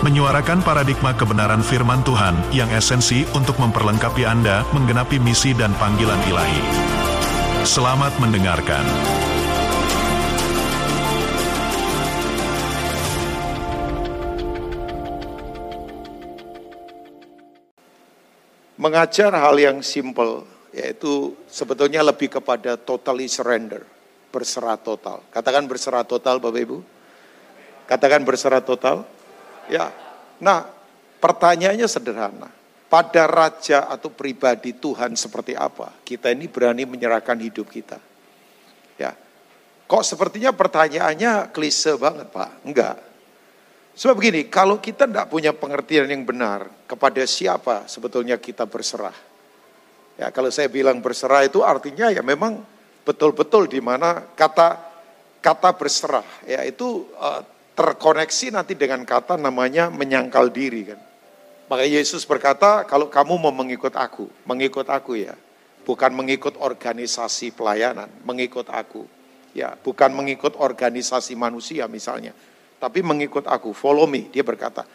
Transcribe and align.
menyuarakan 0.00 0.64
paradigma 0.64 1.12
kebenaran 1.12 1.60
firman 1.60 2.00
Tuhan 2.00 2.32
yang 2.56 2.72
esensi 2.72 3.28
untuk 3.36 3.60
memperlengkapi 3.60 4.24
Anda 4.24 4.64
menggenapi 4.72 5.20
misi 5.20 5.52
dan 5.52 5.76
panggilan 5.76 6.16
ilahi. 6.24 6.62
Selamat 7.68 8.08
mendengarkan. 8.16 8.80
Mengajar 18.80 19.36
hal 19.36 19.60
yang 19.60 19.84
simple, 19.84 20.48
yaitu 20.72 21.36
sebetulnya 21.44 22.00
lebih 22.00 22.32
kepada 22.32 22.80
totally 22.80 23.28
surrender, 23.28 23.84
berserah 24.32 24.80
total. 24.80 25.20
Katakan 25.28 25.68
berserah 25.68 26.08
total 26.08 26.40
Bapak 26.40 26.60
Ibu. 26.64 26.78
Katakan 27.84 28.24
berserah 28.24 28.64
total. 28.64 29.19
Ya. 29.70 29.94
Nah, 30.42 30.66
pertanyaannya 31.22 31.86
sederhana. 31.86 32.50
Pada 32.90 33.30
raja 33.30 33.86
atau 33.86 34.10
pribadi 34.10 34.74
Tuhan 34.74 35.14
seperti 35.14 35.54
apa? 35.54 35.94
Kita 36.02 36.26
ini 36.34 36.50
berani 36.50 36.82
menyerahkan 36.82 37.38
hidup 37.38 37.70
kita. 37.70 38.02
Ya. 38.98 39.14
Kok 39.86 40.02
sepertinya 40.02 40.50
pertanyaannya 40.50 41.54
klise 41.54 41.94
banget, 41.94 42.34
Pak? 42.34 42.66
Enggak. 42.66 42.98
Sebab 43.94 44.18
begini, 44.18 44.50
kalau 44.50 44.82
kita 44.82 45.06
tidak 45.06 45.30
punya 45.30 45.54
pengertian 45.54 46.10
yang 46.10 46.26
benar 46.26 46.66
kepada 46.90 47.22
siapa 47.30 47.86
sebetulnya 47.86 48.42
kita 48.42 48.66
berserah. 48.66 49.14
Ya, 50.18 50.34
kalau 50.34 50.50
saya 50.50 50.66
bilang 50.66 50.98
berserah 50.98 51.46
itu 51.46 51.62
artinya 51.62 52.10
ya 52.10 52.26
memang 52.26 52.58
betul-betul 53.06 53.70
di 53.70 53.78
mana 53.78 54.20
kata 54.34 54.76
kata 55.40 55.72
berserah 55.72 56.26
ya 56.44 56.60
itu 56.68 57.08
uh, 57.16 57.40
terkoneksi 57.80 58.52
nanti 58.52 58.76
dengan 58.76 59.08
kata 59.08 59.40
namanya 59.40 59.88
menyangkal 59.88 60.52
diri 60.52 60.92
kan. 60.92 61.00
Maka 61.72 61.88
Yesus 61.88 62.28
berkata, 62.28 62.84
kalau 62.84 63.08
kamu 63.08 63.40
mau 63.40 63.54
mengikut 63.54 63.96
aku, 63.96 64.28
mengikut 64.44 64.84
aku 64.90 65.16
ya, 65.16 65.32
bukan 65.88 66.12
mengikut 66.12 66.60
organisasi 66.60 67.56
pelayanan, 67.56 68.10
mengikut 68.26 68.68
aku. 68.68 69.08
Ya, 69.50 69.74
bukan 69.74 70.14
mengikut 70.14 70.54
organisasi 70.60 71.34
manusia 71.34 71.90
misalnya, 71.90 72.30
tapi 72.78 73.02
mengikut 73.02 73.50
aku, 73.50 73.74
follow 73.74 74.06
me. 74.06 74.30
Dia 74.30 74.46
berkata, 74.46 74.86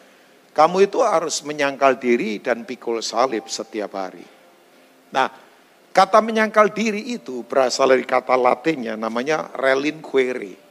kamu 0.56 0.88
itu 0.88 1.04
harus 1.04 1.44
menyangkal 1.44 2.00
diri 2.00 2.40
dan 2.40 2.64
pikul 2.64 3.04
salib 3.04 3.52
setiap 3.52 4.00
hari. 4.00 4.24
Nah, 5.12 5.28
kata 5.92 6.24
menyangkal 6.24 6.72
diri 6.72 7.16
itu 7.16 7.44
berasal 7.44 7.92
dari 7.92 8.08
kata 8.08 8.36
latinnya 8.40 8.96
namanya 8.96 9.52
relinquere. 9.60 10.65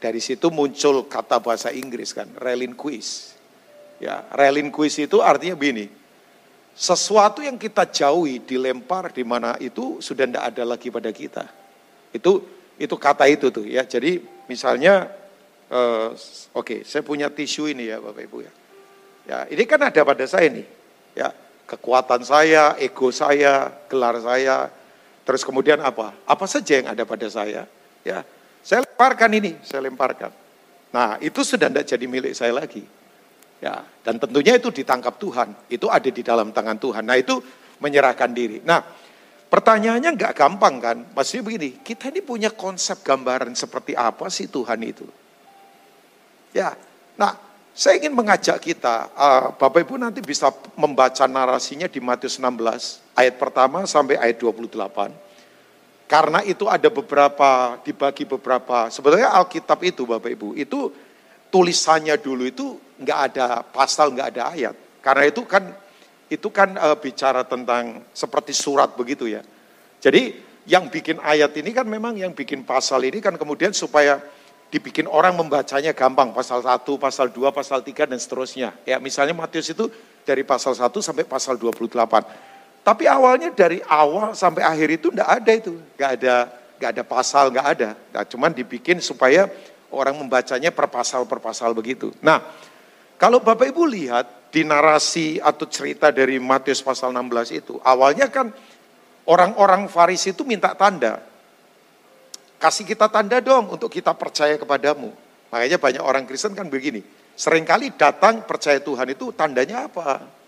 Dari 0.00 0.16
situ 0.16 0.48
muncul 0.48 1.04
kata 1.04 1.36
bahasa 1.44 1.68
Inggris 1.68 2.16
kan, 2.16 2.24
relinquish. 2.40 3.36
Ya, 4.00 4.24
relinquish 4.32 4.96
itu 4.96 5.20
artinya 5.20 5.52
begini. 5.52 5.92
Sesuatu 6.72 7.44
yang 7.44 7.60
kita 7.60 7.84
jauhi, 7.84 8.40
dilempar 8.40 9.12
di 9.12 9.20
mana 9.20 9.60
itu 9.60 10.00
sudah 10.00 10.24
tidak 10.24 10.44
ada 10.48 10.64
lagi 10.64 10.88
pada 10.88 11.12
kita. 11.12 11.44
Itu 12.16 12.40
itu 12.80 12.96
kata 12.96 13.28
itu 13.28 13.52
tuh 13.52 13.68
ya. 13.68 13.84
Jadi 13.84 14.24
misalnya 14.48 15.12
uh, 15.68 16.16
oke, 16.56 16.64
okay, 16.64 16.78
saya 16.88 17.04
punya 17.04 17.28
tisu 17.28 17.68
ini 17.68 17.92
ya 17.92 18.00
Bapak 18.00 18.24
Ibu 18.24 18.38
ya. 18.40 18.52
Ya, 19.28 19.38
ini 19.52 19.68
kan 19.68 19.84
ada 19.84 20.00
pada 20.00 20.24
saya 20.24 20.48
nih. 20.48 20.64
Ya, 21.12 21.28
kekuatan 21.68 22.24
saya, 22.24 22.74
ego 22.80 23.12
saya, 23.12 23.68
gelar 23.86 24.16
saya, 24.24 24.72
terus 25.28 25.44
kemudian 25.44 25.78
apa? 25.84 26.16
Apa 26.24 26.48
saja 26.48 26.80
yang 26.80 26.88
ada 26.88 27.04
pada 27.04 27.28
saya? 27.28 27.68
Ya, 28.00 28.24
saya 28.60 28.84
lemparkan 28.84 29.30
ini, 29.32 29.56
saya 29.64 29.88
lemparkan. 29.88 30.30
Nah, 30.90 31.16
itu 31.22 31.40
sudah 31.40 31.70
tidak 31.70 31.86
jadi 31.86 32.04
milik 32.04 32.34
saya 32.36 32.52
lagi. 32.52 32.84
Ya, 33.60 33.84
dan 34.00 34.16
tentunya 34.16 34.56
itu 34.56 34.72
ditangkap 34.72 35.20
Tuhan, 35.20 35.52
itu 35.68 35.86
ada 35.92 36.08
di 36.08 36.22
dalam 36.24 36.48
tangan 36.48 36.80
Tuhan. 36.80 37.04
Nah, 37.04 37.20
itu 37.20 37.44
menyerahkan 37.80 38.32
diri. 38.32 38.64
Nah, 38.64 38.80
pertanyaannya 39.52 40.16
nggak 40.16 40.32
gampang 40.32 40.74
kan? 40.80 40.96
Maksudnya 41.12 41.44
begini, 41.44 41.70
kita 41.84 42.08
ini 42.08 42.24
punya 42.24 42.48
konsep 42.52 43.04
gambaran 43.04 43.52
seperti 43.52 43.92
apa 43.92 44.32
sih 44.32 44.48
Tuhan 44.48 44.80
itu? 44.80 45.04
Ya, 46.56 46.74
nah 47.14 47.36
saya 47.70 48.02
ingin 48.02 48.12
mengajak 48.12 48.58
kita, 48.60 49.08
uh, 49.14 49.54
Bapak 49.54 49.86
Ibu 49.86 49.94
nanti 49.96 50.18
bisa 50.20 50.50
membaca 50.74 51.24
narasinya 51.30 51.86
di 51.86 52.02
Matius 52.02 52.36
16, 52.36 53.00
ayat 53.14 53.38
pertama 53.38 53.86
sampai 53.86 54.18
ayat 54.18 54.40
28. 54.42 55.29
Karena 56.10 56.42
itu 56.42 56.66
ada 56.66 56.90
beberapa, 56.90 57.78
dibagi 57.86 58.26
beberapa, 58.26 58.90
sebetulnya 58.90 59.30
Alkitab 59.30 59.78
itu 59.86 60.02
Bapak 60.10 60.34
Ibu, 60.34 60.58
itu 60.58 60.90
tulisannya 61.54 62.18
dulu 62.18 62.50
itu 62.50 62.74
nggak 62.98 63.18
ada 63.30 63.62
pasal, 63.62 64.10
nggak 64.10 64.28
ada 64.34 64.42
ayat. 64.50 64.74
Karena 64.98 65.30
itu 65.30 65.46
kan 65.46 65.70
itu 66.26 66.50
kan 66.50 66.74
uh, 66.74 66.98
bicara 66.98 67.46
tentang 67.46 68.02
seperti 68.10 68.50
surat 68.50 68.90
begitu 68.98 69.30
ya. 69.30 69.46
Jadi 70.02 70.34
yang 70.66 70.90
bikin 70.90 71.22
ayat 71.22 71.54
ini 71.54 71.70
kan 71.70 71.86
memang 71.86 72.18
yang 72.18 72.34
bikin 72.34 72.66
pasal 72.66 73.06
ini 73.06 73.22
kan 73.22 73.38
kemudian 73.38 73.70
supaya 73.70 74.18
dibikin 74.70 75.06
orang 75.06 75.38
membacanya 75.38 75.94
gampang. 75.94 76.34
Pasal 76.34 76.62
1, 76.62 76.86
pasal 76.98 77.30
2, 77.30 77.54
pasal 77.54 77.86
3 77.86 78.10
dan 78.10 78.18
seterusnya. 78.18 78.74
Ya 78.82 78.98
misalnya 78.98 79.34
Matius 79.34 79.70
itu 79.70 79.86
dari 80.26 80.42
pasal 80.42 80.74
1 80.74 80.90
sampai 80.98 81.22
pasal 81.22 81.54
28. 81.54 82.50
Tapi 82.80 83.04
awalnya 83.04 83.52
dari 83.52 83.84
awal 83.84 84.32
sampai 84.32 84.64
akhir 84.64 84.88
itu 85.00 85.06
enggak 85.12 85.30
ada 85.30 85.52
itu. 85.52 85.72
Enggak 85.76 86.10
ada 86.20 86.36
enggak 86.80 86.90
ada 86.96 87.04
pasal, 87.04 87.44
enggak 87.52 87.68
ada. 87.76 87.88
Nah, 88.16 88.24
cuman 88.24 88.56
dibikin 88.56 89.04
supaya 89.04 89.52
orang 89.92 90.16
membacanya 90.16 90.72
per 90.72 90.88
pasal 90.88 91.28
per 91.28 91.36
pasal 91.36 91.76
begitu. 91.76 92.08
Nah, 92.24 92.40
kalau 93.20 93.44
Bapak 93.44 93.68
Ibu 93.68 93.84
lihat 93.84 94.48
di 94.48 94.64
narasi 94.64 95.36
atau 95.36 95.68
cerita 95.68 96.08
dari 96.08 96.40
Matius 96.40 96.80
pasal 96.80 97.12
16 97.12 97.52
itu, 97.52 97.76
awalnya 97.84 98.32
kan 98.32 98.48
orang-orang 99.28 99.92
Farisi 99.92 100.32
itu 100.32 100.40
minta 100.48 100.72
tanda. 100.72 101.20
Kasih 102.56 102.88
kita 102.88 103.12
tanda 103.12 103.44
dong 103.44 103.76
untuk 103.76 103.92
kita 103.92 104.16
percaya 104.16 104.56
kepadamu. 104.56 105.12
Makanya 105.52 105.76
banyak 105.76 106.00
orang 106.00 106.24
Kristen 106.24 106.56
kan 106.56 106.72
begini, 106.72 107.04
sering 107.36 107.68
kali 107.68 107.92
datang 107.92 108.48
percaya 108.48 108.80
Tuhan 108.80 109.12
itu 109.12 109.36
tandanya 109.36 109.84
apa? 109.84 110.39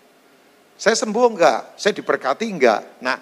Saya 0.77 0.95
sembuh 0.97 1.25
enggak? 1.33 1.77
Saya 1.77 1.93
diberkati 1.95 2.45
enggak? 2.49 2.81
Nah, 3.01 3.17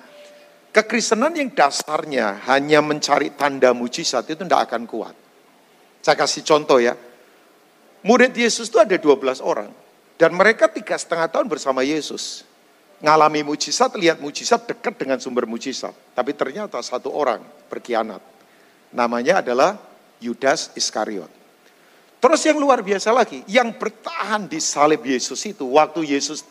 kekristenan 0.72 1.36
yang 1.36 1.52
dasarnya 1.52 2.42
hanya 2.48 2.80
mencari 2.80 3.36
tanda 3.36 3.76
mujizat 3.76 4.26
itu 4.32 4.42
tidak 4.42 4.72
akan 4.72 4.88
kuat. 4.88 5.16
Saya 6.02 6.18
kasih 6.18 6.42
contoh 6.42 6.82
ya. 6.82 6.98
Murid 8.02 8.34
Yesus 8.34 8.72
itu 8.72 8.82
ada 8.82 8.98
12 8.98 9.44
orang. 9.46 9.70
Dan 10.18 10.38
mereka 10.38 10.70
tiga 10.70 10.98
setengah 10.98 11.30
tahun 11.30 11.50
bersama 11.50 11.82
Yesus. 11.86 12.46
Ngalami 13.02 13.42
mujizat, 13.42 13.98
lihat 13.98 14.22
mujizat 14.22 14.70
dekat 14.70 14.94
dengan 14.94 15.18
sumber 15.18 15.50
mujizat. 15.50 15.94
Tapi 16.14 16.38
ternyata 16.38 16.78
satu 16.82 17.10
orang 17.10 17.42
berkhianat. 17.70 18.22
Namanya 18.94 19.42
adalah 19.42 19.82
Yudas 20.22 20.70
Iskariot. 20.78 21.30
Terus 22.22 22.42
yang 22.46 22.62
luar 22.62 22.86
biasa 22.86 23.10
lagi, 23.10 23.42
yang 23.50 23.74
bertahan 23.74 24.46
di 24.46 24.62
salib 24.62 25.02
Yesus 25.02 25.42
itu, 25.50 25.66
waktu 25.74 26.06
Yesus 26.14 26.46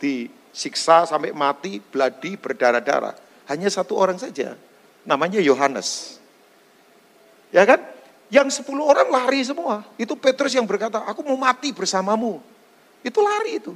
disiksa 0.51 1.07
sampai 1.07 1.31
mati, 1.31 1.79
beladi, 1.79 2.35
berdarah-darah. 2.35 3.15
Hanya 3.51 3.67
satu 3.67 3.99
orang 3.99 4.19
saja, 4.19 4.55
namanya 5.03 5.43
Yohanes. 5.43 6.19
Ya 7.51 7.67
kan? 7.67 7.83
Yang 8.31 8.63
sepuluh 8.63 8.87
orang 8.87 9.11
lari 9.11 9.43
semua. 9.43 9.83
Itu 9.99 10.15
Petrus 10.15 10.55
yang 10.55 10.63
berkata, 10.63 11.03
aku 11.03 11.27
mau 11.27 11.35
mati 11.35 11.75
bersamamu. 11.75 12.39
Itu 13.03 13.19
lari 13.19 13.59
itu. 13.59 13.75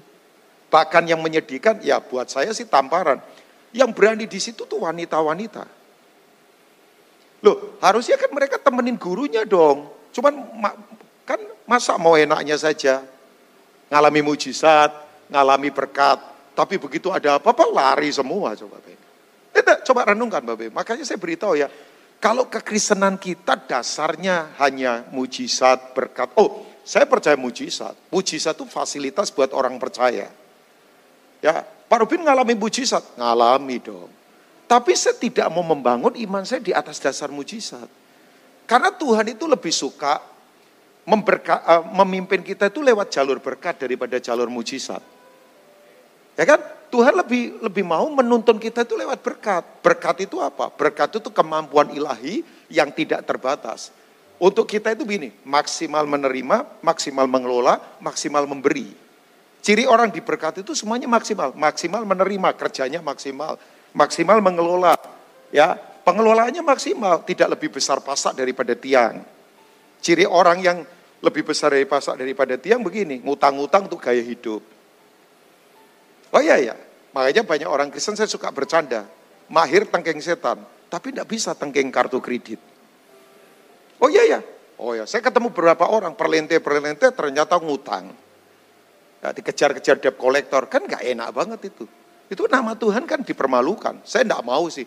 Bahkan 0.71 1.11
yang 1.11 1.19
menyedihkan, 1.19 1.83
ya 1.83 1.99
buat 1.99 2.31
saya 2.31 2.55
sih 2.55 2.67
tamparan. 2.67 3.19
Yang 3.75 3.91
berani 3.99 4.31
di 4.31 4.39
situ 4.39 4.63
tuh 4.63 4.87
wanita-wanita. 4.87 5.67
Loh, 7.43 7.77
harusnya 7.83 8.15
kan 8.15 8.31
mereka 8.31 8.57
temenin 8.63 8.95
gurunya 8.95 9.43
dong. 9.43 9.91
Cuman 10.15 10.33
kan 11.27 11.43
masa 11.67 11.99
mau 11.99 12.15
enaknya 12.15 12.55
saja. 12.55 13.03
Ngalami 13.91 14.23
mujizat, 14.23 14.95
ngalami 15.27 15.75
berkat. 15.75 16.34
Tapi 16.55 16.79
begitu 16.79 17.11
ada 17.11 17.43
apa-apa 17.43 17.67
lari 17.67 18.15
semua 18.15 18.55
coba 18.55 18.79
Bapak. 18.79 19.03
Tidak, 19.55 19.79
coba 19.91 20.01
renungkan 20.15 20.43
Bapak. 20.47 20.71
Makanya 20.71 21.03
saya 21.03 21.19
beritahu 21.19 21.59
ya, 21.59 21.67
kalau 22.23 22.47
kekristenan 22.47 23.19
kita 23.19 23.59
dasarnya 23.67 24.55
hanya 24.63 25.05
mujizat, 25.11 25.93
berkat. 25.93 26.31
Oh, 26.39 26.63
saya 26.87 27.05
percaya 27.11 27.35
mujizat. 27.35 27.93
Mujizat 28.09 28.55
itu 28.55 28.65
fasilitas 28.71 29.35
buat 29.35 29.51
orang 29.51 29.77
percaya. 29.83 30.31
Ya, 31.43 31.55
Pak 31.65 31.99
Rubin 32.01 32.25
ngalami 32.25 32.57
mujizat? 32.57 33.03
Ngalami 33.19 33.77
dong. 33.83 34.11
Tapi 34.65 34.97
saya 34.97 35.19
tidak 35.21 35.53
mau 35.53 35.61
membangun 35.61 36.17
iman 36.17 36.43
saya 36.49 36.65
di 36.65 36.73
atas 36.73 36.97
dasar 36.97 37.29
mujizat. 37.29 37.87
Karena 38.65 38.89
Tuhan 38.89 39.29
itu 39.29 39.45
lebih 39.45 39.71
suka 39.71 40.25
memberka, 41.05 41.61
uh, 41.61 41.85
memimpin 42.01 42.41
kita 42.41 42.73
itu 42.73 42.81
lewat 42.81 43.13
jalur 43.13 43.39
berkat 43.45 43.77
daripada 43.77 44.17
jalur 44.17 44.49
mujizat. 44.49 45.14
Ya 46.35 46.45
kan? 46.47 46.61
Tuhan 46.91 47.15
lebih 47.19 47.59
lebih 47.59 47.83
mau 47.83 48.07
menuntun 48.07 48.55
kita 48.59 48.87
itu 48.87 48.95
lewat 48.95 49.19
berkat. 49.19 49.63
Berkat 49.83 50.31
itu 50.31 50.39
apa? 50.39 50.71
Berkat 50.71 51.19
itu 51.19 51.31
kemampuan 51.35 51.91
ilahi 51.91 52.47
yang 52.71 52.95
tidak 52.95 53.27
terbatas. 53.27 53.91
Untuk 54.39 54.67
kita 54.67 54.95
itu 54.95 55.03
begini, 55.03 55.35
maksimal 55.43 56.07
menerima, 56.07 56.83
maksimal 56.83 57.27
mengelola, 57.27 57.83
maksimal 57.99 58.47
memberi. 58.47 58.95
Ciri 59.65 59.89
orang 59.89 60.13
diberkati 60.13 60.63
itu 60.63 60.75
semuanya 60.77 61.11
maksimal. 61.11 61.55
Maksimal 61.55 62.03
menerima, 62.07 62.53
kerjanya 62.55 63.01
maksimal 63.03 63.59
maksimal 63.95 64.43
mengelola. 64.43 64.99
Ya, 65.55 65.79
pengelolaannya 65.79 66.61
maksimal, 66.61 67.23
tidak 67.23 67.57
lebih 67.57 67.79
besar 67.79 68.03
pasak 68.03 68.35
daripada 68.35 68.75
tiang. 68.75 69.23
Ciri 70.03 70.27
orang 70.27 70.59
yang 70.61 70.79
lebih 71.23 71.47
besar 71.47 71.73
dari 71.73 71.87
pasak 71.89 72.21
daripada 72.21 72.59
tiang 72.59 72.83
begini, 72.83 73.23
ngutang-ngutang 73.23 73.89
untuk 73.89 74.03
gaya 74.03 74.21
hidup. 74.21 74.61
Oh 76.35 76.43
iya 76.43 76.59
ya, 76.59 76.75
makanya 77.15 77.47
banyak 77.47 77.69
orang 77.71 77.89
Kristen 77.95 78.19
saya 78.19 78.27
suka 78.27 78.51
bercanda, 78.51 79.07
mahir 79.47 79.87
tengking 79.87 80.19
setan, 80.19 80.59
tapi 80.91 81.15
tidak 81.15 81.31
bisa 81.31 81.55
tengking 81.55 81.95
kartu 81.95 82.19
kredit. 82.19 82.59
Oh 84.03 84.11
iya 84.11 84.27
ya, 84.27 84.41
oh 84.83 84.99
ya, 84.99 85.07
saya 85.07 85.23
ketemu 85.23 85.55
beberapa 85.55 85.87
orang 85.87 86.19
perlente-perlente 86.19 87.15
ternyata 87.15 87.55
ngutang. 87.63 88.11
Ya, 89.23 89.31
dikejar-kejar 89.31 90.03
debt 90.03 90.19
collector, 90.19 90.67
kan 90.67 90.85
gak 90.91 91.07
enak 91.07 91.31
banget 91.31 91.71
itu. 91.71 91.87
Itu 92.29 92.51
nama 92.51 92.75
Tuhan 92.75 93.07
kan 93.07 93.23
dipermalukan. 93.23 94.03
Saya 94.03 94.27
tidak 94.27 94.43
mau 94.43 94.67
sih. 94.73 94.85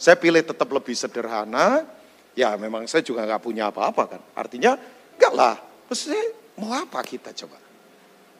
Saya 0.00 0.16
pilih 0.16 0.40
tetap 0.40 0.66
lebih 0.72 0.96
sederhana. 0.96 1.84
Ya 2.32 2.54
memang 2.54 2.86
saya 2.86 3.02
juga 3.02 3.26
nggak 3.26 3.42
punya 3.42 3.68
apa-apa 3.68 4.18
kan. 4.18 4.22
Artinya 4.32 4.78
enggak 5.18 5.32
lah. 5.34 5.54
Maksudnya 5.90 6.22
mau 6.56 6.72
apa 6.74 7.00
kita 7.04 7.34
coba? 7.34 7.58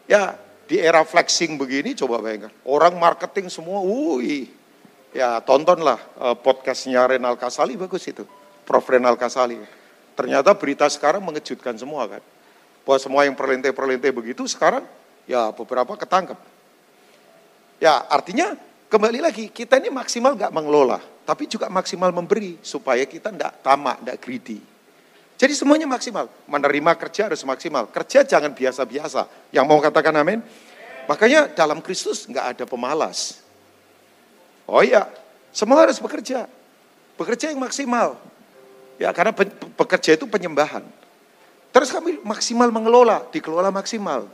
Ya 0.08 0.47
di 0.68 0.76
era 0.76 1.00
flexing 1.00 1.56
begini 1.56 1.96
coba 1.96 2.20
bayangkan. 2.20 2.52
Orang 2.68 3.00
marketing 3.00 3.48
semua, 3.48 3.80
wui. 3.80 4.52
Ya 5.16 5.40
tontonlah 5.40 5.96
uh, 6.20 6.36
podcastnya 6.36 7.00
Renal 7.08 7.40
Kasali 7.40 7.72
bagus 7.80 8.04
itu. 8.04 8.28
Prof 8.68 8.84
Renal 8.84 9.16
Kasali. 9.16 9.56
Ternyata 10.12 10.52
berita 10.52 10.84
sekarang 10.92 11.24
mengejutkan 11.24 11.72
semua 11.80 12.04
kan. 12.04 12.22
Bahwa 12.84 12.98
semua 13.00 13.24
yang 13.24 13.32
perlente-perlente 13.32 14.12
begitu 14.12 14.44
sekarang 14.44 14.84
ya 15.24 15.48
beberapa 15.56 15.96
ketangkep. 15.96 16.36
Ya 17.80 18.04
artinya 18.04 18.52
kembali 18.92 19.24
lagi 19.24 19.48
kita 19.48 19.80
ini 19.80 19.88
maksimal 19.88 20.36
nggak 20.36 20.52
mengelola, 20.52 21.00
tapi 21.24 21.48
juga 21.48 21.72
maksimal 21.72 22.12
memberi 22.12 22.60
supaya 22.60 23.08
kita 23.08 23.32
tidak 23.32 23.64
tamak, 23.64 24.04
tidak 24.04 24.18
greedy. 24.20 24.60
Jadi 25.38 25.55
semuanya 25.55 25.87
maksimal. 25.87 26.26
Menerima 26.50 26.93
kerja 26.99 27.31
harus 27.31 27.46
maksimal. 27.46 27.87
Kerja 27.94 28.26
jangan 28.26 28.50
biasa-biasa. 28.50 29.31
Yang 29.55 29.64
mau 29.70 29.79
katakan 29.79 30.11
amin? 30.19 30.43
Makanya 31.06 31.46
dalam 31.55 31.79
Kristus 31.79 32.26
nggak 32.26 32.46
ada 32.58 32.64
pemalas. 32.67 33.40
Oh 34.69 34.82
iya, 34.82 35.08
semua 35.55 35.87
harus 35.87 35.96
bekerja. 36.02 36.44
Bekerja 37.17 37.55
yang 37.55 37.62
maksimal. 37.62 38.19
Ya 38.99 39.14
karena 39.14 39.31
bekerja 39.79 40.19
itu 40.19 40.26
penyembahan. 40.26 40.82
Terus 41.70 41.94
kami 41.94 42.19
maksimal 42.26 42.69
mengelola, 42.75 43.23
dikelola 43.31 43.70
maksimal. 43.70 44.26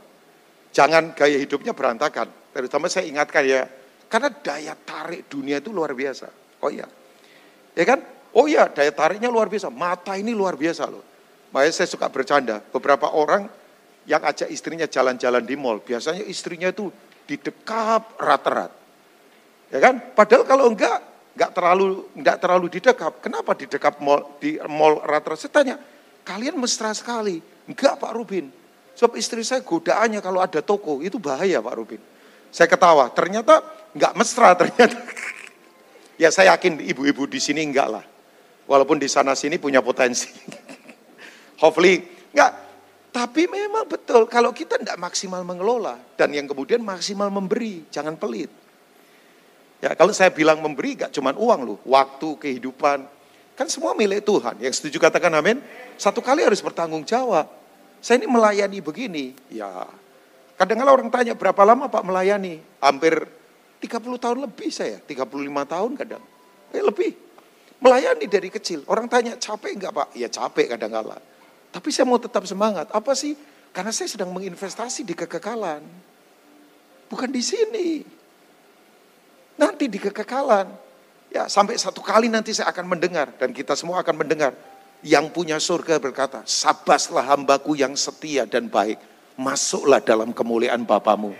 Jangan 0.73 1.13
gaya 1.13 1.37
hidupnya 1.37 1.71
berantakan. 1.71 2.27
Terutama 2.51 2.89
saya 2.89 3.05
ingatkan 3.05 3.45
ya, 3.45 3.69
karena 4.09 4.33
daya 4.33 4.73
tarik 4.73 5.29
dunia 5.29 5.61
itu 5.61 5.69
luar 5.69 5.93
biasa. 5.93 6.27
Oh 6.59 6.73
iya. 6.73 6.89
Ya 7.77 7.85
kan? 7.85 8.01
Oh 8.35 8.51
iya, 8.51 8.67
daya 8.67 8.91
tariknya 8.91 9.31
luar 9.31 9.47
biasa. 9.47 9.71
Mata 9.71 10.19
ini 10.19 10.35
luar 10.35 10.59
biasa 10.59 10.91
loh. 10.91 10.99
Makanya 11.55 11.71
saya 11.71 11.87
suka 11.87 12.11
bercanda. 12.11 12.59
Beberapa 12.59 13.15
orang 13.15 13.47
yang 14.03 14.19
ajak 14.27 14.51
istrinya 14.51 14.83
jalan-jalan 14.83 15.39
di 15.39 15.55
mall, 15.55 15.79
biasanya 15.79 16.27
istrinya 16.27 16.67
itu 16.67 16.91
di 17.23 17.39
dekap 17.39 18.19
rat-rat. 18.19 18.75
Ya 19.71 19.79
kan? 19.79 20.11
Padahal 20.11 20.43
kalau 20.43 20.67
enggak, 20.67 20.99
enggak 21.31 21.51
terlalu 21.55 21.85
enggak 22.11 22.37
terlalu 22.43 22.65
didekap. 22.75 23.13
Kenapa 23.23 23.55
di 23.55 23.71
dekap 23.71 24.03
mall 24.03 24.35
di 24.43 24.59
mall 24.67 24.99
rat-rat? 24.99 25.39
Saya 25.39 25.55
tanya, 25.55 25.75
kalian 26.27 26.59
mesra 26.59 26.91
sekali. 26.91 27.39
Enggak 27.71 28.03
Pak 28.03 28.11
Rubin. 28.11 28.51
Sebab 28.99 29.15
istri 29.15 29.47
saya 29.47 29.63
godaannya 29.63 30.19
kalau 30.19 30.43
ada 30.43 30.59
toko, 30.59 30.99
itu 30.99 31.15
bahaya 31.23 31.63
Pak 31.63 31.75
Rubin. 31.79 32.03
Saya 32.51 32.67
ketawa, 32.67 33.07
ternyata 33.15 33.63
nggak 33.95 34.13
mesra 34.19 34.51
ternyata. 34.59 34.99
ya 36.21 36.27
saya 36.35 36.51
yakin 36.55 36.83
ibu-ibu 36.83 37.31
di 37.31 37.39
sini 37.39 37.63
enggak 37.63 37.87
lah. 37.95 38.05
Walaupun 38.65 38.97
di 38.97 39.05
sana 39.05 39.37
sini 39.37 39.61
punya 39.61 39.79
potensi. 39.85 40.29
Hopefully, 41.61 42.01
enggak. 42.33 42.65
Tapi 43.15 43.47
memang 43.47 43.87
betul, 43.87 44.27
kalau 44.27 44.51
kita 44.51 44.75
tidak 44.75 44.99
maksimal 44.99 45.39
mengelola, 45.47 45.95
dan 46.19 46.35
yang 46.35 46.51
kemudian 46.51 46.83
maksimal 46.83 47.31
memberi, 47.31 47.87
jangan 47.87 48.19
pelit. 48.19 48.51
Ya, 49.79 49.95
kalau 49.95 50.11
saya 50.11 50.35
bilang 50.35 50.59
memberi, 50.59 50.99
gak 50.99 51.15
cuma 51.15 51.31
uang 51.31 51.61
loh, 51.63 51.79
waktu, 51.87 52.35
kehidupan, 52.35 53.07
kan 53.55 53.67
semua 53.71 53.95
milik 53.95 54.19
Tuhan. 54.27 54.59
Yang 54.59 54.83
setuju 54.83 54.99
katakan 54.99 55.31
amin. 55.31 55.63
Satu 55.95 56.19
kali 56.19 56.43
harus 56.43 56.59
bertanggung 56.59 57.07
jawab. 57.07 57.47
Saya 58.03 58.19
ini 58.19 58.27
melayani 58.27 58.83
begini, 58.83 59.31
ya 59.47 59.87
Kadang-kadang 60.55 60.95
orang 61.03 61.09
tanya 61.11 61.33
berapa 61.35 61.61
lama 61.67 61.91
Pak 61.91 62.03
melayani? 62.07 62.63
Hampir 62.79 63.27
30 63.83 64.23
tahun 64.23 64.37
lebih 64.47 64.71
saya, 64.71 65.03
35 65.03 65.27
tahun 65.67 65.91
kadang. 65.99 66.23
Eh 66.71 66.79
lebih. 66.79 67.11
Melayani 67.83 68.25
dari 68.25 68.47
kecil. 68.47 68.83
Orang 68.87 69.11
tanya 69.11 69.35
capek 69.35 69.75
enggak 69.75 69.93
Pak? 69.93 70.07
Ya 70.15 70.31
capek 70.31 70.75
kadang-kala. 70.75 71.19
Tapi 71.75 71.89
saya 71.91 72.07
mau 72.07 72.19
tetap 72.19 72.47
semangat. 72.47 72.87
Apa 72.95 73.11
sih? 73.13 73.35
Karena 73.75 73.91
saya 73.91 74.07
sedang 74.07 74.31
menginvestasi 74.31 75.03
di 75.03 75.11
kekekalan. 75.11 75.83
Bukan 77.11 77.29
di 77.29 77.43
sini. 77.43 77.87
Nanti 79.59 79.91
di 79.91 79.99
kekekalan. 79.99 80.71
Ya 81.29 81.51
sampai 81.51 81.75
satu 81.75 81.99
kali 81.99 82.31
nanti 82.31 82.55
saya 82.55 82.71
akan 82.71 82.95
mendengar. 82.95 83.35
Dan 83.35 83.51
kita 83.51 83.75
semua 83.75 83.99
akan 83.99 84.23
mendengar. 84.23 84.55
Yang 85.05 85.25
punya 85.35 85.59
surga 85.59 85.99
berkata, 86.01 86.41
sabaslah 86.47 87.27
hambaku 87.35 87.77
yang 87.77 87.93
setia 87.93 88.47
dan 88.47 88.71
baik 88.71 88.97
masuklah 89.35 89.99
dalam 89.99 90.31
kemuliaan 90.31 90.87
Bapamu. 90.87 91.35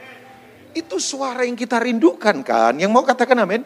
Itu 0.75 0.99
suara 0.99 1.47
yang 1.47 1.55
kita 1.55 1.79
rindukan 1.79 2.43
kan, 2.43 2.75
yang 2.75 2.91
mau 2.91 3.07
katakan 3.07 3.39
amin. 3.39 3.63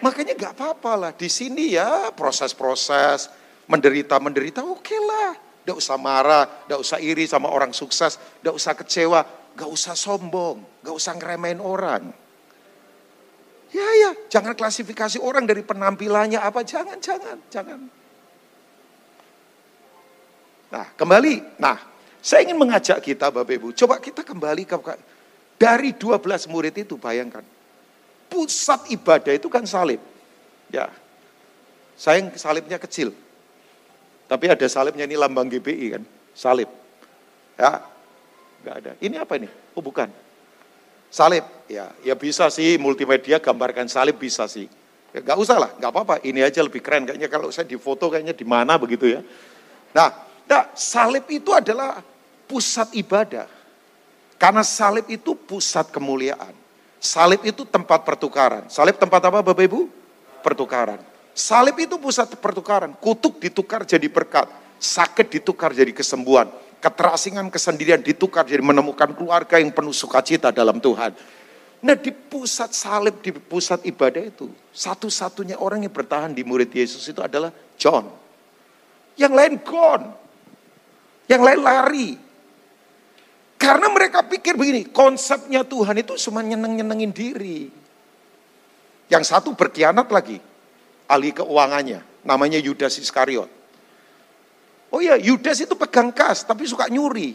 Makanya 0.00 0.32
gak 0.32 0.56
apa-apa 0.56 0.92
lah, 0.96 1.12
di 1.12 1.28
sini 1.28 1.76
ya 1.76 2.08
proses-proses, 2.16 3.28
menderita-menderita 3.68 4.64
oke 4.64 4.80
okay 4.80 5.00
lah. 5.00 5.32
Gak 5.60 5.76
usah 5.76 6.00
marah, 6.00 6.44
gak 6.64 6.80
usah 6.80 6.98
iri 6.98 7.28
sama 7.28 7.52
orang 7.52 7.76
sukses, 7.76 8.16
gak 8.40 8.54
usah 8.56 8.72
kecewa, 8.72 9.20
gak 9.52 9.68
usah 9.68 9.92
sombong, 9.92 10.64
gak 10.80 10.96
usah 10.96 11.12
ngeremehin 11.20 11.60
orang. 11.60 12.08
Ya 13.70 13.86
ya, 13.86 14.10
jangan 14.32 14.56
klasifikasi 14.56 15.22
orang 15.22 15.46
dari 15.46 15.62
penampilannya 15.62 16.40
apa, 16.42 16.64
jangan, 16.64 16.98
jangan, 16.98 17.38
jangan. 17.52 17.80
Nah 20.70 20.86
kembali, 20.96 21.60
nah 21.60 21.76
saya 22.18 22.46
ingin 22.46 22.58
mengajak 22.58 22.98
kita 23.04 23.30
Bapak 23.30 23.54
Ibu, 23.58 23.68
coba 23.76 24.00
kita 24.02 24.26
kembali 24.26 24.64
ke 24.64 24.74
dari 25.60 25.92
12 25.92 26.48
murid 26.48 26.72
itu 26.72 26.96
bayangkan. 26.96 27.44
Pusat 28.30 28.94
ibadah 28.94 29.34
itu 29.34 29.50
kan 29.50 29.66
salib. 29.66 29.98
Ya. 30.70 30.88
Sayang 31.98 32.32
salibnya 32.38 32.78
kecil. 32.78 33.12
Tapi 34.30 34.46
ada 34.46 34.62
salibnya 34.70 35.04
ini 35.04 35.18
lambang 35.18 35.50
GBI 35.50 35.98
kan, 35.98 36.02
salib. 36.32 36.70
Ya. 37.58 37.82
Enggak 38.62 38.74
ada. 38.78 38.92
Ini 39.02 39.16
apa 39.18 39.34
ini? 39.36 39.50
Oh 39.74 39.82
bukan. 39.82 40.06
Salib. 41.10 41.42
Ya, 41.66 41.90
ya 42.06 42.14
bisa 42.14 42.46
sih 42.54 42.78
multimedia 42.78 43.42
gambarkan 43.42 43.90
salib 43.90 44.16
bisa 44.22 44.46
sih. 44.46 44.70
Ya, 45.10 45.18
gak 45.26 45.38
usah 45.42 45.58
lah, 45.58 45.70
gak 45.74 45.90
apa-apa. 45.90 46.22
Ini 46.22 46.46
aja 46.46 46.62
lebih 46.62 46.78
keren. 46.78 47.02
Kayaknya 47.02 47.26
kalau 47.26 47.50
saya 47.50 47.66
di 47.66 47.74
foto 47.74 48.06
kayaknya 48.06 48.30
di 48.30 48.46
mana 48.46 48.78
begitu 48.78 49.10
ya. 49.10 49.20
Nah, 49.90 50.14
nah 50.46 50.70
salib 50.78 51.26
itu 51.26 51.50
adalah 51.50 51.98
pusat 52.46 52.94
ibadah. 52.94 53.50
Karena 54.38 54.62
salib 54.62 55.10
itu 55.10 55.34
pusat 55.34 55.90
kemuliaan. 55.90 56.54
Salib 57.00 57.40
itu 57.48 57.64
tempat 57.64 58.04
pertukaran. 58.04 58.68
Salib 58.68 59.00
tempat 59.00 59.24
apa 59.24 59.40
Bapak 59.40 59.64
Ibu? 59.64 59.88
Pertukaran. 60.44 61.00
Salib 61.32 61.80
itu 61.80 61.96
pusat 61.96 62.28
pertukaran. 62.36 62.92
Kutuk 63.00 63.40
ditukar 63.40 63.88
jadi 63.88 64.04
berkat. 64.12 64.52
Sakit 64.76 65.40
ditukar 65.40 65.72
jadi 65.72 65.96
kesembuhan. 65.96 66.52
Keterasingan, 66.80 67.48
kesendirian 67.48 68.04
ditukar 68.04 68.44
jadi 68.44 68.60
menemukan 68.60 69.16
keluarga 69.16 69.56
yang 69.56 69.72
penuh 69.72 69.96
sukacita 69.96 70.52
dalam 70.52 70.76
Tuhan. 70.76 71.16
Nah 71.80 71.96
di 71.96 72.12
pusat 72.12 72.76
salib, 72.76 73.24
di 73.24 73.32
pusat 73.32 73.80
ibadah 73.88 74.20
itu, 74.20 74.52
satu-satunya 74.68 75.56
orang 75.56 75.88
yang 75.88 75.92
bertahan 75.92 76.36
di 76.36 76.44
murid 76.44 76.68
Yesus 76.68 77.08
itu 77.08 77.24
adalah 77.24 77.48
John. 77.80 78.04
Yang 79.16 79.32
lain 79.32 79.54
gone. 79.64 80.06
Yang 81.24 81.42
lain 81.48 81.60
lari. 81.64 82.08
Karena 83.60 83.92
mereka 83.92 84.24
pikir 84.24 84.56
begini, 84.56 84.88
konsepnya 84.88 85.60
Tuhan 85.60 86.00
itu 86.00 86.16
cuma 86.16 86.40
nyeneng-nyenengin 86.40 87.12
diri. 87.12 87.68
Yang 89.12 89.24
satu 89.28 89.52
berkhianat 89.52 90.08
lagi. 90.08 90.40
ahli 91.10 91.34
keuangannya, 91.34 92.22
namanya 92.22 92.62
Yudas 92.62 92.94
Iskariot. 93.02 93.50
Oh 94.94 95.02
iya, 95.02 95.18
Yudas 95.18 95.58
itu 95.58 95.74
pegang 95.74 96.14
kas, 96.14 96.46
tapi 96.46 96.64
suka 96.70 96.86
nyuri. 96.86 97.34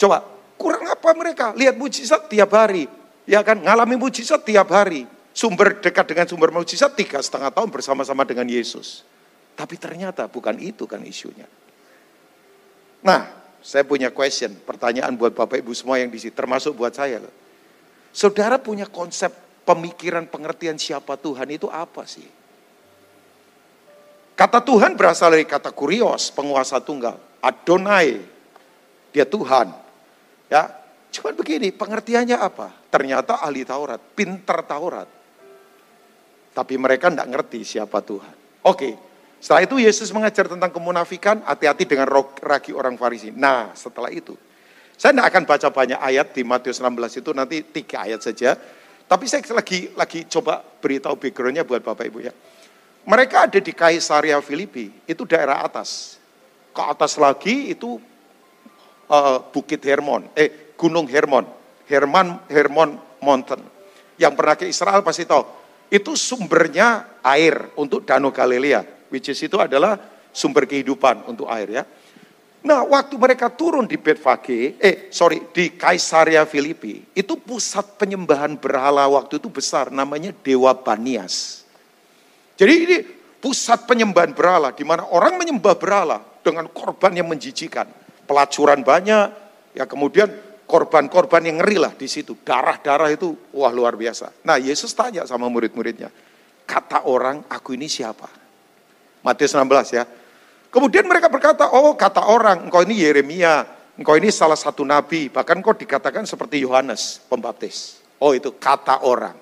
Coba, 0.00 0.24
kurang 0.56 0.88
apa 0.88 1.12
mereka? 1.12 1.52
Lihat 1.52 1.76
mujizat 1.76 2.32
tiap 2.32 2.56
hari. 2.56 2.88
Ya 3.28 3.44
kan, 3.44 3.60
ngalami 3.60 4.00
mujizat 4.00 4.40
tiap 4.42 4.72
hari. 4.72 5.04
Sumber 5.36 5.78
dekat 5.78 6.08
dengan 6.10 6.26
sumber 6.26 6.48
mujizat 6.50 6.96
tiga 6.96 7.20
setengah 7.20 7.52
tahun 7.52 7.68
bersama-sama 7.68 8.24
dengan 8.24 8.48
Yesus. 8.48 9.04
Tapi 9.52 9.76
ternyata 9.76 10.24
bukan 10.26 10.56
itu 10.56 10.88
kan 10.88 11.04
isunya. 11.04 11.44
Nah, 13.04 13.39
saya 13.60 13.84
punya 13.84 14.08
question, 14.08 14.56
pertanyaan 14.64 15.12
buat 15.16 15.36
Bapak 15.36 15.60
Ibu 15.60 15.72
semua 15.76 16.00
yang 16.00 16.08
di 16.08 16.16
sini, 16.16 16.32
termasuk 16.32 16.76
buat 16.76 16.96
saya. 16.96 17.20
Saudara 18.10 18.56
punya 18.56 18.88
konsep 18.88 19.30
pemikiran 19.68 20.24
pengertian 20.26 20.80
siapa 20.80 21.20
Tuhan 21.20 21.46
itu 21.52 21.68
apa 21.68 22.08
sih? 22.08 22.26
Kata 24.32 24.64
Tuhan 24.64 24.96
berasal 24.96 25.36
dari 25.36 25.44
kata 25.44 25.68
kurios, 25.76 26.32
penguasa 26.32 26.80
tunggal. 26.80 27.20
Adonai, 27.44 28.24
dia 29.12 29.28
Tuhan. 29.28 29.68
Ya, 30.48 30.72
cuman 31.12 31.36
begini, 31.36 31.68
pengertiannya 31.68 32.40
apa? 32.40 32.72
Ternyata 32.88 33.44
ahli 33.44 33.68
Taurat, 33.68 34.00
pinter 34.16 34.64
Taurat. 34.64 35.08
Tapi 36.56 36.74
mereka 36.80 37.12
tidak 37.12 37.28
ngerti 37.28 37.60
siapa 37.62 38.00
Tuhan. 38.00 38.64
Oke, 38.64 38.96
setelah 39.40 39.64
itu 39.64 39.80
Yesus 39.80 40.12
mengajar 40.12 40.44
tentang 40.52 40.68
kemunafikan, 40.68 41.40
hati-hati 41.48 41.88
dengan 41.88 42.04
ragi 42.44 42.76
orang 42.76 43.00
Farisi. 43.00 43.32
Nah, 43.32 43.72
setelah 43.72 44.12
itu, 44.12 44.36
saya 45.00 45.16
tidak 45.16 45.32
akan 45.32 45.42
baca 45.48 45.68
banyak 45.72 45.96
ayat 45.96 46.36
di 46.36 46.44
Matius 46.44 46.76
16 46.76 47.24
itu, 47.24 47.30
nanti 47.32 47.64
tiga 47.64 48.04
ayat 48.04 48.20
saja. 48.20 48.52
Tapi 49.08 49.24
saya 49.24 49.40
lagi 49.56 49.88
lagi 49.96 50.28
coba 50.28 50.60
beritahu 50.60 51.16
backgroundnya 51.16 51.64
buat 51.64 51.80
Bapak 51.80 52.04
Ibu 52.04 52.20
ya. 52.20 52.36
Mereka 53.08 53.48
ada 53.48 53.58
di 53.58 53.72
Kaisaria 53.72 54.36
Filipi, 54.44 54.92
itu 55.08 55.24
daerah 55.24 55.64
atas. 55.64 56.20
Ke 56.76 56.84
atas 56.84 57.16
lagi 57.16 57.72
itu 57.72 57.96
uh, 59.08 59.40
Bukit 59.50 59.80
Hermon, 59.80 60.28
eh 60.36 60.76
Gunung 60.76 61.08
Hermon, 61.08 61.48
Herman 61.88 62.44
Hermon 62.46 63.00
Mountain. 63.24 63.64
Yang 64.20 64.32
pernah 64.36 64.54
ke 64.54 64.68
Israel 64.68 65.00
pasti 65.00 65.24
tahu. 65.24 65.42
Itu 65.88 66.12
sumbernya 66.12 67.18
air 67.24 67.72
untuk 67.74 68.04
Danau 68.04 68.30
Galilea, 68.30 68.99
which 69.10 69.28
is 69.28 69.38
itu 69.42 69.58
adalah 69.58 69.98
sumber 70.30 70.64
kehidupan 70.64 71.26
untuk 71.26 71.50
air 71.50 71.68
ya. 71.68 71.84
Nah, 72.60 72.84
waktu 72.84 73.16
mereka 73.16 73.48
turun 73.48 73.88
di 73.88 73.96
Betfage, 73.96 74.76
eh 74.76 75.08
sorry, 75.08 75.48
di 75.48 75.80
Kaisaria 75.80 76.44
Filipi, 76.44 77.00
itu 77.16 77.40
pusat 77.40 77.96
penyembahan 77.96 78.60
berhala 78.60 79.08
waktu 79.08 79.40
itu 79.40 79.48
besar, 79.48 79.88
namanya 79.88 80.36
Dewa 80.44 80.76
Banias. 80.76 81.64
Jadi 82.60 82.72
ini 82.76 82.96
pusat 83.40 83.88
penyembahan 83.88 84.36
berhala 84.36 84.76
di 84.76 84.84
mana 84.84 85.08
orang 85.08 85.40
menyembah 85.40 85.72
berhala 85.80 86.20
dengan 86.44 86.68
korban 86.68 87.16
yang 87.16 87.32
menjijikan. 87.32 87.88
Pelacuran 88.28 88.84
banyak, 88.84 89.26
ya 89.72 89.88
kemudian 89.88 90.28
korban-korban 90.68 91.40
yang 91.48 91.64
ngeri 91.64 91.80
lah 91.80 91.96
di 91.96 92.12
situ. 92.12 92.36
Darah-darah 92.44 93.08
itu 93.08 93.32
wah 93.56 93.72
luar 93.72 93.96
biasa. 93.96 94.44
Nah 94.44 94.60
Yesus 94.60 94.92
tanya 94.92 95.24
sama 95.24 95.48
murid-muridnya, 95.48 96.12
kata 96.68 97.08
orang 97.08 97.48
aku 97.48 97.72
ini 97.72 97.88
siapa? 97.88 98.28
Matius 99.20 99.52
16 99.52 99.96
ya. 99.96 100.04
Kemudian 100.70 101.02
mereka 101.04 101.26
berkata, 101.26 101.66
oh 101.74 101.98
kata 101.98 102.30
orang, 102.30 102.70
engkau 102.70 102.86
ini 102.86 103.02
Yeremia, 103.02 103.66
engkau 103.98 104.14
ini 104.14 104.30
salah 104.30 104.54
satu 104.54 104.86
nabi, 104.86 105.26
bahkan 105.26 105.58
kau 105.58 105.74
dikatakan 105.74 106.24
seperti 106.24 106.62
Yohanes 106.62 107.18
pembaptis. 107.26 107.98
Oh 108.22 108.30
itu 108.36 108.54
kata 108.54 109.02
orang. 109.02 109.34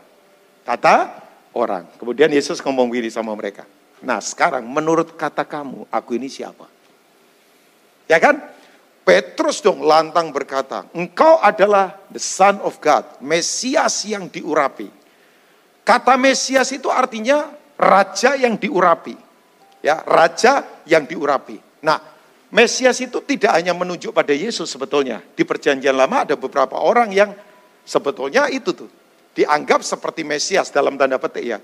Kata 0.65 1.21
orang. 1.53 1.85
Kemudian 2.01 2.33
Yesus 2.33 2.65
ngomong 2.65 2.89
begini 2.89 3.13
sama 3.13 3.37
mereka. 3.37 3.69
Nah 4.01 4.23
sekarang 4.23 4.65
menurut 4.65 5.19
kata 5.19 5.45
kamu, 5.45 5.85
aku 5.93 6.11
ini 6.17 6.31
siapa? 6.33 6.65
Ya 8.09 8.17
kan? 8.17 8.41
Petrus 9.05 9.65
dong 9.65 9.81
lantang 9.85 10.29
berkata, 10.33 10.85
engkau 10.93 11.41
adalah 11.41 11.97
the 12.13 12.21
son 12.21 12.61
of 12.61 12.77
God, 12.77 13.05
Mesias 13.25 14.05
yang 14.05 14.29
diurapi. 14.29 14.93
Kata 15.81 16.21
Mesias 16.21 16.69
itu 16.77 16.93
artinya 16.93 17.49
raja 17.81 18.37
yang 18.37 18.61
diurapi. 18.61 19.28
Ya, 19.79 20.03
raja 20.03 20.83
yang 20.87 21.07
diurapi. 21.07 21.59
Nah, 21.87 21.99
Mesias 22.49 22.97
itu 23.05 23.21
tidak 23.23 23.61
hanya 23.61 23.77
menunjuk 23.77 24.11
pada 24.11 24.33
Yesus 24.33 24.73
sebetulnya. 24.73 25.21
Di 25.21 25.45
perjanjian 25.45 25.93
lama 25.93 26.25
ada 26.25 26.35
beberapa 26.35 26.81
orang 26.81 27.13
yang 27.13 27.31
sebetulnya 27.85 28.49
itu 28.49 28.73
tuh 28.73 28.89
dianggap 29.37 29.85
seperti 29.85 30.25
Mesias 30.25 30.73
dalam 30.73 30.97
tanda 30.97 31.21
petik 31.21 31.45
ya. 31.45 31.59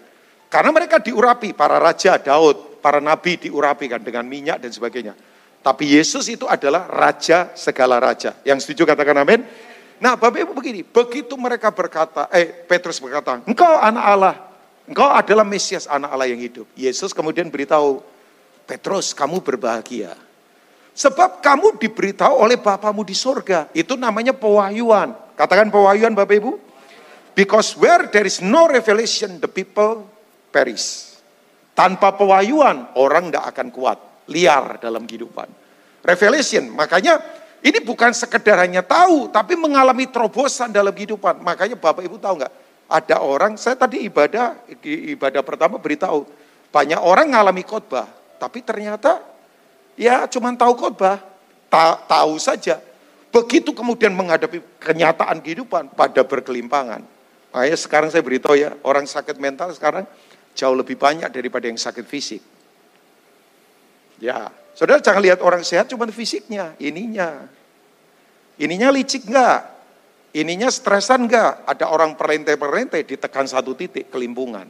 Karena 0.46 0.70
mereka 0.70 1.02
diurapi, 1.02 1.56
para 1.56 1.82
raja 1.82 2.20
Daud, 2.20 2.78
para 2.78 3.00
nabi 3.02 3.40
diurapi 3.40 3.90
kan 3.90 4.04
dengan 4.04 4.28
minyak 4.28 4.62
dan 4.62 4.70
sebagainya. 4.70 5.16
Tapi 5.64 5.96
Yesus 5.96 6.28
itu 6.28 6.44
adalah 6.44 6.84
raja 6.86 7.56
segala 7.56 7.96
raja. 7.96 8.36
Yang 8.44 8.68
setuju 8.68 8.92
katakan 8.92 9.24
amin. 9.24 9.40
Nah 10.04 10.20
Bapak 10.20 10.44
Ibu 10.44 10.52
begini, 10.52 10.84
begitu 10.84 11.32
mereka 11.40 11.72
berkata, 11.72 12.28
eh 12.28 12.44
Petrus 12.44 13.00
berkata, 13.00 13.40
engkau 13.48 13.80
anak 13.80 14.04
Allah, 14.04 14.34
engkau 14.88 15.08
adalah 15.08 15.44
Mesias 15.44 15.84
anak 15.88 16.10
Allah 16.12 16.28
yang 16.28 16.40
hidup. 16.40 16.68
Yesus 16.76 17.12
kemudian 17.12 17.48
beritahu, 17.48 18.00
Petrus 18.64 19.12
kamu 19.12 19.44
berbahagia. 19.44 20.16
Sebab 20.94 21.42
kamu 21.42 21.76
diberitahu 21.82 22.38
oleh 22.38 22.54
Bapamu 22.54 23.02
di 23.02 23.18
sorga. 23.18 23.66
Itu 23.74 23.98
namanya 23.98 24.30
pewahyuan. 24.30 25.10
Katakan 25.34 25.68
pewahyuan 25.68 26.14
Bapak 26.14 26.38
Ibu. 26.38 26.52
Because 27.34 27.74
where 27.74 28.06
there 28.14 28.30
is 28.30 28.38
no 28.38 28.70
revelation, 28.70 29.42
the 29.42 29.50
people 29.50 30.06
perish. 30.54 31.18
Tanpa 31.74 32.14
pewahyuan, 32.14 32.94
orang 32.94 33.34
tidak 33.34 33.44
akan 33.50 33.68
kuat. 33.74 33.98
Liar 34.30 34.78
dalam 34.78 35.04
kehidupan. 35.04 35.50
Revelation, 36.06 36.70
makanya 36.70 37.18
ini 37.64 37.82
bukan 37.82 38.14
sekedar 38.14 38.62
hanya 38.62 38.86
tahu, 38.86 39.34
tapi 39.34 39.58
mengalami 39.58 40.06
terobosan 40.06 40.70
dalam 40.70 40.94
kehidupan. 40.94 41.42
Makanya 41.42 41.74
Bapak 41.74 42.06
Ibu 42.06 42.22
tahu 42.22 42.38
nggak? 42.38 42.52
Ada 42.84 43.24
orang, 43.24 43.56
saya 43.56 43.80
tadi 43.80 44.04
ibadah, 44.04 44.60
ibadah 44.84 45.40
pertama 45.40 45.80
beritahu, 45.80 46.28
banyak 46.68 47.00
orang 47.00 47.32
mengalami 47.32 47.64
khotbah, 47.64 48.04
tapi 48.36 48.60
ternyata 48.60 49.24
ya 49.96 50.28
cuma 50.28 50.52
tahu 50.52 50.76
khotbah, 50.76 51.22
ta 51.72 51.96
tahu 52.04 52.36
saja. 52.36 52.78
Begitu 53.32 53.74
kemudian 53.74 54.14
menghadapi 54.14 54.62
kenyataan 54.78 55.42
kehidupan 55.42 55.90
pada 55.96 56.22
berkelimpangan. 56.22 57.02
Makanya 57.50 57.78
sekarang 57.78 58.08
saya 58.12 58.22
beritahu 58.22 58.54
ya, 58.54 58.76
orang 58.86 59.08
sakit 59.08 59.38
mental 59.42 59.74
sekarang 59.74 60.06
jauh 60.54 60.76
lebih 60.76 60.94
banyak 60.94 61.30
daripada 61.34 61.66
yang 61.66 61.78
sakit 61.80 62.06
fisik. 62.06 62.42
Ya, 64.22 64.54
saudara 64.78 65.02
jangan 65.02 65.18
lihat 65.18 65.42
orang 65.42 65.66
sehat 65.66 65.90
cuma 65.90 66.06
fisiknya, 66.10 66.78
ininya. 66.78 67.42
Ininya 68.54 68.94
licik 68.94 69.26
enggak? 69.26 69.73
Ininya 70.34 70.66
stresan 70.66 71.30
enggak? 71.30 71.62
Ada 71.62 71.94
orang 71.94 72.18
perlentai-perlentai 72.18 73.06
ditekan 73.06 73.46
satu 73.46 73.78
titik 73.78 74.10
kelimpungan. 74.10 74.66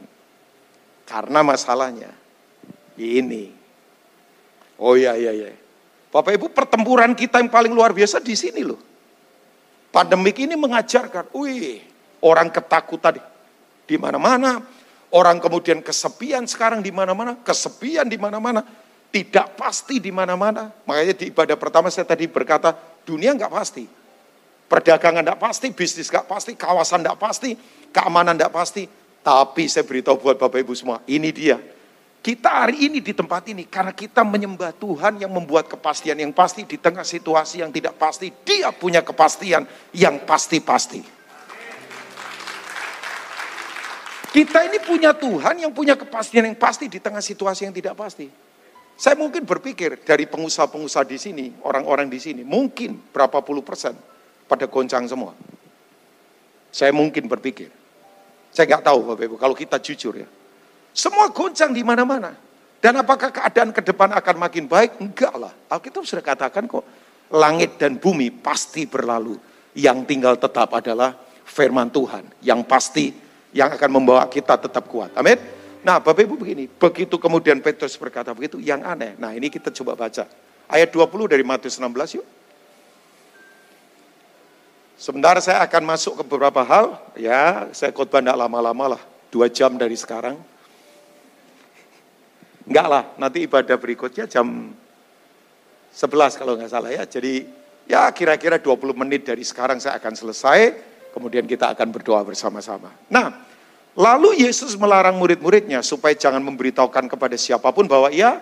Karena 1.09 1.41
masalahnya 1.41 2.13
ini. 3.01 3.49
Oh 4.77 4.93
iya 4.93 5.17
iya 5.17 5.33
iya. 5.33 5.51
Bapak 6.13 6.37
Ibu 6.37 6.53
pertempuran 6.53 7.17
kita 7.17 7.41
yang 7.41 7.49
paling 7.49 7.73
luar 7.73 7.91
biasa 7.91 8.21
di 8.21 8.37
sini 8.37 8.61
loh. 8.61 8.79
Pandemik 9.89 10.37
ini 10.43 10.53
mengajarkan, 10.59 11.31
wih 11.33 11.81
Orang 12.25 12.49
ketakutan 12.49 13.21
di 13.85 13.95
mana-mana, 14.01 14.57
orang 15.13 15.37
kemudian 15.37 15.81
kesepian 15.85 16.49
sekarang 16.49 16.81
di 16.81 16.89
mana-mana, 16.89 17.37
kesepian 17.37 18.09
di 18.09 18.17
mana-mana, 18.17 18.65
tidak 19.13 19.53
pasti 19.53 20.01
di 20.01 20.09
mana-mana. 20.09 20.73
Makanya 20.89 21.13
di 21.13 21.29
ibadah 21.29 21.53
pertama 21.53 21.93
saya 21.93 22.09
tadi 22.09 22.25
berkata, 22.25 22.73
dunia 23.05 23.37
nggak 23.37 23.53
pasti. 23.53 23.85
Perdagangan 24.65 25.21
nggak 25.21 25.37
pasti, 25.37 25.69
bisnis 25.69 26.09
nggak 26.09 26.25
pasti, 26.25 26.57
kawasan 26.57 27.05
nggak 27.05 27.19
pasti, 27.21 27.53
keamanan 27.93 28.33
nggak 28.33 28.53
pasti. 28.53 28.89
Tapi 29.21 29.69
saya 29.69 29.85
beritahu 29.85 30.21
buat 30.21 30.37
Bapak 30.37 30.61
Ibu 30.61 30.73
semua, 30.73 31.01
ini 31.05 31.29
dia. 31.29 31.57
Kita 32.25 32.65
hari 32.65 32.89
ini 32.89 33.05
di 33.05 33.13
tempat 33.13 33.45
ini 33.53 33.69
karena 33.69 33.93
kita 33.93 34.25
menyembah 34.25 34.73
Tuhan 34.73 35.21
yang 35.21 35.29
membuat 35.29 35.69
kepastian 35.69 36.17
yang 36.17 36.33
pasti 36.33 36.65
di 36.65 36.81
tengah 36.81 37.05
situasi 37.05 37.61
yang 37.61 37.69
tidak 37.69 38.01
pasti. 38.01 38.33
Dia 38.41 38.73
punya 38.73 39.05
kepastian 39.05 39.69
yang 39.93 40.25
pasti-pasti. 40.25 41.05
Kita 44.33 44.65
ini 44.65 44.81
punya 44.81 45.13
Tuhan 45.13 45.61
yang 45.61 45.69
punya 45.69 45.93
kepastian 45.93 46.49
yang 46.49 46.57
pasti 46.57 46.89
di 46.89 46.97
tengah 46.97 47.21
situasi 47.21 47.69
yang 47.69 47.75
tidak 47.77 47.93
pasti. 47.93 48.25
Saya 48.97 49.13
mungkin 49.13 49.45
berpikir 49.45 50.01
dari 50.01 50.25
pengusaha-pengusaha 50.25 51.05
di 51.05 51.21
sini, 51.21 51.45
orang-orang 51.61 52.09
di 52.09 52.17
sini, 52.17 52.41
mungkin 52.41 52.97
berapa 53.13 53.45
puluh 53.45 53.61
persen 53.61 53.93
pada 54.45 54.65
goncang 54.69 55.05
semua. 55.09 55.33
Saya 56.69 56.91
mungkin 56.91 57.25
berpikir. 57.25 57.71
Saya 58.55 58.71
nggak 58.71 58.83
tahu 58.87 58.99
Bapak 59.11 59.23
Ibu, 59.27 59.35
kalau 59.39 59.55
kita 59.55 59.79
jujur 59.79 60.15
ya. 60.15 60.27
Semua 60.95 61.27
goncang 61.31 61.75
di 61.75 61.83
mana-mana. 61.83 62.35
Dan 62.79 63.01
apakah 63.01 63.33
keadaan 63.33 63.73
ke 63.73 63.81
depan 63.83 64.13
akan 64.15 64.35
makin 64.39 64.69
baik? 64.69 65.01
Enggak 65.01 65.33
lah. 65.35 65.51
Alkitab 65.67 66.05
sudah 66.05 66.23
katakan 66.23 66.69
kok, 66.69 66.85
langit 67.33 67.75
dan 67.81 67.97
bumi 67.99 68.31
pasti 68.31 68.85
berlalu. 68.85 69.35
Yang 69.75 70.07
tinggal 70.07 70.39
tetap 70.39 70.71
adalah 70.71 71.17
firman 71.43 71.91
Tuhan. 71.91 72.23
Yang 72.39 72.61
pasti 72.63 73.05
yang 73.51 73.75
akan 73.75 73.89
membawa 73.91 74.23
kita 74.31 74.55
tetap 74.55 74.87
kuat. 74.87 75.11
Amin. 75.19 75.35
Nah, 75.85 75.99
Bapak 76.01 76.25
Ibu 76.25 76.35
begini, 76.41 76.65
begitu 76.65 77.15
kemudian 77.21 77.61
Petrus 77.61 77.93
berkata 77.95 78.33
begitu, 78.33 78.57
yang 78.57 78.81
aneh. 78.81 79.13
Nah, 79.21 79.35
ini 79.37 79.53
kita 79.53 79.69
coba 79.69 79.93
baca. 79.93 80.25
Ayat 80.65 80.89
20 80.89 81.29
dari 81.29 81.45
Matius 81.45 81.77
16 81.77 82.17
yuk. 82.17 82.25
Sebentar 84.95 85.35
saya 85.43 85.59
akan 85.67 85.83
masuk 85.91 86.19
ke 86.19 86.23
beberapa 86.23 86.63
hal, 86.63 86.95
ya 87.19 87.67
saya 87.75 87.91
khotbah 87.91 88.23
tidak 88.23 88.39
lama-lama 88.39 88.95
lah, 88.95 89.01
dua 89.27 89.51
jam 89.51 89.75
dari 89.75 89.99
sekarang. 89.99 90.39
Enggak 92.63 92.87
lah, 92.87 93.03
nanti 93.19 93.43
ibadah 93.43 93.75
berikutnya 93.75 94.25
jam 94.25 94.71
11 95.91 96.39
kalau 96.39 96.55
nggak 96.55 96.71
salah 96.71 96.91
ya. 96.95 97.03
Jadi 97.03 97.43
ya 97.85 98.07
kira-kira 98.15 98.55
20 98.57 98.95
menit 98.95 99.27
dari 99.27 99.43
sekarang 99.43 99.83
saya 99.83 99.99
akan 99.99 100.15
selesai, 100.15 100.59
kemudian 101.11 101.43
kita 101.43 101.75
akan 101.75 101.91
berdoa 101.91 102.23
bersama-sama. 102.23 102.89
Nah, 103.11 103.35
lalu 103.99 104.47
Yesus 104.47 104.79
melarang 104.79 105.19
murid-muridnya 105.19 105.83
supaya 105.83 106.15
jangan 106.15 106.39
memberitahukan 106.39 107.11
kepada 107.11 107.35
siapa 107.35 107.67
pun 107.75 107.85
bahwa 107.85 108.09
ia 108.15 108.41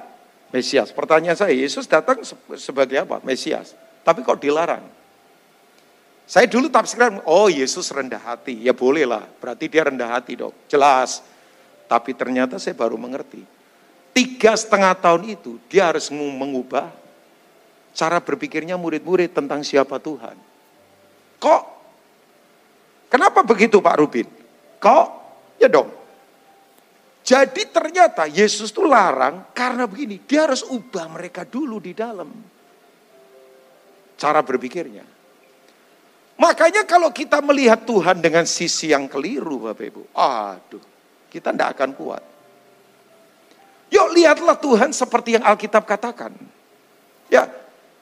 Mesias. 0.54 0.94
Pertanyaan 0.94 1.34
saya, 1.34 1.50
Yesus 1.50 1.90
datang 1.90 2.22
sebagai 2.62 3.02
apa? 3.02 3.18
Mesias. 3.26 3.74
Tapi 4.06 4.22
kok 4.22 4.38
dilarang? 4.38 4.86
Saya 6.24 6.48
dulu 6.48 6.72
tafsirkan, 6.72 7.20
oh 7.28 7.52
Yesus 7.52 7.92
rendah 7.92 8.20
hati. 8.20 8.64
Ya 8.64 8.72
boleh 8.72 9.04
lah, 9.04 9.28
berarti 9.44 9.68
dia 9.68 9.84
rendah 9.84 10.08
hati 10.16 10.40
dong. 10.40 10.56
Jelas. 10.72 11.22
Tapi 11.86 12.16
ternyata 12.16 12.58
saya 12.58 12.74
baru 12.74 12.96
mengerti. 12.96 13.44
Tiga 14.14 14.54
setengah 14.56 14.94
tahun 14.98 15.26
itu 15.30 15.58
dia 15.68 15.90
harus 15.90 16.08
mengubah 16.14 16.90
cara 17.94 18.18
berpikirnya 18.22 18.78
murid-murid 18.80 19.34
tentang 19.34 19.62
siapa 19.62 20.02
Tuhan. 20.02 20.38
Kok? 21.38 21.64
Kenapa 23.14 23.46
begitu 23.46 23.78
Pak 23.78 23.96
Rubin? 24.02 24.26
Kok? 24.82 25.08
Ya 25.62 25.70
dong. 25.70 25.92
Jadi 27.24 27.72
ternyata 27.72 28.28
Yesus 28.28 28.74
itu 28.74 28.84
larang 28.84 29.48
karena 29.56 29.88
begini, 29.88 30.20
dia 30.28 30.44
harus 30.44 30.66
ubah 30.68 31.08
mereka 31.08 31.48
dulu 31.48 31.80
di 31.80 31.96
dalam 31.96 32.28
cara 34.20 34.44
berpikirnya. 34.44 35.13
Makanya 36.34 36.84
kalau 36.90 37.14
kita 37.14 37.40
melihat 37.46 37.86
Tuhan 37.86 38.18
dengan 38.18 38.44
sisi 38.50 38.90
yang 38.90 39.06
keliru 39.06 39.70
Bapak 39.70 39.86
Ibu, 39.86 40.04
aduh, 40.18 40.82
kita 41.30 41.54
tidak 41.54 41.78
akan 41.78 41.90
kuat. 41.94 42.24
Yuk 43.94 44.08
lihatlah 44.18 44.58
Tuhan 44.58 44.90
seperti 44.90 45.38
yang 45.38 45.46
Alkitab 45.46 45.86
katakan. 45.86 46.34
Ya, 47.30 47.46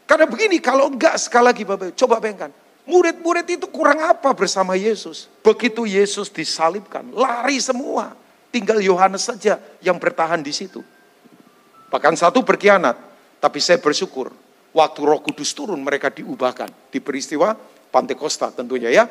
karena 0.08 0.24
begini 0.28 0.64
kalau 0.64 0.88
enggak 0.88 1.20
sekali 1.20 1.52
lagi 1.52 1.64
Bapak 1.68 1.92
Ibu, 1.92 1.98
coba 2.00 2.24
bayangkan. 2.24 2.52
Murid-murid 2.82 3.46
itu 3.46 3.70
kurang 3.70 4.02
apa 4.02 4.34
bersama 4.34 4.74
Yesus? 4.74 5.30
Begitu 5.46 5.86
Yesus 5.86 6.34
disalibkan, 6.34 7.06
lari 7.14 7.62
semua. 7.62 8.18
Tinggal 8.52 8.84
Yohanes 8.84 9.32
saja 9.32 9.62
yang 9.80 9.96
bertahan 9.96 10.44
di 10.44 10.52
situ. 10.52 10.84
Bahkan 11.88 12.20
satu 12.20 12.44
berkhianat, 12.44 13.00
tapi 13.40 13.60
saya 13.64 13.80
bersyukur 13.80 14.32
waktu 14.72 15.00
Roh 15.04 15.20
Kudus 15.24 15.52
turun 15.52 15.80
mereka 15.80 16.12
diubahkan 16.12 16.72
di 16.92 17.00
peristiwa 17.04 17.56
Pantekosta 17.92 18.50
tentunya 18.56 18.88
ya. 18.88 19.06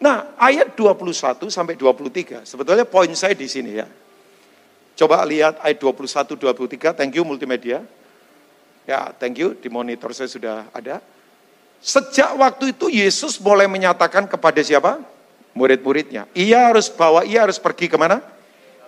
Nah, 0.00 0.34
ayat 0.40 0.74
21 0.74 1.46
sampai 1.52 1.78
23, 1.78 2.42
sebetulnya 2.42 2.82
poin 2.88 3.12
saya 3.14 3.36
di 3.36 3.46
sini 3.46 3.78
ya. 3.78 3.86
Coba 4.98 5.22
lihat 5.22 5.62
ayat 5.62 5.78
21 5.78 6.34
23, 6.34 6.96
thank 6.96 7.14
you 7.14 7.22
multimedia. 7.22 7.84
Ya, 8.84 9.12
thank 9.16 9.38
you 9.38 9.54
di 9.54 9.68
monitor 9.70 10.10
saya 10.12 10.28
sudah 10.28 10.68
ada. 10.74 11.00
Sejak 11.84 12.32
waktu 12.40 12.72
itu 12.72 12.88
Yesus 12.88 13.36
mulai 13.40 13.68
menyatakan 13.68 14.24
kepada 14.24 14.60
siapa? 14.64 15.00
Murid-muridnya. 15.54 16.26
Ia 16.34 16.72
harus 16.72 16.88
bawa, 16.90 17.22
ia 17.22 17.44
harus 17.46 17.60
pergi 17.60 17.86
ke 17.86 17.96
mana? 18.00 18.18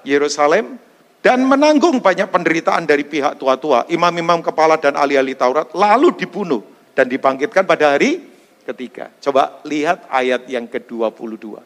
Yerusalem 0.03 0.79
dan 1.27 1.43
menanggung 1.43 1.99
banyak 1.99 2.31
penderitaan 2.31 2.87
dari 2.87 3.03
pihak 3.03 3.35
tua-tua, 3.41 3.83
imam-imam 3.91 4.39
kepala 4.47 4.79
dan 4.79 4.95
ahli-ahli 4.95 5.35
Taurat, 5.35 5.75
lalu 5.75 6.15
dibunuh 6.15 6.63
dan 6.95 7.11
dibangkitkan 7.11 7.67
pada 7.67 7.99
hari 7.99 8.36
ketiga. 8.67 9.15
Coba 9.23 9.63
lihat 9.63 10.11
ayat 10.11 10.51
yang 10.51 10.67
ke-22. 10.67 11.63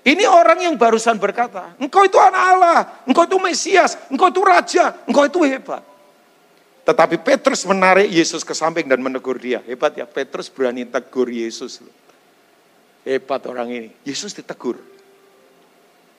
Ini 0.00 0.24
orang 0.24 0.64
yang 0.64 0.74
barusan 0.80 1.20
berkata, 1.20 1.76
engkau 1.76 2.08
itu 2.08 2.16
anak 2.16 2.44
Allah, 2.56 2.78
engkau 3.04 3.28
itu 3.28 3.36
Mesias, 3.36 4.00
engkau 4.08 4.32
itu 4.32 4.40
Raja, 4.40 4.96
engkau 5.04 5.28
itu 5.28 5.44
hebat. 5.44 5.84
Tetapi 6.88 7.20
Petrus 7.20 7.68
menarik 7.68 8.08
Yesus 8.08 8.40
ke 8.40 8.56
samping 8.56 8.88
dan 8.88 9.04
menegur 9.04 9.36
dia. 9.36 9.60
Hebat 9.68 10.00
ya, 10.00 10.08
Petrus 10.08 10.48
berani 10.48 10.88
tegur 10.88 11.28
Yesus. 11.28 11.84
Hebat 13.04 13.44
orang 13.44 13.68
ini. 13.68 13.88
Yesus 14.02 14.32
ditegur. 14.32 14.80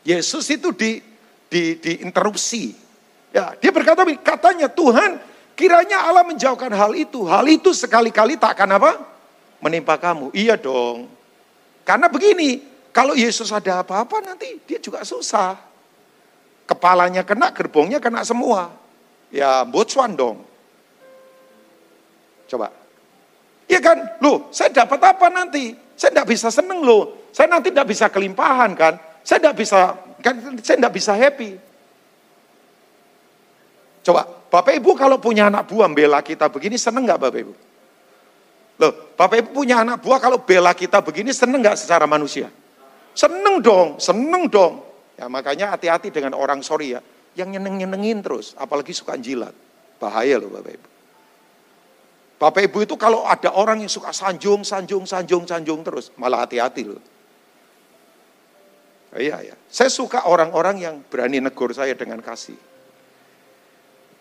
Yesus 0.06 0.46
itu 0.54 0.70
di, 0.72 1.02
di, 1.50 1.82
diinterupsi. 1.82 2.78
Ya, 3.34 3.58
dia 3.58 3.74
berkata, 3.74 4.06
katanya 4.22 4.70
Tuhan, 4.70 5.17
kiranya 5.58 6.06
Allah 6.06 6.22
menjauhkan 6.22 6.70
hal 6.70 6.94
itu. 6.94 7.26
Hal 7.26 7.50
itu 7.50 7.74
sekali-kali 7.74 8.38
tak 8.38 8.56
akan 8.56 8.70
apa? 8.78 8.91
Menimpa 9.62 9.95
kamu. 9.95 10.34
Iya 10.36 10.58
dong. 10.58 11.08
Karena 11.86 12.10
begini, 12.10 12.62
kalau 12.91 13.15
Yesus 13.15 13.54
ada 13.54 13.86
apa-apa 13.86 14.19
nanti 14.19 14.60
dia 14.67 14.82
juga 14.82 15.06
susah. 15.08 15.56
Kepalanya 16.67 17.24
kena, 17.24 17.54
gerbongnya 17.56 18.02
kena 18.04 18.26
semua. 18.26 18.74
Ya 19.32 19.63
bocuan 19.63 20.17
dong. 20.17 20.43
Coba. 22.52 22.74
Iya 23.71 23.80
kan? 23.80 23.97
Loh, 24.19 24.52
saya 24.52 24.67
dapat 24.74 25.00
apa 25.00 25.32
nanti? 25.32 25.71
Saya 25.95 26.12
tidak 26.12 26.28
bisa 26.36 26.52
seneng 26.52 26.84
loh. 26.84 27.32
Saya 27.32 27.47
nanti 27.47 27.71
tidak 27.71 27.88
bisa 27.88 28.12
kelimpahan 28.12 28.76
kan? 28.76 29.00
Saya 29.24 29.39
tidak 29.39 29.56
bisa, 29.63 29.95
kan, 30.19 30.36
saya 30.60 30.76
tidak 30.82 30.93
bisa 30.97 31.15
happy. 31.15 31.56
Coba, 34.04 34.28
Bapak 34.52 34.76
Ibu 34.76 34.91
kalau 35.00 35.15
punya 35.24 35.47
anak 35.47 35.71
buah 35.71 35.88
bela 35.88 36.19
kita 36.19 36.52
begini, 36.52 36.76
seneng 36.76 37.08
nggak 37.08 37.21
Bapak 37.21 37.39
Ibu? 37.39 37.54
Loh, 38.82 39.13
Bapak 39.13 39.46
Ibu 39.46 39.50
punya 39.62 39.86
anak 39.86 40.02
buah 40.02 40.17
kalau 40.17 40.41
bela 40.41 40.74
kita 40.74 41.06
begini 41.06 41.30
seneng 41.30 41.62
nggak 41.62 41.78
secara 41.78 42.10
manusia? 42.10 42.50
Seneng 43.13 43.62
dong, 43.62 44.02
seneng 44.02 44.50
dong. 44.50 44.82
Ya 45.22 45.30
makanya 45.30 45.78
hati-hati 45.78 46.10
dengan 46.10 46.34
orang 46.34 46.65
sorry 46.65 46.98
ya, 46.98 47.02
yang 47.38 47.54
nyeneng-nyenengin 47.54 48.26
terus, 48.26 48.58
apalagi 48.58 48.89
suka 48.89 49.13
jilat. 49.22 49.54
Bahaya 50.02 50.41
loh 50.41 50.50
Bapak 50.50 50.74
Ibu. 50.74 50.88
Bapak 52.41 52.62
Ibu 52.65 52.78
itu 52.89 52.96
kalau 52.98 53.22
ada 53.30 53.54
orang 53.54 53.86
yang 53.86 53.91
suka 53.91 54.10
sanjung, 54.10 54.65
sanjung, 54.65 55.06
sanjung, 55.06 55.46
sanjung 55.46 55.86
terus, 55.86 56.10
malah 56.17 56.41
hati-hati 56.41 56.89
loh. 56.89 57.04
Iya, 59.13 59.46
iya. 59.46 59.56
Saya 59.70 59.94
suka 59.94 60.26
orang-orang 60.26 60.82
yang 60.82 60.96
berani 61.06 61.38
negur 61.38 61.70
saya 61.70 61.94
dengan 61.94 62.17
kasih. 62.24 62.58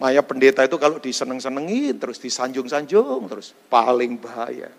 Maya 0.00 0.24
pendeta 0.24 0.64
itu 0.64 0.80
kalau 0.80 0.96
diseneng-senengin, 0.96 2.00
terus 2.00 2.16
disanjung-sanjung, 2.16 3.28
terus 3.28 3.52
paling 3.68 4.16
bahaya. 4.16 4.72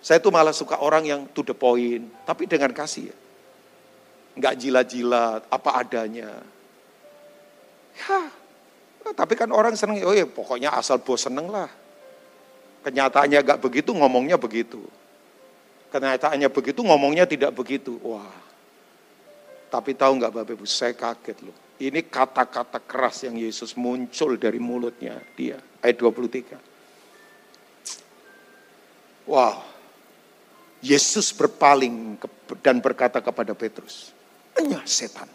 Saya 0.00 0.16
tuh 0.16 0.32
malah 0.32 0.56
suka 0.56 0.80
orang 0.80 1.04
yang 1.04 1.20
to 1.36 1.44
the 1.44 1.52
point, 1.52 2.08
tapi 2.24 2.48
dengan 2.48 2.72
kasih 2.72 3.12
ya. 3.12 3.16
Enggak 4.32 4.54
jilat-jilat, 4.64 5.44
apa 5.52 5.70
adanya. 5.76 6.40
Ya, 8.00 9.12
tapi 9.12 9.36
kan 9.36 9.52
orang 9.52 9.76
seneng, 9.76 10.00
oh 10.08 10.16
ya 10.16 10.24
pokoknya 10.24 10.72
asal 10.72 10.96
bos 11.04 11.20
seneng 11.20 11.52
lah. 11.52 11.68
Kenyataannya 12.80 13.44
enggak 13.44 13.60
begitu, 13.60 13.92
ngomongnya 13.92 14.40
begitu. 14.40 14.80
Kenyataannya 15.92 16.48
begitu, 16.48 16.80
ngomongnya 16.80 17.28
tidak 17.28 17.52
begitu. 17.52 18.00
Wah, 18.00 18.24
tapi 19.70 19.94
tahu 19.94 20.18
nggak 20.18 20.34
Bapak 20.34 20.58
Ibu, 20.58 20.66
saya 20.66 20.92
kaget 20.98 21.38
loh. 21.46 21.54
Ini 21.80 22.04
kata-kata 22.10 22.82
keras 22.84 23.24
yang 23.24 23.40
Yesus 23.40 23.72
muncul 23.78 24.36
dari 24.36 24.60
mulutnya 24.60 25.16
dia. 25.32 25.56
Ayat 25.80 25.96
23. 25.96 26.60
Wow. 29.30 29.64
Yesus 30.84 31.32
berpaling 31.32 32.20
dan 32.60 32.84
berkata 32.84 33.22
kepada 33.24 33.54
Petrus, 33.56 34.12
Enya 34.58 34.84
setan. 34.84 35.28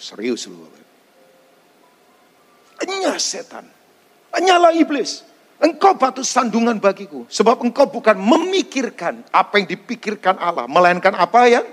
Serius 0.00 0.48
lu. 0.48 0.64
Enya 2.80 3.20
setan. 3.20 3.68
Enyalah 4.32 4.72
iblis. 4.72 5.22
Engkau 5.60 5.92
batu 5.92 6.24
sandungan 6.24 6.80
bagiku. 6.80 7.28
Sebab 7.28 7.60
engkau 7.60 7.84
bukan 7.92 8.16
memikirkan 8.16 9.20
apa 9.28 9.60
yang 9.60 9.68
dipikirkan 9.68 10.40
Allah. 10.40 10.64
Melainkan 10.64 11.12
apa 11.12 11.44
yang 11.52 11.66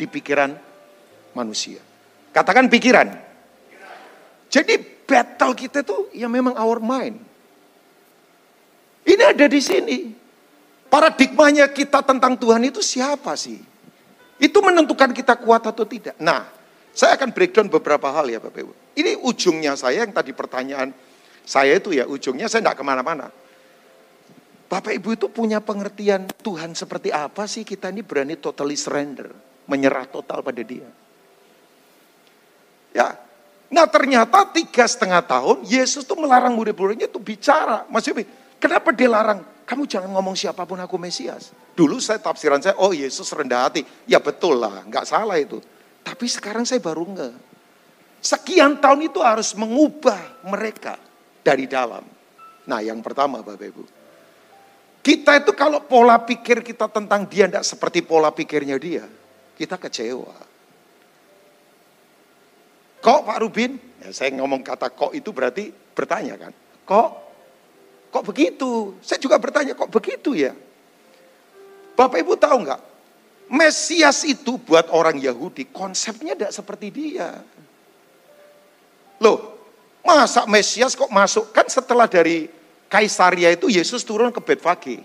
dipikiran 0.00 0.56
manusia. 1.36 1.84
Katakan 2.32 2.72
pikiran. 2.72 3.12
Jadi 4.48 4.74
battle 5.04 5.52
kita 5.52 5.84
tuh 5.84 6.08
ya 6.16 6.26
memang 6.26 6.56
our 6.56 6.80
mind. 6.80 7.20
Ini 9.04 9.36
ada 9.36 9.46
di 9.46 9.60
sini. 9.60 9.98
Paradigmanya 10.90 11.70
kita 11.70 12.02
tentang 12.02 12.34
Tuhan 12.34 12.66
itu 12.66 12.82
siapa 12.82 13.38
sih? 13.38 13.60
Itu 14.40 14.58
menentukan 14.64 15.14
kita 15.14 15.38
kuat 15.38 15.62
atau 15.68 15.86
tidak. 15.86 16.18
Nah, 16.18 16.48
saya 16.90 17.14
akan 17.14 17.30
breakdown 17.30 17.70
beberapa 17.70 18.10
hal 18.10 18.26
ya 18.26 18.42
Bapak 18.42 18.58
Ibu. 18.66 18.72
Ini 18.98 19.22
ujungnya 19.22 19.78
saya 19.78 20.02
yang 20.02 20.10
tadi 20.10 20.34
pertanyaan 20.34 20.90
saya 21.46 21.78
itu 21.78 21.94
ya 21.94 22.10
ujungnya 22.10 22.50
saya 22.50 22.66
tidak 22.66 22.82
ke 22.82 22.84
mana-mana. 22.86 23.30
Bapak 24.70 24.94
Ibu 24.98 25.18
itu 25.18 25.26
punya 25.30 25.58
pengertian 25.62 26.30
Tuhan 26.42 26.74
seperti 26.74 27.10
apa 27.10 27.46
sih 27.46 27.62
kita 27.66 27.90
ini 27.90 28.02
berani 28.02 28.38
totally 28.38 28.78
surrender. 28.78 29.30
Menyerah 29.70 30.10
total 30.10 30.42
pada 30.42 30.58
dia. 30.66 30.90
Ya, 32.90 33.14
nah 33.70 33.86
ternyata 33.86 34.42
tiga 34.50 34.82
setengah 34.82 35.22
tahun 35.22 35.62
Yesus 35.62 36.02
tuh 36.02 36.18
melarang 36.18 36.58
murid-muridnya 36.58 37.06
tuh 37.06 37.22
bicara. 37.22 37.86
Maksudnya, 37.86 38.26
kenapa 38.58 38.90
dia 38.90 39.06
larang? 39.06 39.46
Kamu 39.62 39.86
jangan 39.86 40.10
ngomong 40.10 40.34
siapa 40.34 40.66
pun 40.66 40.82
aku 40.82 40.98
Mesias. 40.98 41.54
Dulu 41.78 42.02
saya 42.02 42.18
tafsiran 42.18 42.58
saya, 42.58 42.74
oh 42.82 42.90
Yesus 42.90 43.30
rendah 43.30 43.70
hati. 43.70 43.86
Ya 44.10 44.18
betul 44.18 44.58
lah, 44.58 44.82
nggak 44.82 45.06
salah 45.06 45.38
itu. 45.38 45.62
Tapi 46.02 46.26
sekarang 46.26 46.66
saya 46.66 46.82
baru 46.82 47.06
nge. 47.06 47.30
Sekian 48.18 48.82
tahun 48.82 49.06
itu 49.06 49.22
harus 49.22 49.54
mengubah 49.54 50.42
mereka 50.42 50.98
dari 51.46 51.70
dalam. 51.70 52.02
Nah 52.66 52.82
yang 52.82 52.98
pertama 52.98 53.38
Bapak 53.46 53.70
Ibu. 53.70 53.84
Kita 55.00 55.38
itu 55.38 55.54
kalau 55.56 55.80
pola 55.86 56.20
pikir 56.20 56.60
kita 56.60 56.90
tentang 56.90 57.24
dia 57.24 57.48
tidak 57.48 57.64
seperti 57.64 58.04
pola 58.04 58.28
pikirnya 58.34 58.76
dia. 58.76 59.06
Kita 59.60 59.76
kecewa. 59.76 60.32
Kok 63.04 63.20
Pak 63.28 63.38
Rubin? 63.44 63.76
Ya, 64.00 64.08
saya 64.16 64.32
ngomong 64.32 64.64
kata 64.64 64.88
kok 64.88 65.12
itu 65.12 65.36
berarti 65.36 65.68
bertanya 65.68 66.40
kan. 66.40 66.52
Kok? 66.88 67.10
Kok 68.08 68.24
begitu? 68.24 68.96
Saya 69.04 69.20
juga 69.20 69.36
bertanya 69.36 69.76
kok 69.76 69.92
begitu 69.92 70.32
ya? 70.32 70.56
Bapak 71.92 72.24
Ibu 72.24 72.40
tahu 72.40 72.64
nggak? 72.64 72.80
Mesias 73.52 74.24
itu 74.24 74.56
buat 74.56 74.88
orang 74.96 75.20
Yahudi 75.20 75.68
konsepnya 75.68 76.32
tidak 76.32 76.56
seperti 76.56 76.88
dia. 76.88 77.44
Loh, 79.20 79.60
masa 80.00 80.48
Mesias 80.48 80.96
kok 80.96 81.12
masuk? 81.12 81.52
Kan 81.52 81.68
setelah 81.68 82.08
dari 82.08 82.48
Kaisaria 82.88 83.52
itu 83.52 83.68
Yesus 83.68 84.00
turun 84.08 84.32
ke 84.32 84.40
Betfage. 84.40 85.04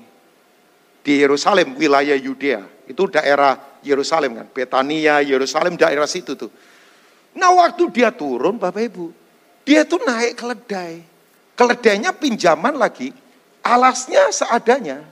Di 1.05 1.21
Yerusalem, 1.21 1.77
wilayah 1.77 2.17
Yudea. 2.17 2.89
Itu 2.89 3.05
daerah 3.05 3.77
Yerusalem 3.85 4.41
kan. 4.41 4.47
Betania, 4.49 5.21
Yerusalem, 5.21 5.77
daerah 5.77 6.09
situ 6.09 6.33
tuh. 6.33 6.49
Nah 7.37 7.53
waktu 7.53 7.93
dia 7.93 8.09
turun 8.09 8.57
Bapak 8.57 8.81
Ibu, 8.89 9.05
dia 9.61 9.85
tuh 9.85 10.01
naik 10.01 10.33
keledai. 10.33 11.05
Keledainya 11.53 12.11
pinjaman 12.11 12.73
lagi, 12.75 13.13
alasnya 13.61 14.33
seadanya. 14.33 15.05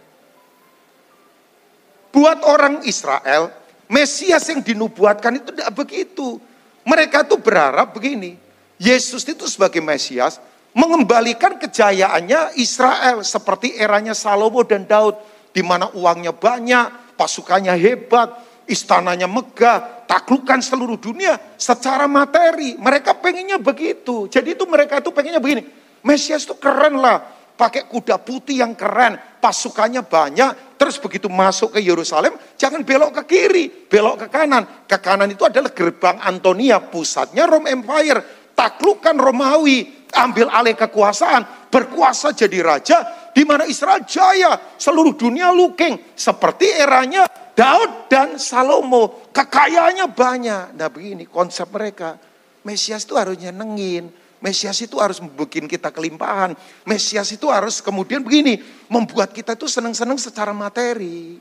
Buat 2.09 2.41
orang 2.45 2.83
Israel, 2.89 3.53
Mesias 3.89 4.49
yang 4.49 4.65
dinubuatkan 4.65 5.37
itu 5.37 5.53
tidak 5.53 5.71
begitu. 5.77 6.41
Mereka 6.83 7.29
tuh 7.29 7.39
berharap 7.39 7.95
begini, 7.95 8.35
Yesus 8.81 9.23
itu 9.23 9.45
sebagai 9.47 9.79
Mesias 9.79 10.41
mengembalikan 10.73 11.55
kejayaannya 11.61 12.57
Israel 12.59 13.21
seperti 13.21 13.77
eranya 13.77 14.17
Salomo 14.17 14.65
dan 14.65 14.83
Daud 14.83 15.15
di 15.53 15.61
mana 15.61 15.93
uangnya 15.93 16.33
banyak, 16.33 17.15
pasukannya 17.15 17.77
hebat, 17.77 18.33
istananya 18.65 19.29
megah, 19.29 20.09
taklukan 20.09 20.59
seluruh 20.59 20.97
dunia 20.97 21.37
secara 21.55 22.09
materi. 22.09 22.75
Mereka 22.75 23.21
pengennya 23.21 23.61
begitu. 23.61 24.27
Jadi 24.27 24.57
itu 24.57 24.65
mereka 24.65 24.99
itu 24.99 25.13
pengennya 25.13 25.39
begini. 25.39 25.63
Mesias 26.03 26.43
itu 26.43 26.57
keren 26.59 26.99
lah, 26.99 27.23
pakai 27.55 27.87
kuda 27.87 28.19
putih 28.19 28.59
yang 28.59 28.75
keren, 28.75 29.15
pasukannya 29.39 30.03
banyak, 30.03 30.75
terus 30.75 30.99
begitu 30.99 31.31
masuk 31.31 31.77
ke 31.77 31.79
Yerusalem, 31.79 32.35
jangan 32.59 32.83
belok 32.83 33.23
ke 33.23 33.23
kiri, 33.23 33.65
belok 33.87 34.25
ke 34.25 34.27
kanan. 34.27 34.67
Ke 34.83 34.99
kanan 34.99 35.31
itu 35.31 35.47
adalah 35.47 35.71
gerbang 35.71 36.19
Antonia, 36.19 36.83
pusatnya 36.83 37.47
Rome 37.47 37.71
Empire, 37.71 38.51
taklukan 38.51 39.15
Romawi, 39.15 40.02
ambil 40.13 40.47
alih 40.49 40.77
kekuasaan, 40.77 41.69
berkuasa 41.73 42.31
jadi 42.31 42.59
raja, 42.61 42.97
di 43.33 43.41
mana 43.43 43.65
Israel 43.65 44.05
jaya, 44.05 44.77
seluruh 44.77 45.17
dunia 45.17 45.49
looking, 45.49 45.97
seperti 46.13 46.69
eranya 46.69 47.25
Daud 47.53 48.09
dan 48.09 48.37
Salomo, 48.37 49.29
kekayaannya 49.33 50.07
banyak. 50.09 50.65
Nah 50.77 50.89
begini 50.89 51.25
konsep 51.29 51.69
mereka, 51.69 52.17
Mesias 52.65 53.05
itu 53.05 53.17
harus 53.17 53.35
nyenengin, 53.37 54.09
Mesias 54.43 54.75
itu 54.83 54.99
harus 54.99 55.23
membuat 55.23 55.49
kita 55.49 55.87
kelimpahan. 55.87 56.51
Mesias 56.83 57.31
itu 57.31 57.47
harus 57.47 57.79
kemudian 57.79 58.19
begini, 58.19 58.59
membuat 58.91 59.31
kita 59.31 59.55
itu 59.55 59.71
senang-senang 59.71 60.19
secara 60.19 60.51
materi. 60.51 61.39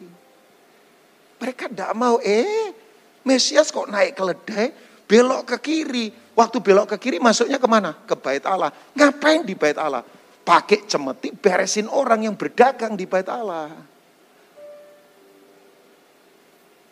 Mereka 1.43 1.67
tidak 1.67 1.91
mau, 1.99 2.23
eh 2.23 2.71
Mesias 3.27 3.75
kok 3.75 3.91
naik 3.91 4.15
keledai, 4.15 4.71
belok 5.07 5.55
ke 5.55 5.57
kiri. 5.61 6.07
Waktu 6.33 6.59
belok 6.65 6.97
ke 6.97 6.97
kiri 6.97 7.19
masuknya 7.21 7.61
ke 7.61 7.69
mana? 7.69 7.93
Ke 8.07 8.17
bait 8.17 8.45
Allah. 8.49 8.73
Ngapain 8.97 9.45
di 9.45 9.55
bait 9.55 9.77
Allah? 9.77 10.05
Pakai 10.43 10.89
cemeti 10.89 11.31
beresin 11.31 11.87
orang 11.87 12.27
yang 12.27 12.35
berdagang 12.35 12.99
di 12.99 13.07
bait 13.07 13.29
Allah. 13.31 13.71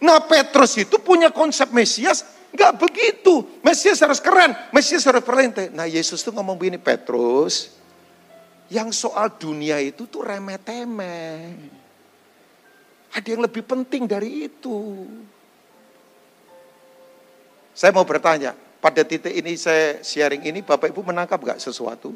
Nah 0.00 0.18
Petrus 0.24 0.80
itu 0.80 0.96
punya 1.02 1.28
konsep 1.28 1.68
Mesias 1.74 2.40
Enggak 2.50 2.82
begitu. 2.82 3.46
Mesias 3.62 4.02
harus 4.02 4.18
keren, 4.18 4.52
Mesias 4.74 5.06
harus 5.06 5.22
perlente. 5.22 5.70
Nah 5.70 5.86
Yesus 5.86 6.18
tuh 6.20 6.34
ngomong 6.34 6.58
begini, 6.58 6.82
Petrus, 6.82 7.78
yang 8.66 8.90
soal 8.90 9.38
dunia 9.38 9.78
itu 9.78 10.10
tuh 10.10 10.26
remeh-temeh. 10.26 11.54
Ada 13.10 13.26
yang 13.26 13.42
lebih 13.42 13.62
penting 13.66 14.06
dari 14.06 14.50
itu. 14.50 15.06
Saya 17.80 17.96
mau 17.96 18.04
bertanya, 18.04 18.52
pada 18.84 19.00
titik 19.00 19.32
ini 19.32 19.56
saya 19.56 20.04
sharing 20.04 20.44
ini, 20.44 20.60
Bapak 20.60 20.92
Ibu 20.92 21.00
menangkap 21.00 21.40
gak 21.40 21.64
sesuatu? 21.64 22.12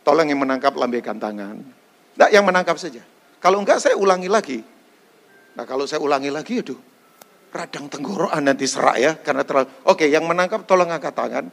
Tolong 0.00 0.24
yang 0.24 0.40
menangkap 0.40 0.72
lambaikan 0.72 1.20
tangan. 1.20 1.60
Enggak, 2.16 2.30
yang 2.32 2.48
menangkap 2.48 2.80
saja. 2.80 3.04
Kalau 3.36 3.60
enggak 3.60 3.76
saya 3.76 3.92
ulangi 3.92 4.32
lagi. 4.32 4.64
Nah 5.52 5.68
kalau 5.68 5.84
saya 5.84 6.00
ulangi 6.00 6.32
lagi, 6.32 6.64
aduh 6.64 6.80
radang 7.56 7.88
tenggorokan 7.88 8.42
nanti 8.44 8.68
serak 8.68 8.96
ya 9.00 9.12
karena 9.16 9.40
terlalu 9.46 9.72
oke 9.88 10.04
yang 10.04 10.28
menangkap 10.28 10.68
tolong 10.68 10.92
angkat 10.92 11.16
tangan 11.16 11.48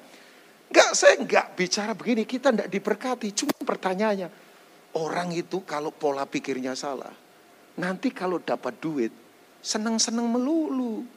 enggak 0.68 0.92
saya 0.92 1.16
enggak 1.16 1.56
bicara 1.56 1.96
begini 1.96 2.28
kita 2.28 2.52
enggak 2.52 2.68
diberkati 2.68 3.32
cuma 3.32 3.56
pertanyaannya 3.64 4.28
orang 5.00 5.32
itu 5.32 5.64
kalau 5.64 5.96
pola 5.96 6.28
pikirnya 6.28 6.76
salah 6.76 7.14
nanti 7.80 8.12
kalau 8.12 8.44
dapat 8.44 8.76
duit 8.84 9.14
senang-senang 9.64 10.28
melulu 10.28 11.08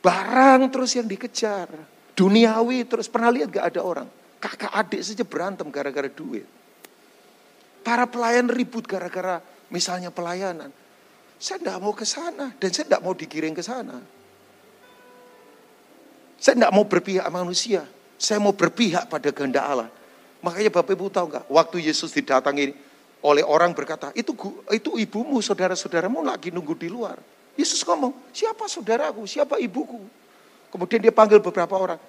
barang 0.00 0.60
terus 0.72 0.96
yang 0.96 1.06
dikejar 1.06 1.68
duniawi 2.16 2.88
terus 2.88 3.08
pernah 3.08 3.32
lihat 3.32 3.52
gak 3.52 3.76
ada 3.76 3.80
orang 3.84 4.08
kakak 4.40 4.72
adik 4.72 5.00
saja 5.04 5.24
berantem 5.24 5.68
gara-gara 5.68 6.08
duit 6.08 6.48
para 7.84 8.08
pelayan 8.08 8.48
ribut 8.48 8.88
gara-gara 8.88 9.40
misalnya 9.68 10.08
pelayanan 10.08 10.72
saya 11.40 11.56
tidak 11.56 11.80
mau 11.80 11.96
ke 11.96 12.04
sana 12.04 12.52
dan 12.60 12.68
saya 12.68 12.84
tidak 12.84 13.00
mau 13.00 13.16
dikirim 13.16 13.56
ke 13.56 13.64
sana. 13.64 13.96
Saya 16.36 16.54
tidak 16.60 16.72
mau 16.76 16.84
berpihak 16.84 17.24
manusia. 17.32 17.88
Saya 18.20 18.36
mau 18.44 18.52
berpihak 18.52 19.08
pada 19.08 19.32
kehendak 19.32 19.64
Allah. 19.64 19.88
Makanya 20.44 20.68
Bapak 20.68 20.92
Ibu 20.92 21.08
tahu 21.08 21.32
nggak? 21.32 21.44
Waktu 21.48 21.88
Yesus 21.88 22.12
didatangi 22.12 22.76
oleh 23.24 23.40
orang 23.40 23.72
berkata, 23.72 24.12
itu 24.12 24.36
itu 24.68 25.00
ibumu, 25.00 25.40
saudara-saudaramu 25.40 26.20
lagi 26.20 26.52
nunggu 26.52 26.76
di 26.76 26.92
luar. 26.92 27.16
Yesus 27.60 27.84
ngomong, 27.84 28.16
siapa 28.32 28.64
saudaraku, 28.64 29.28
siapa 29.28 29.60
ibuku? 29.60 30.00
Kemudian 30.72 31.04
dia 31.04 31.12
panggil 31.12 31.44
beberapa 31.44 31.76
orang. 31.76 32.00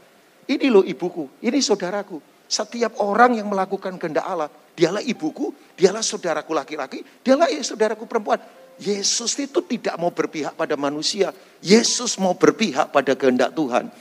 Ini 0.48 0.72
loh 0.72 0.88
ibuku, 0.88 1.28
ini 1.44 1.60
saudaraku. 1.60 2.24
Setiap 2.48 3.00
orang 3.04 3.36
yang 3.36 3.52
melakukan 3.52 4.00
kehendak 4.00 4.24
Allah, 4.24 4.48
dialah 4.76 5.04
ibuku, 5.04 5.52
dialah 5.76 6.00
saudaraku 6.00 6.56
laki-laki, 6.56 7.04
dialah 7.20 7.52
saudaraku 7.60 8.08
perempuan. 8.08 8.40
Yesus 8.80 9.36
itu 9.38 9.60
tidak 9.68 10.00
mau 10.00 10.10
berpihak 10.16 10.56
pada 10.56 10.80
manusia. 10.80 11.36
Yesus 11.60 12.16
mau 12.16 12.34
berpihak 12.34 12.90
pada 12.90 13.14
kehendak 13.14 13.52
Tuhan. 13.52 13.92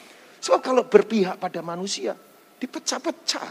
Sebab 0.41 0.61
kalau 0.63 0.87
berpihak 0.87 1.37
pada 1.37 1.61
manusia, 1.61 2.15
dipecah-pecah. 2.63 3.51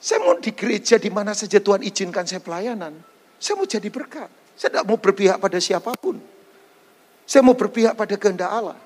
Saya 0.00 0.18
mau 0.24 0.36
di 0.36 0.52
gereja 0.52 0.96
di 0.96 1.12
mana 1.12 1.36
saja 1.36 1.60
Tuhan 1.60 1.84
izinkan 1.84 2.24
saya 2.24 2.40
pelayanan. 2.40 3.09
Saya 3.40 3.56
mau 3.56 3.64
jadi 3.64 3.88
berkat. 3.88 4.28
Saya 4.54 4.76
tidak 4.76 4.86
mau 4.86 5.00
berpihak 5.00 5.40
pada 5.40 5.56
siapa 5.56 5.96
pun. 5.96 6.20
Saya 7.24 7.40
mau 7.40 7.56
berpihak 7.56 7.96
pada 7.96 8.14
kehendak 8.20 8.52
Allah. 8.52 8.76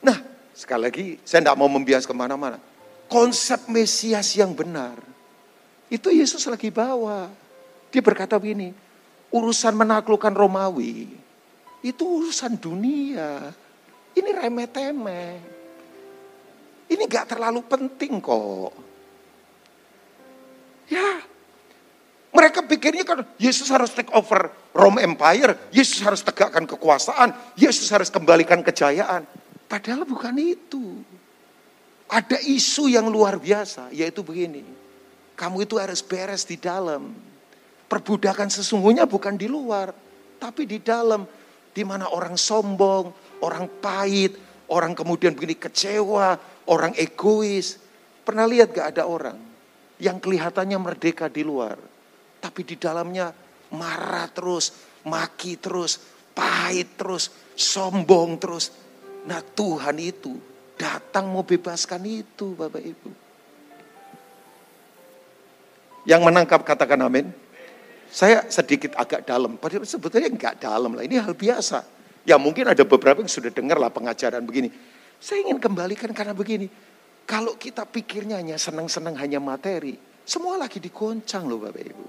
Nah, 0.00 0.16
sekali 0.56 0.82
lagi 0.88 1.06
saya 1.20 1.44
tidak 1.44 1.60
mau 1.60 1.68
membias 1.68 2.08
ke 2.08 2.14
mana-mana. 2.16 2.56
Konsep 3.10 3.68
Mesias 3.68 4.32
yang 4.38 4.56
benar 4.56 5.10
itu 5.90 6.08
Yesus 6.14 6.46
lagi 6.46 6.70
bawa. 6.70 7.26
Dia 7.90 7.98
berkata 7.98 8.38
begini, 8.38 8.70
urusan 9.34 9.74
menaklukkan 9.74 10.30
Romawi, 10.30 11.10
itu 11.82 12.02
urusan 12.06 12.54
dunia. 12.54 13.50
Ini 14.14 14.30
remeh-temeh. 14.30 15.30
Ini 16.90 17.02
gak 17.10 17.34
terlalu 17.34 17.66
penting 17.66 18.22
kok. 18.22 18.74
Ya, 20.90 21.22
mereka 22.30 22.62
pikirnya 22.62 23.02
kan 23.02 23.26
Yesus 23.42 23.66
harus 23.74 23.90
take 23.90 24.10
over 24.14 24.54
Rome 24.70 25.02
Empire, 25.02 25.58
Yesus 25.74 25.98
harus 25.98 26.22
tegakkan 26.22 26.62
kekuasaan, 26.62 27.34
Yesus 27.58 27.90
harus 27.90 28.06
kembalikan 28.06 28.62
kejayaan. 28.62 29.26
Padahal 29.66 30.06
bukan 30.06 30.34
itu. 30.38 31.02
Ada 32.10 32.42
isu 32.42 32.90
yang 32.90 33.06
luar 33.10 33.38
biasa, 33.38 33.90
yaitu 33.94 34.22
begini. 34.22 34.62
Kamu 35.34 35.62
itu 35.62 35.78
harus 35.78 36.02
beres 36.02 36.46
di 36.46 36.58
dalam. 36.58 37.14
Perbudakan 37.90 38.50
sesungguhnya 38.50 39.06
bukan 39.06 39.34
di 39.34 39.50
luar. 39.50 39.90
Tapi 40.38 40.66
di 40.66 40.78
dalam, 40.82 41.26
di 41.70 41.82
mana 41.82 42.10
orang 42.10 42.34
sombong, 42.38 43.10
orang 43.42 43.66
pahit, 43.82 44.38
orang 44.70 44.94
kemudian 44.94 45.34
begini 45.34 45.58
kecewa, 45.58 46.38
orang 46.70 46.94
egois. 46.94 47.78
Pernah 48.22 48.46
lihat 48.46 48.70
gak 48.70 48.94
ada 48.94 49.06
orang 49.06 49.38
yang 49.98 50.22
kelihatannya 50.22 50.78
merdeka 50.78 51.26
di 51.26 51.42
luar. 51.42 51.89
Tapi 52.40 52.60
di 52.64 52.76
dalamnya 52.80 53.30
marah 53.76 54.26
terus, 54.32 54.72
maki 55.04 55.60
terus, 55.60 56.00
pahit 56.32 56.96
terus, 56.96 57.28
sombong 57.52 58.40
terus. 58.40 58.72
Nah 59.28 59.44
Tuhan 59.44 60.00
itu 60.00 60.40
datang 60.80 61.28
mau 61.28 61.44
bebaskan 61.44 62.00
itu 62.08 62.56
Bapak 62.56 62.80
Ibu. 62.80 63.10
Yang 66.08 66.20
menangkap 66.24 66.64
katakan 66.64 67.04
amin. 67.04 67.28
Saya 68.10 68.42
sedikit 68.50 68.98
agak 68.98 69.22
dalam, 69.22 69.54
padahal 69.54 69.86
sebetulnya 69.86 70.26
enggak 70.26 70.58
dalam 70.58 70.98
lah, 70.98 71.06
ini 71.06 71.20
hal 71.20 71.30
biasa. 71.30 71.86
Ya 72.26 72.34
mungkin 72.42 72.66
ada 72.66 72.82
beberapa 72.82 73.22
yang 73.22 73.30
sudah 73.30 73.54
dengar 73.54 73.78
lah 73.78 73.86
pengajaran 73.92 74.42
begini. 74.42 74.66
Saya 75.22 75.46
ingin 75.46 75.62
kembalikan 75.62 76.10
karena 76.10 76.34
begini. 76.34 76.66
Kalau 77.22 77.54
kita 77.54 77.86
pikirnya 77.86 78.42
hanya 78.42 78.58
senang-senang 78.58 79.14
hanya 79.14 79.38
materi, 79.38 79.94
semua 80.26 80.58
lagi 80.58 80.82
digoncang 80.82 81.46
loh 81.46 81.62
Bapak 81.62 81.84
Ibu. 81.86 82.06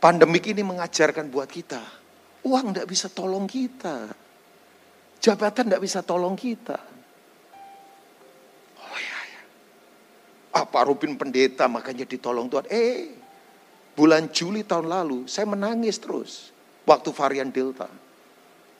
Pandemik 0.00 0.48
ini 0.48 0.64
mengajarkan 0.64 1.28
buat 1.28 1.44
kita, 1.44 1.84
uang 2.48 2.72
tidak 2.72 2.88
bisa 2.88 3.12
tolong 3.12 3.44
kita. 3.44 4.08
Jabatan 5.20 5.68
tidak 5.68 5.84
bisa 5.84 6.00
tolong 6.00 6.32
kita. 6.32 6.80
Oh 8.80 8.96
ya, 8.96 9.18
ya. 9.28 9.42
Apa 10.64 10.88
Rubin 10.88 11.20
pendeta 11.20 11.68
makanya 11.68 12.08
ditolong 12.08 12.48
Tuhan. 12.48 12.64
Eh, 12.72 13.12
bulan 13.92 14.32
Juli 14.32 14.64
tahun 14.64 14.88
lalu 14.88 15.28
saya 15.28 15.44
menangis 15.44 16.00
terus. 16.00 16.48
Waktu 16.88 17.12
varian 17.12 17.52
Delta. 17.52 17.92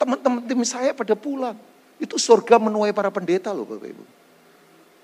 Teman-teman 0.01 0.41
tim 0.49 0.65
saya 0.65 0.97
pada 0.97 1.13
pulang. 1.13 1.53
Itu 2.01 2.17
surga 2.17 2.57
menuai 2.57 2.89
para 2.97 3.13
pendeta 3.13 3.53
loh 3.53 3.69
Bapak 3.69 3.93
Ibu. 3.93 4.05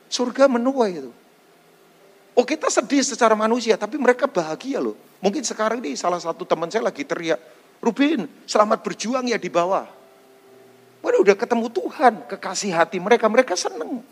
Surga 0.09 0.49
menuai 0.49 0.97
itu. 0.97 1.13
Oh 2.37 2.45
kita 2.45 2.69
sedih 2.69 3.01
secara 3.01 3.33
manusia, 3.33 3.73
tapi 3.81 3.97
mereka 3.97 4.29
bahagia 4.29 4.77
loh. 4.77 4.93
Mungkin 5.25 5.41
sekarang 5.41 5.81
ini 5.81 5.97
salah 5.97 6.21
satu 6.21 6.45
teman 6.45 6.69
saya 6.69 6.85
lagi 6.85 7.01
teriak, 7.01 7.41
Rubin 7.81 8.29
selamat 8.45 8.85
berjuang 8.85 9.25
ya 9.25 9.41
di 9.41 9.49
bawah. 9.49 9.89
Waduh 11.01 11.25
udah 11.25 11.33
ketemu 11.33 11.65
Tuhan, 11.73 12.13
kekasih 12.29 12.77
hati 12.77 13.01
mereka, 13.01 13.25
mereka 13.25 13.57
seneng. 13.57 14.05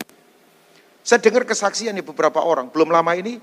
Saya 1.06 1.22
dengar 1.22 1.46
kesaksian 1.46 1.94
nih 1.94 2.02
beberapa 2.02 2.42
orang, 2.42 2.66
belum 2.66 2.90
lama 2.90 3.14
ini 3.14 3.38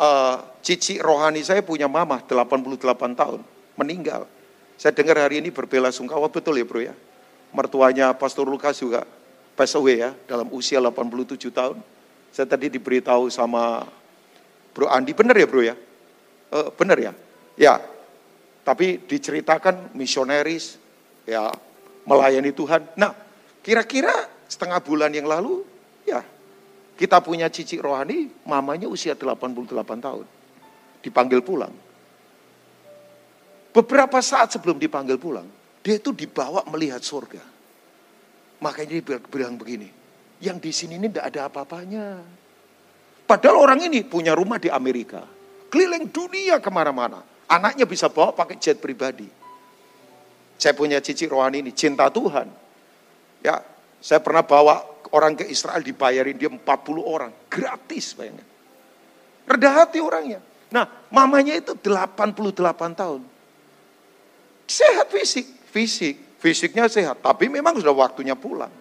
uh, 0.00 0.40
cici 0.64 0.96
rohani 0.96 1.44
saya 1.44 1.60
punya 1.60 1.84
mama 1.84 2.16
88 2.24 2.96
tahun, 3.12 3.40
meninggal. 3.76 4.24
Saya 4.80 4.96
dengar 4.96 5.28
hari 5.28 5.44
ini 5.44 5.52
berbela 5.52 5.92
sungkawa, 5.92 6.32
betul 6.32 6.56
ya 6.56 6.64
bro 6.64 6.80
ya. 6.80 6.96
Mertuanya 7.52 8.16
Pastor 8.16 8.48
Lukas 8.48 8.80
juga 8.80 9.04
pass 9.52 9.76
away 9.76 10.00
ya, 10.00 10.16
dalam 10.24 10.48
usia 10.56 10.80
87 10.80 11.52
tahun. 11.52 11.76
Saya 12.32 12.48
tadi 12.48 12.72
diberitahu 12.72 13.28
sama 13.28 13.88
bro 14.76 14.92
Andi, 14.92 15.16
benar 15.16 15.32
ya 15.40 15.48
bro 15.48 15.64
ya? 15.64 15.72
Uh, 16.52 16.68
benar 16.76 17.00
ya? 17.00 17.16
Ya, 17.56 17.80
tapi 18.60 19.00
diceritakan 19.00 19.96
misioneris, 19.96 20.76
ya 21.24 21.48
melayani 22.04 22.52
Tuhan. 22.52 22.84
Nah, 23.00 23.16
kira-kira 23.64 24.12
setengah 24.44 24.84
bulan 24.84 25.08
yang 25.16 25.24
lalu, 25.24 25.64
ya 26.04 26.20
kita 27.00 27.24
punya 27.24 27.48
cici 27.48 27.80
rohani, 27.80 28.28
mamanya 28.44 28.84
usia 28.88 29.16
88 29.16 29.72
tahun. 30.00 30.26
Dipanggil 31.00 31.40
pulang. 31.40 31.72
Beberapa 33.72 34.20
saat 34.24 34.56
sebelum 34.56 34.80
dipanggil 34.80 35.20
pulang, 35.20 35.44
dia 35.84 36.00
itu 36.00 36.10
dibawa 36.10 36.64
melihat 36.72 37.04
surga. 37.04 37.44
Makanya 38.64 39.04
dia 39.04 39.20
bilang 39.20 39.60
begini, 39.60 39.92
yang 40.40 40.56
di 40.56 40.72
sini 40.72 40.96
ini 40.96 41.12
tidak 41.12 41.32
ada 41.32 41.40
apa-apanya. 41.52 42.24
Padahal 43.26 43.58
orang 43.58 43.82
ini 43.90 44.06
punya 44.06 44.32
rumah 44.38 44.62
di 44.62 44.70
Amerika. 44.70 45.26
Keliling 45.66 46.08
dunia 46.14 46.62
ke 46.62 46.70
mana-mana. 46.70 47.26
Anaknya 47.50 47.82
bisa 47.82 48.06
bawa 48.06 48.30
pakai 48.30 48.54
jet 48.58 48.78
pribadi. 48.78 49.26
Saya 50.56 50.72
punya 50.72 51.02
cici 51.02 51.26
rohani 51.26 51.60
ini, 51.60 51.74
cinta 51.74 52.06
Tuhan. 52.08 52.48
Ya, 53.42 53.60
saya 53.98 54.22
pernah 54.22 54.46
bawa 54.46 54.80
orang 55.10 55.34
ke 55.36 55.44
Israel 55.50 55.82
dibayarin 55.82 56.38
dia 56.38 56.48
40 56.48 56.62
orang. 57.02 57.34
Gratis 57.50 58.14
bayangin. 58.14 58.46
Rendah 59.46 59.74
hati 59.84 59.98
orangnya. 60.02 60.40
Nah, 60.70 60.86
mamanya 61.10 61.54
itu 61.54 61.78
88 61.78 62.98
tahun. 62.98 63.22
Sehat 64.66 65.06
fisik, 65.10 65.46
fisik, 65.70 66.18
fisiknya 66.42 66.90
sehat, 66.90 67.22
tapi 67.22 67.46
memang 67.46 67.78
sudah 67.78 67.94
waktunya 67.94 68.34
pulang. 68.34 68.72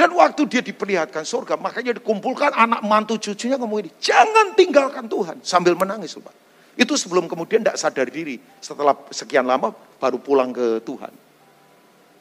Dan 0.00 0.16
waktu 0.16 0.48
dia 0.48 0.64
diperlihatkan 0.64 1.28
surga, 1.28 1.60
makanya 1.60 1.92
dikumpulkan 2.00 2.56
anak 2.56 2.80
mantu 2.88 3.20
cucunya 3.20 3.60
ini, 3.60 3.92
jangan 4.00 4.56
tinggalkan 4.56 5.04
Tuhan 5.04 5.44
sambil 5.44 5.76
menangis, 5.76 6.16
Pak. 6.16 6.32
Itu 6.72 6.96
sebelum 6.96 7.28
kemudian 7.28 7.60
tidak 7.60 7.76
sadar 7.76 8.08
diri, 8.08 8.40
setelah 8.64 8.96
sekian 9.12 9.44
lama 9.44 9.68
baru 10.00 10.16
pulang 10.16 10.56
ke 10.56 10.80
Tuhan. 10.88 11.12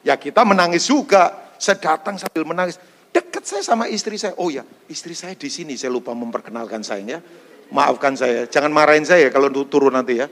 Ya 0.04 0.20
kita 0.20 0.44
menangis 0.44 0.92
juga, 0.92 1.32
saya 1.56 1.80
datang 1.80 2.20
sambil 2.20 2.44
menangis. 2.44 2.76
Dekat 3.16 3.48
saya 3.48 3.64
sama 3.64 3.88
istri 3.88 4.20
saya. 4.20 4.36
Oh 4.36 4.52
ya, 4.52 4.68
istri 4.92 5.16
saya 5.16 5.40
di 5.40 5.48
sini. 5.48 5.80
Saya 5.80 5.96
lupa 5.96 6.12
memperkenalkan 6.12 6.84
saya 6.84 7.00
ya. 7.16 7.20
Maafkan 7.72 8.12
saya. 8.20 8.44
Jangan 8.44 8.76
marahin 8.76 9.08
saya 9.08 9.32
kalau 9.32 9.48
turun 9.64 9.96
nanti 9.96 10.20
ya. 10.20 10.28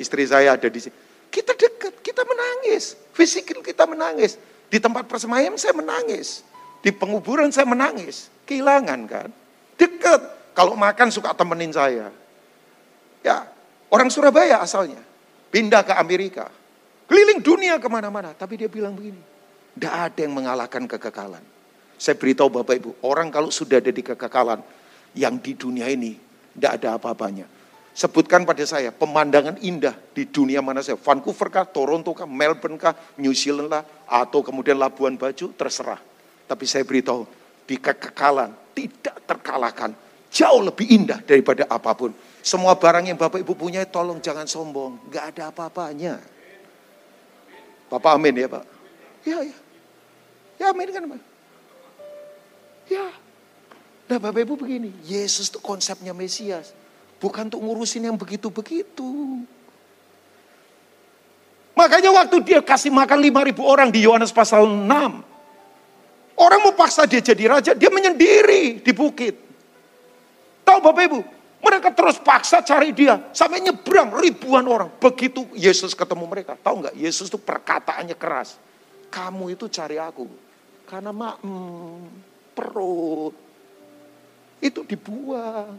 Istri 0.00 0.24
saya 0.32 0.56
ada 0.56 0.68
di 0.72 0.80
sini. 0.80 0.96
Kita 1.28 1.52
dekat, 1.52 2.00
kita 2.00 2.24
menangis. 2.24 2.96
Fisik 3.12 3.52
kita 3.52 3.84
menangis. 3.84 4.40
Di 4.72 4.80
tempat 4.80 5.04
persemaian 5.04 5.52
saya 5.60 5.76
menangis. 5.76 6.55
Di 6.86 6.94
penguburan 6.94 7.50
saya 7.50 7.66
menangis. 7.66 8.30
Kehilangan 8.46 9.00
kan. 9.10 9.28
Dekat. 9.74 10.54
Kalau 10.54 10.78
makan 10.78 11.10
suka 11.10 11.34
temenin 11.34 11.74
saya. 11.74 12.14
Ya, 13.26 13.50
orang 13.90 14.06
Surabaya 14.06 14.62
asalnya. 14.62 15.02
Pindah 15.50 15.82
ke 15.82 15.98
Amerika. 15.98 16.46
Keliling 17.10 17.42
dunia 17.42 17.82
ke 17.82 17.90
mana-mana. 17.90 18.30
Tapi 18.38 18.54
dia 18.54 18.70
bilang 18.70 18.94
begini. 18.94 19.18
Tidak 19.74 19.90
ada 19.90 20.20
yang 20.22 20.38
mengalahkan 20.38 20.86
kekekalan. 20.86 21.42
Saya 21.98 22.14
beritahu 22.14 22.54
Bapak 22.54 22.74
Ibu, 22.78 22.90
orang 23.02 23.34
kalau 23.34 23.50
sudah 23.50 23.82
ada 23.82 23.90
di 23.90 24.04
kekekalan, 24.04 24.62
yang 25.16 25.40
di 25.40 25.56
dunia 25.56 25.88
ini 25.90 26.14
tidak 26.54 26.72
ada 26.80 27.00
apa-apanya. 27.00 27.48
Sebutkan 27.96 28.44
pada 28.44 28.60
saya 28.68 28.92
pemandangan 28.92 29.56
indah 29.64 29.96
di 30.12 30.28
dunia 30.28 30.60
mana 30.60 30.84
saya. 30.84 31.00
Vancouver 31.00 31.48
kah, 31.48 31.64
Toronto 31.64 32.12
kah, 32.12 32.28
Melbourne 32.28 32.76
kah, 32.76 32.92
New 33.16 33.32
Zealand 33.32 33.72
lah, 33.72 33.82
atau 34.04 34.44
kemudian 34.44 34.76
Labuan 34.76 35.16
Bajo, 35.16 35.50
terserah. 35.56 36.15
Tapi 36.46 36.64
saya 36.64 36.86
beritahu, 36.86 37.26
di 37.66 37.76
kekekalan 37.76 38.54
tidak 38.70 39.18
terkalahkan. 39.26 39.90
Jauh 40.30 40.62
lebih 40.62 40.86
indah 40.86 41.18
daripada 41.22 41.66
apa 41.66 41.90
pun. 41.98 42.14
Semua 42.42 42.78
barang 42.78 43.10
yang 43.10 43.18
Bapak 43.18 43.42
Ibu 43.42 43.58
punya, 43.58 43.82
tolong 43.82 44.22
jangan 44.22 44.46
sombong. 44.46 45.10
Gak 45.10 45.34
ada 45.34 45.50
apa-apanya. 45.50 46.22
Bapak 47.90 48.18
amin 48.18 48.34
ya 48.34 48.48
Pak? 48.50 48.64
Ya, 49.26 49.38
ya. 49.42 49.56
Ya 50.56 50.66
amin 50.70 50.88
kan 50.94 51.02
Pak? 51.10 51.22
Ya. 52.86 53.06
Nah 54.06 54.18
Bapak 54.22 54.46
Ibu 54.46 54.54
begini, 54.54 54.94
Yesus 55.02 55.50
itu 55.50 55.58
konsepnya 55.58 56.14
Mesias. 56.14 56.70
Bukan 57.18 57.50
untuk 57.50 57.64
ngurusin 57.64 58.06
yang 58.06 58.14
begitu-begitu. 58.14 59.42
Makanya 61.76 62.08
waktu 62.12 62.36
dia 62.44 62.60
kasih 62.64 62.92
makan 62.92 63.20
5 63.20 63.48
ribu 63.52 63.62
orang 63.66 63.92
di 63.92 64.04
Yohanes 64.04 64.32
pasal 64.32 64.64
6. 64.64 65.35
Orang 66.36 66.60
mau 66.68 66.74
paksa 66.76 67.08
dia 67.08 67.24
jadi 67.24 67.48
raja, 67.48 67.72
dia 67.72 67.88
menyendiri 67.88 68.84
di 68.84 68.92
bukit. 68.92 69.34
Tahu 70.68 70.78
Bapak 70.84 71.02
Ibu, 71.08 71.20
mereka 71.64 71.88
terus 71.96 72.20
paksa 72.20 72.60
cari 72.60 72.92
dia. 72.92 73.32
Sampai 73.32 73.64
nyebrang 73.64 74.12
ribuan 74.12 74.68
orang. 74.68 74.92
Begitu 75.00 75.48
Yesus 75.56 75.96
ketemu 75.96 76.28
mereka. 76.28 76.52
Tahu 76.60 76.84
nggak, 76.84 76.94
Yesus 76.94 77.32
itu 77.32 77.40
perkataannya 77.40 78.14
keras. 78.20 78.60
Kamu 79.08 79.48
itu 79.48 79.64
cari 79.72 79.96
aku. 79.96 80.28
Karena 80.84 81.10
mak, 81.10 81.40
perut. 82.52 83.34
Itu 84.60 84.84
dibuang. 84.84 85.72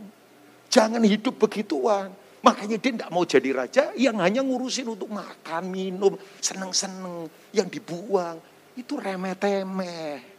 Jangan 0.68 1.06
hidup 1.06 1.38
begituan. 1.38 2.10
Makanya 2.42 2.78
dia 2.82 2.92
tidak 2.98 3.10
mau 3.14 3.24
jadi 3.28 3.50
raja 3.52 3.84
yang 3.94 4.18
hanya 4.24 4.42
ngurusin 4.42 4.88
untuk 4.90 5.12
makan, 5.14 5.70
minum, 5.70 6.18
seneng-seneng. 6.42 7.30
Yang 7.54 7.80
dibuang. 7.80 8.42
Itu 8.74 8.98
remeh-temeh. 8.98 10.37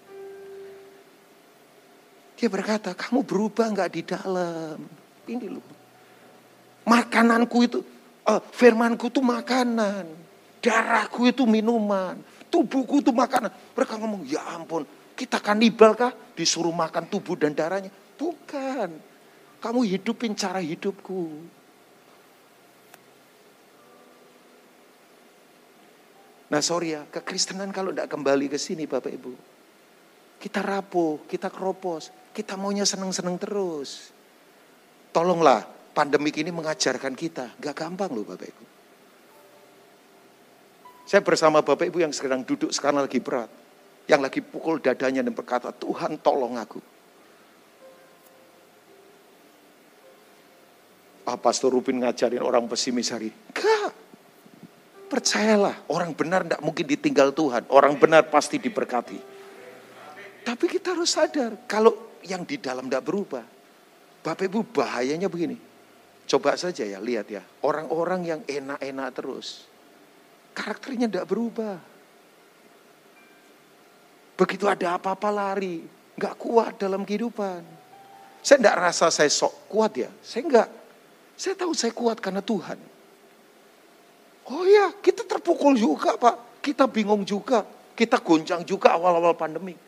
Dia 2.38 2.46
berkata, 2.46 2.94
kamu 2.94 3.26
berubah 3.26 3.66
nggak 3.74 3.90
di 3.90 4.02
dalam. 4.06 4.78
Ini 5.26 5.46
loh. 5.50 5.66
Makananku 6.86 7.58
itu, 7.66 7.78
uh, 8.30 8.38
firmanku 8.54 9.10
itu 9.10 9.18
makanan. 9.18 10.06
Darahku 10.62 11.26
itu 11.26 11.42
minuman. 11.50 12.14
Tubuhku 12.46 13.02
itu 13.02 13.10
makanan. 13.10 13.50
Mereka 13.74 13.98
ngomong, 13.98 14.22
ya 14.22 14.54
ampun, 14.54 14.86
kita 15.18 15.42
kanibal 15.42 15.98
kah? 15.98 16.14
Disuruh 16.38 16.70
makan 16.70 17.10
tubuh 17.10 17.34
dan 17.34 17.58
darahnya. 17.58 17.90
Bukan. 18.14 18.88
Kamu 19.58 19.82
hidupin 19.82 20.38
cara 20.38 20.62
hidupku. 20.62 21.42
Nah 26.48 26.62
sorry 26.64 26.96
ya, 26.96 27.04
kekristenan 27.10 27.74
kalau 27.74 27.92
tidak 27.92 28.08
kembali 28.08 28.48
ke 28.48 28.56
sini 28.56 28.88
Bapak 28.88 29.12
Ibu. 29.12 29.32
Kita 30.38 30.62
rapuh, 30.62 31.26
kita 31.26 31.50
keropos, 31.52 32.08
kita 32.38 32.54
maunya 32.54 32.86
seneng-seneng 32.86 33.34
terus. 33.34 34.14
Tolonglah 35.10 35.66
pandemik 35.90 36.38
ini 36.38 36.54
mengajarkan 36.54 37.18
kita, 37.18 37.58
gak 37.58 37.74
gampang 37.74 38.14
loh 38.14 38.22
Bapak 38.22 38.46
Ibu. 38.46 38.64
Saya 41.02 41.18
bersama 41.26 41.66
Bapak 41.66 41.90
Ibu 41.90 41.98
yang 41.98 42.14
sedang 42.14 42.46
duduk 42.46 42.70
sekarang 42.70 43.02
lagi 43.02 43.18
berat. 43.18 43.50
Yang 44.06 44.20
lagi 44.22 44.40
pukul 44.40 44.78
dadanya 44.78 45.26
dan 45.26 45.34
berkata, 45.34 45.74
Tuhan 45.74 46.22
tolong 46.22 46.54
aku. 46.54 46.80
Ah, 51.28 51.36
Pastor 51.36 51.74
Rupin 51.74 52.00
ngajarin 52.00 52.40
orang 52.40 52.70
pesimis 52.70 53.10
hari. 53.12 53.28
Enggak. 53.28 53.92
Percayalah, 55.08 55.76
orang 55.90 56.14
benar 56.16 56.44
tidak 56.44 56.60
mungkin 56.62 56.86
ditinggal 56.88 57.34
Tuhan. 57.36 57.68
Orang 57.68 58.00
benar 58.00 58.28
pasti 58.32 58.56
diberkati. 58.60 59.18
Tapi 60.44 60.64
kita 60.64 60.96
harus 60.96 61.12
sadar, 61.12 61.68
kalau 61.68 62.07
yang 62.26 62.42
di 62.42 62.58
dalam 62.58 62.86
tidak 62.88 63.04
berubah. 63.06 63.44
Bapak 64.22 64.50
Ibu 64.50 64.60
bahayanya 64.74 65.30
begini. 65.30 65.56
Coba 66.28 66.58
saja 66.60 66.84
ya, 66.84 67.00
lihat 67.00 67.32
ya. 67.32 67.40
Orang-orang 67.64 68.20
yang 68.26 68.40
enak-enak 68.44 69.08
terus. 69.16 69.64
Karakternya 70.52 71.08
tidak 71.08 71.30
berubah. 71.30 71.80
Begitu 74.36 74.68
ada 74.68 75.00
apa-apa 75.00 75.30
lari. 75.32 75.82
Nggak 76.18 76.34
kuat 76.36 76.72
dalam 76.76 77.06
kehidupan. 77.08 77.62
Saya 78.44 78.58
tidak 78.60 78.76
rasa 78.76 79.06
saya 79.08 79.30
sok 79.32 79.70
kuat 79.72 79.92
ya. 79.96 80.10
Saya 80.20 80.42
enggak. 80.44 80.68
Saya 81.38 81.54
tahu 81.54 81.72
saya 81.72 81.94
kuat 81.94 82.18
karena 82.18 82.42
Tuhan. 82.42 82.78
Oh 84.48 84.64
iya, 84.64 84.92
kita 84.98 85.24
terpukul 85.24 85.78
juga 85.78 86.18
Pak. 86.18 86.60
Kita 86.60 86.84
bingung 86.90 87.22
juga. 87.22 87.64
Kita 87.94 88.22
goncang 88.22 88.62
juga 88.62 88.94
awal-awal 88.94 89.34
pandemi. 89.34 89.87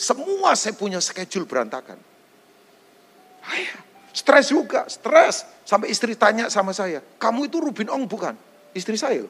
Semua 0.00 0.56
saya 0.56 0.72
punya 0.72 0.96
schedule 0.96 1.44
berantakan. 1.44 2.00
Ah, 3.44 3.56
iya. 3.60 3.76
Stres 4.16 4.48
juga, 4.48 4.88
stres. 4.88 5.44
Sampai 5.68 5.92
istri 5.92 6.16
tanya 6.16 6.48
sama 6.48 6.72
saya, 6.72 7.04
kamu 7.20 7.52
itu 7.52 7.60
Rubin 7.60 7.92
Ong 7.92 8.08
bukan? 8.08 8.32
Istri 8.72 8.96
saya. 8.96 9.28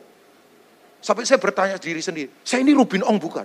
Sampai 1.02 1.26
saya 1.26 1.42
bertanya 1.42 1.74
diri 1.74 1.98
sendiri, 1.98 2.30
saya 2.46 2.62
ini 2.62 2.70
Rubin 2.70 3.02
Ong 3.02 3.18
bukan? 3.18 3.44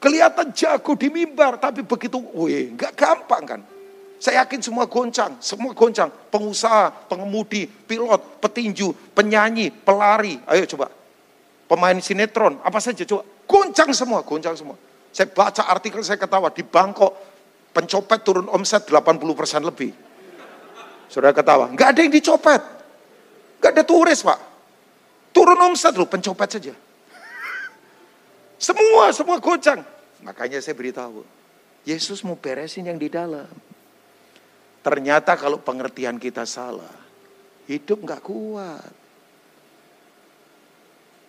Kelihatan 0.00 0.56
jago 0.56 0.96
di 0.96 1.12
mimbar, 1.12 1.60
tapi 1.60 1.84
begitu, 1.84 2.16
wih, 2.32 2.72
nggak 2.74 2.92
gampang 2.96 3.44
kan. 3.44 3.60
Saya 4.18 4.40
yakin 4.40 4.64
semua 4.64 4.88
goncang, 4.88 5.36
semua 5.36 5.76
goncang. 5.76 6.08
Pengusaha, 6.32 7.12
pengemudi, 7.12 7.68
pilot, 7.68 8.40
petinju, 8.40 9.12
penyanyi, 9.12 9.68
pelari. 9.68 10.40
Ayo 10.48 10.64
coba. 10.64 10.88
Pemain 11.68 11.96
sinetron, 12.00 12.56
apa 12.64 12.80
saja 12.80 13.04
coba. 13.04 13.22
Goncang 13.44 13.92
semua, 13.92 14.24
goncang 14.24 14.56
semua. 14.56 14.76
Saya 15.14 15.30
baca 15.30 15.70
artikel, 15.70 16.02
saya 16.02 16.18
ketawa. 16.18 16.50
Di 16.50 16.66
Bangkok, 16.66 17.14
pencopet 17.70 18.26
turun 18.26 18.50
omset 18.50 18.82
80% 18.90 19.62
lebih. 19.62 19.94
Sudah 21.06 21.30
ketawa. 21.30 21.70
Nggak 21.70 21.88
ada 21.94 22.00
yang 22.02 22.10
dicopet. 22.10 22.62
Nggak 23.62 23.70
ada 23.78 23.84
turis, 23.86 24.26
Pak. 24.26 24.40
Turun 25.30 25.58
omset 25.62 25.94
loh, 25.94 26.10
pencopet 26.10 26.58
saja. 26.58 26.74
Semua, 28.58 29.14
semua 29.14 29.38
goncang. 29.38 29.86
Makanya 30.26 30.58
saya 30.58 30.74
beritahu. 30.74 31.22
Yesus 31.86 32.26
mau 32.26 32.34
beresin 32.34 32.90
yang 32.90 32.98
di 32.98 33.06
dalam. 33.06 33.46
Ternyata 34.82 35.38
kalau 35.38 35.62
pengertian 35.62 36.18
kita 36.18 36.42
salah, 36.42 36.90
hidup 37.70 38.02
nggak 38.02 38.22
kuat. 38.24 38.92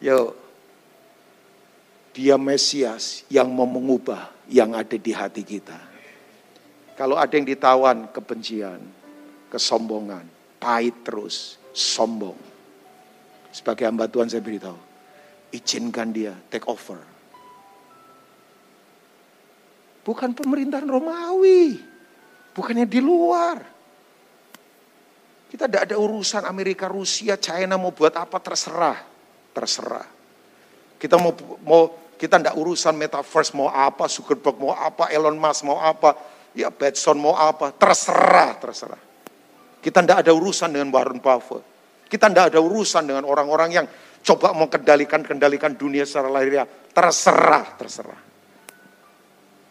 Yo, 0.02 0.45
dia 2.16 2.40
Mesias 2.40 3.28
yang 3.28 3.52
mau 3.52 3.68
mengubah 3.68 4.32
yang 4.48 4.72
ada 4.72 4.96
di 4.96 5.12
hati 5.12 5.44
kita. 5.44 5.76
Kalau 6.96 7.20
ada 7.20 7.36
yang 7.36 7.44
ditawan 7.44 8.08
kebencian, 8.08 8.80
kesombongan, 9.52 10.24
pahit 10.56 10.96
terus, 11.04 11.60
sombong. 11.76 12.40
Sebagai 13.52 13.84
hamba 13.84 14.08
Tuhan 14.08 14.32
saya 14.32 14.40
beritahu, 14.40 14.80
izinkan 15.52 16.16
dia 16.16 16.32
take 16.48 16.64
over. 16.72 17.04
Bukan 20.08 20.32
pemerintahan 20.32 20.88
Romawi. 20.88 21.84
Bukannya 22.56 22.88
di 22.88 23.04
luar. 23.04 23.60
Kita 25.52 25.68
tidak 25.68 25.92
ada 25.92 25.96
urusan 26.00 26.48
Amerika, 26.48 26.88
Rusia, 26.88 27.36
China 27.36 27.76
mau 27.76 27.92
buat 27.92 28.16
apa 28.16 28.40
terserah. 28.40 29.04
Terserah. 29.52 30.08
Kita 30.96 31.20
mau 31.20 31.36
mau 31.68 32.05
kita 32.16 32.40
tidak 32.40 32.56
urusan 32.56 32.96
metaverse 32.96 33.52
mau 33.54 33.68
apa, 33.68 34.08
Zuckerberg 34.08 34.56
mau 34.60 34.72
apa, 34.72 35.12
Elon 35.12 35.36
Musk 35.36 35.68
mau 35.68 35.80
apa, 35.84 36.16
ya 36.56 36.72
Betson 36.72 37.20
mau 37.20 37.36
apa, 37.36 37.76
terserah, 37.76 38.56
terserah. 38.58 39.02
Kita 39.84 40.02
tidak 40.02 40.26
ada 40.26 40.32
urusan 40.34 40.74
dengan 40.74 40.90
Warren 40.90 41.22
Buffett. 41.22 41.62
Kita 42.10 42.32
tidak 42.32 42.56
ada 42.56 42.60
urusan 42.64 43.06
dengan 43.06 43.28
orang-orang 43.28 43.70
yang 43.70 43.86
coba 44.26 44.50
mau 44.56 44.66
kendalikan-kendalikan 44.66 45.78
dunia 45.78 46.08
secara 46.10 46.32
lahiriah. 46.32 46.66
Terserah, 46.66 47.66
terserah. 47.78 48.22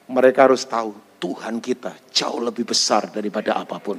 Mereka 0.04 0.38
harus 0.46 0.62
tahu 0.68 1.18
Tuhan 1.18 1.58
kita 1.58 1.98
jauh 2.12 2.38
lebih 2.38 2.68
besar 2.68 3.10
daripada 3.10 3.58
apa 3.58 3.80
pun. 3.80 3.98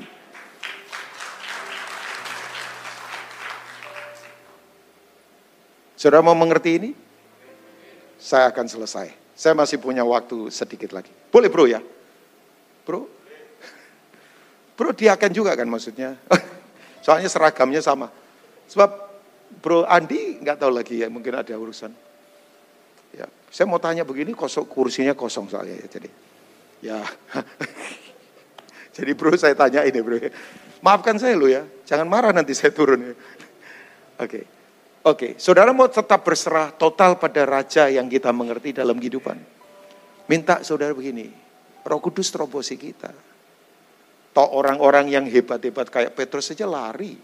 Saudara 5.98 6.22
mau 6.22 6.38
mengerti 6.38 6.72
ini? 6.78 6.92
Saya 8.26 8.50
akan 8.50 8.66
selesai. 8.66 9.14
Saya 9.38 9.54
masih 9.54 9.78
punya 9.78 10.02
waktu 10.02 10.50
sedikit 10.50 10.98
lagi. 10.98 11.14
Boleh 11.30 11.46
bro 11.46 11.70
ya? 11.70 11.78
Bro? 12.82 13.06
Bro 14.74 14.90
dia 14.98 15.14
akan 15.14 15.30
juga 15.30 15.54
kan 15.54 15.70
maksudnya? 15.70 16.18
Soalnya 17.06 17.30
seragamnya 17.30 17.86
sama. 17.86 18.10
Sebab 18.66 18.90
bro 19.62 19.86
Andi 19.86 20.42
nggak 20.42 20.58
tahu 20.58 20.74
lagi 20.74 21.06
ya, 21.06 21.08
mungkin 21.14 21.38
ada 21.38 21.54
urusan. 21.54 21.94
Ya, 23.14 23.30
saya 23.54 23.70
mau 23.70 23.78
tanya 23.78 24.02
begini, 24.02 24.34
kosong 24.34 24.66
kursinya 24.66 25.14
kosong 25.14 25.46
soalnya 25.46 25.86
ya. 25.86 25.88
Jadi 25.88 26.10
Ya. 26.84 27.02
Jadi 28.96 29.12
bro 29.18 29.34
saya 29.36 29.58
tanya 29.58 29.86
ini 29.86 30.00
bro. 30.02 30.18
Maafkan 30.82 31.18
saya 31.22 31.34
lo 31.38 31.50
ya. 31.50 31.66
Jangan 31.88 32.08
marah 32.10 32.32
nanti 32.34 32.54
saya 32.58 32.74
turun 32.74 33.02
ya. 33.02 33.14
Oke. 34.24 34.30
Okay. 34.30 34.44
Oke, 35.06 35.14
okay. 35.14 35.32
saudara 35.38 35.70
mau 35.70 35.86
tetap 35.86 36.26
berserah 36.26 36.74
total 36.74 37.22
pada 37.22 37.46
raja 37.46 37.86
yang 37.94 38.10
kita 38.10 38.34
mengerti 38.34 38.74
dalam 38.74 38.98
kehidupan. 38.98 39.38
Minta 40.26 40.66
saudara 40.66 40.98
begini, 40.98 41.30
roh 41.86 42.02
kudus 42.02 42.34
terobosi 42.34 42.74
kita. 42.74 43.14
Toh 44.34 44.50
orang-orang 44.58 45.14
yang 45.14 45.30
hebat-hebat 45.30 45.94
kayak 45.94 46.18
Petrus 46.18 46.50
saja 46.50 46.66
lari. 46.66 47.14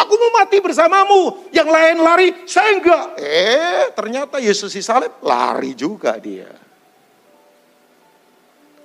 Aku 0.00 0.12
mau 0.16 0.40
mati 0.40 0.56
bersamamu. 0.56 1.52
Yang 1.52 1.68
lain 1.68 1.96
lari, 2.00 2.28
saya 2.48 2.72
enggak. 2.72 3.20
Eh, 3.20 3.92
ternyata 3.92 4.40
Yesus 4.40 4.72
disalib, 4.72 5.20
lari 5.20 5.76
juga 5.76 6.16
dia. 6.16 6.48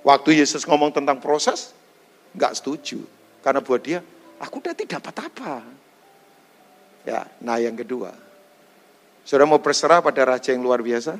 Waktu 0.04 0.36
Yesus 0.36 0.68
ngomong 0.68 0.92
tentang 0.92 1.16
proses, 1.16 1.72
nggak 2.36 2.60
setuju. 2.60 3.00
Karena 3.40 3.64
buat 3.64 3.80
dia, 3.80 4.04
aku 4.36 4.60
udah 4.60 4.76
tidak 4.76 5.00
dapat 5.00 5.32
apa. 5.32 5.83
Ya, 7.04 7.28
nah 7.40 7.60
yang 7.60 7.76
kedua. 7.76 8.16
Sudah 9.24 9.44
mau 9.48 9.60
berserah 9.60 10.00
pada 10.00 10.24
raja 10.24 10.52
yang 10.52 10.64
luar 10.64 10.80
biasa? 10.80 11.16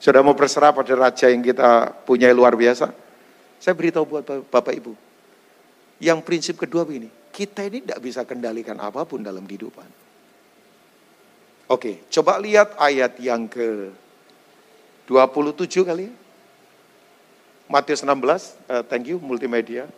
Sudah 0.00 0.20
mau 0.24 0.34
berserah 0.34 0.72
pada 0.72 0.92
raja 0.96 1.28
yang 1.28 1.44
kita 1.44 1.92
punya 2.04 2.32
luar 2.32 2.56
biasa? 2.56 2.90
Saya 3.62 3.72
beritahu 3.78 4.04
buat 4.08 4.24
Bapak 4.26 4.74
Ibu. 4.74 4.92
Yang 6.02 6.18
prinsip 6.26 6.58
kedua 6.58 6.82
begini, 6.82 7.06
kita 7.30 7.62
ini 7.62 7.86
tidak 7.86 8.00
bisa 8.02 8.26
kendalikan 8.26 8.74
apa 8.82 9.06
pun 9.06 9.22
dalam 9.22 9.46
kehidupan. 9.46 9.86
Oke, 11.70 12.04
coba 12.10 12.42
lihat 12.42 12.74
ayat 12.76 13.16
yang 13.22 13.46
ke 13.46 13.94
27 15.06 15.86
kali 15.86 16.10
ya. 16.10 16.14
Matius 17.70 18.04
16, 18.04 18.12
uh, 18.12 18.36
eh, 18.68 18.82
thank 18.84 19.08
you 19.08 19.16
multimedia. 19.16 19.88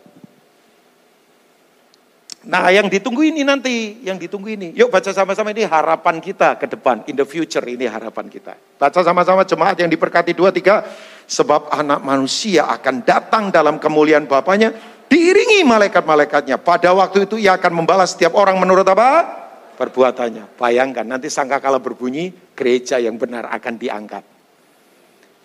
Nah 2.45 2.69
yang 2.69 2.85
ditunggu 2.85 3.25
ini 3.25 3.41
nanti, 3.41 4.05
yang 4.05 4.21
ditunggu 4.21 4.53
ini. 4.53 4.69
Yuk 4.77 4.93
baca 4.93 5.09
sama-sama 5.09 5.49
ini 5.49 5.65
harapan 5.65 6.21
kita 6.21 6.61
ke 6.61 6.69
depan, 6.69 7.01
in 7.09 7.17
the 7.17 7.25
future 7.25 7.65
ini 7.65 7.89
harapan 7.89 8.29
kita. 8.29 8.53
Baca 8.77 9.01
sama-sama 9.01 9.41
jemaat 9.41 9.81
yang 9.81 9.89
diberkati 9.89 10.37
dua 10.37 10.53
tiga. 10.53 10.85
Sebab 11.25 11.73
anak 11.73 12.05
manusia 12.05 12.69
akan 12.69 13.01
datang 13.01 13.49
dalam 13.49 13.81
kemuliaan 13.81 14.29
Bapaknya, 14.29 14.77
diiringi 15.09 15.65
malaikat-malaikatnya. 15.65 16.61
Pada 16.61 16.93
waktu 16.93 17.25
itu 17.25 17.41
ia 17.41 17.57
akan 17.57 17.81
membalas 17.81 18.13
setiap 18.13 18.37
orang 18.37 18.61
menurut 18.61 18.85
apa? 18.85 19.25
Perbuatannya. 19.73 20.53
Bayangkan 20.53 21.01
nanti 21.01 21.33
sangkakala 21.33 21.81
berbunyi, 21.81 22.29
gereja 22.53 23.01
yang 23.01 23.17
benar 23.17 23.49
akan 23.49 23.73
diangkat. 23.81 24.34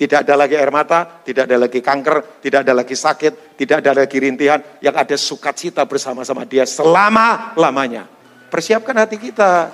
Tidak 0.01 0.25
ada 0.25 0.33
lagi 0.33 0.57
air 0.57 0.73
mata, 0.73 1.21
tidak 1.21 1.45
ada 1.45 1.61
lagi 1.61 1.85
kanker, 1.85 2.41
tidak 2.41 2.65
ada 2.65 2.73
lagi 2.73 2.97
sakit, 2.97 3.53
tidak 3.61 3.85
ada 3.85 4.01
lagi 4.01 4.17
rintihan. 4.17 4.57
Yang 4.81 4.97
ada 4.97 5.17
sukacita 5.21 5.85
bersama-sama 5.85 6.49
dia 6.49 6.65
selama-lamanya. 6.65 8.09
Persiapkan 8.49 8.97
hati 8.97 9.21
kita. 9.21 9.69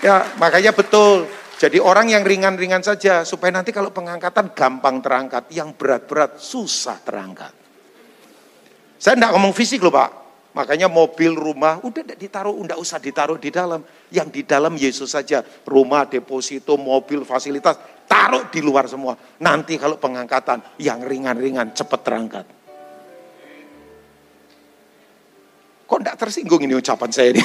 Ya, 0.00 0.32
makanya 0.40 0.72
betul. 0.72 1.28
Jadi 1.60 1.76
orang 1.76 2.08
yang 2.08 2.24
ringan-ringan 2.24 2.80
saja 2.80 3.20
supaya 3.28 3.52
nanti 3.52 3.68
kalau 3.68 3.92
pengangkatan 3.92 4.56
gampang 4.56 5.04
terangkat, 5.04 5.52
yang 5.52 5.76
berat-berat 5.76 6.40
susah 6.40 6.96
terangkat. 7.04 7.52
Saya 8.96 9.20
tidak 9.20 9.36
ngomong 9.36 9.52
fisik 9.52 9.84
loh 9.84 9.92
Pak. 9.92 10.24
Makanya 10.54 10.86
mobil, 10.86 11.34
rumah, 11.34 11.82
udah 11.82 12.00
tidak 12.06 12.16
ditaruh, 12.16 12.54
tidak 12.64 12.78
usah 12.78 12.98
ditaruh 13.02 13.36
di 13.36 13.50
dalam. 13.50 13.82
Yang 14.08 14.28
di 14.30 14.42
dalam 14.46 14.72
Yesus 14.78 15.12
saja. 15.12 15.42
Rumah, 15.66 16.06
deposito, 16.06 16.78
mobil, 16.78 17.26
fasilitas, 17.26 17.74
taruh 18.08 18.48
di 18.48 18.60
luar 18.64 18.88
semua. 18.88 19.16
Nanti 19.42 19.76
kalau 19.76 19.98
pengangkatan, 20.00 20.80
yang 20.80 21.02
ringan-ringan 21.02 21.74
cepat 21.76 22.00
terangkat. 22.04 22.46
Kok 25.84 25.98
tidak 26.00 26.16
tersinggung 26.16 26.64
ini 26.64 26.74
ucapan 26.74 27.10
saya 27.12 27.36
ini? 27.36 27.42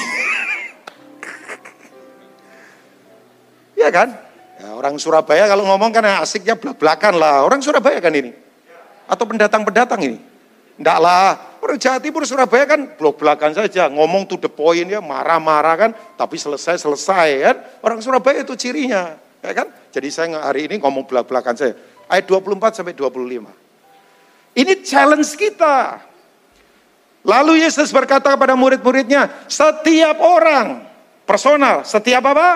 ya 3.84 3.92
kan? 3.92 4.08
Ya, 4.60 4.76
orang 4.76 4.96
Surabaya 4.96 5.44
kalau 5.48 5.68
ngomong 5.68 5.92
kan 5.92 6.04
asiknya 6.24 6.56
belak-belakan 6.56 7.20
lah. 7.20 7.44
Orang 7.44 7.60
Surabaya 7.60 8.00
kan 8.00 8.12
ini. 8.16 8.32
Atau 9.08 9.28
pendatang-pendatang 9.28 10.00
ini. 10.04 10.18
Enggak 10.80 10.98
lah. 10.98 11.36
Orang 11.60 11.76
Jawa 11.76 12.00
Timur 12.00 12.24
Surabaya 12.24 12.64
kan 12.64 12.96
blok 12.96 13.20
belakang 13.20 13.52
saja. 13.52 13.92
Ngomong 13.92 14.24
to 14.24 14.40
the 14.40 14.48
point 14.48 14.88
ya, 14.88 15.04
marah-marah 15.04 15.76
kan. 15.76 15.90
Tapi 16.16 16.40
selesai-selesai 16.40 17.28
kan. 17.44 17.56
Orang 17.84 18.00
Surabaya 18.00 18.40
itu 18.40 18.56
cirinya. 18.56 19.29
Ya 19.40 19.52
kan? 19.56 19.68
Jadi 19.90 20.08
saya 20.12 20.36
hari 20.44 20.68
ini 20.68 20.76
ngomong 20.80 21.08
belak-belakan 21.08 21.56
saya. 21.56 21.72
Ayat 22.06 22.28
24 22.28 22.76
sampai 22.76 22.92
25. 22.92 23.48
Ini 24.52 24.72
challenge 24.84 25.32
kita. 25.38 26.04
Lalu 27.24 27.64
Yesus 27.64 27.92
berkata 27.92 28.32
kepada 28.32 28.56
murid-muridnya, 28.56 29.28
setiap 29.44 30.20
orang, 30.24 30.88
personal, 31.28 31.84
setiap 31.84 32.24
apa? 32.32 32.48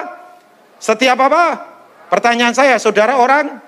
Setiap 0.80 1.18
apa? 1.20 1.44
Pertanyaan 2.08 2.56
saya, 2.56 2.76
saudara 2.80 3.16
orang? 3.20 3.60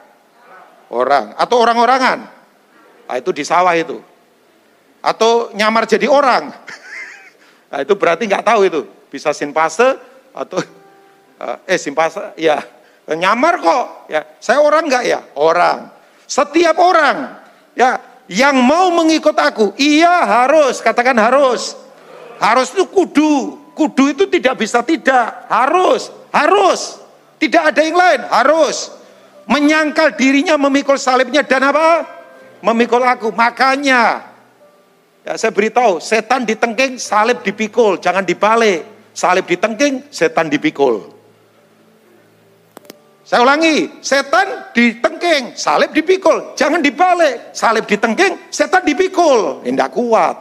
Orang. 0.89 1.37
Atau 1.37 1.61
orang-orangan? 1.61 2.19
Nah, 3.07 3.17
itu 3.17 3.31
di 3.31 3.45
sawah 3.45 3.77
itu. 3.77 4.01
Atau 5.05 5.55
nyamar 5.55 5.87
jadi 5.87 6.09
orang? 6.09 6.51
Nah, 7.71 7.79
itu 7.85 7.95
berarti 7.95 8.27
nggak 8.27 8.45
tahu 8.45 8.61
itu. 8.67 8.81
Bisa 9.13 9.31
simpase 9.31 9.97
atau 10.35 10.59
eh 11.71 11.79
simpase, 11.79 12.21
ya 12.41 12.76
nyamar 13.15 13.63
kok. 13.63 13.87
Ya, 14.11 14.27
saya 14.43 14.59
orang 14.59 14.91
nggak 14.91 15.05
ya? 15.07 15.21
Orang. 15.39 15.95
Setiap 16.27 16.75
orang, 16.83 17.39
ya 17.79 18.03
yang 18.27 18.59
mau 18.59 18.91
mengikut 18.91 19.39
aku, 19.39 19.79
ia 19.79 20.27
harus, 20.27 20.83
katakan 20.83 21.15
harus. 21.15 21.79
Harus 22.43 22.75
itu 22.75 22.83
kudu. 22.91 23.63
Kudu 23.77 24.17
itu 24.17 24.25
tidak 24.27 24.59
bisa 24.59 24.81
tidak, 24.83 25.47
harus, 25.47 26.11
harus. 26.33 26.99
Tidak 27.37 27.63
ada 27.63 27.81
yang 27.85 27.95
lain, 27.95 28.21
harus. 28.27 28.91
Menyangkal 29.47 30.17
dirinya 30.17 30.59
memikul 30.59 30.97
salibnya 30.99 31.45
dan 31.45 31.71
apa? 31.71 32.09
Memikul 32.65 33.05
aku. 33.05 33.31
Makanya 33.31 34.35
Ya, 35.27 35.35
saya 35.35 35.51
beritahu, 35.51 35.99
setan 35.99 36.47
ditengking, 36.47 37.03
salib 37.03 37.43
dipikul, 37.43 37.99
jangan 37.99 38.23
dibalik. 38.23 39.11
Salib 39.11 39.51
ditengking, 39.51 40.07
setan 40.15 40.47
dipikul. 40.47 41.16
Saya 43.27 43.43
ulangi, 43.43 43.91
setan 43.99 44.71
ditengking, 44.71 45.59
salib 45.59 45.91
dipikul, 45.91 46.55
jangan 46.55 46.79
dibalik. 46.79 47.51
Salib 47.51 47.83
ditengking, 47.83 48.55
setan 48.55 48.87
dipikul, 48.87 49.67
tidak 49.67 49.91
kuat. 49.91 50.37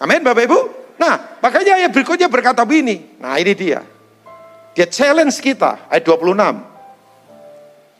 Amin 0.00 0.24
Bapak 0.24 0.48
Ibu. 0.48 0.60
Nah, 0.96 1.36
makanya 1.44 1.84
ayat 1.84 1.92
berikutnya 1.92 2.32
berkata 2.32 2.64
begini. 2.64 3.20
Nah, 3.20 3.36
ini 3.36 3.52
dia. 3.52 3.84
Dia 4.72 4.88
challenge 4.88 5.36
kita, 5.44 5.92
ayat 5.92 6.00
26. 6.08 6.64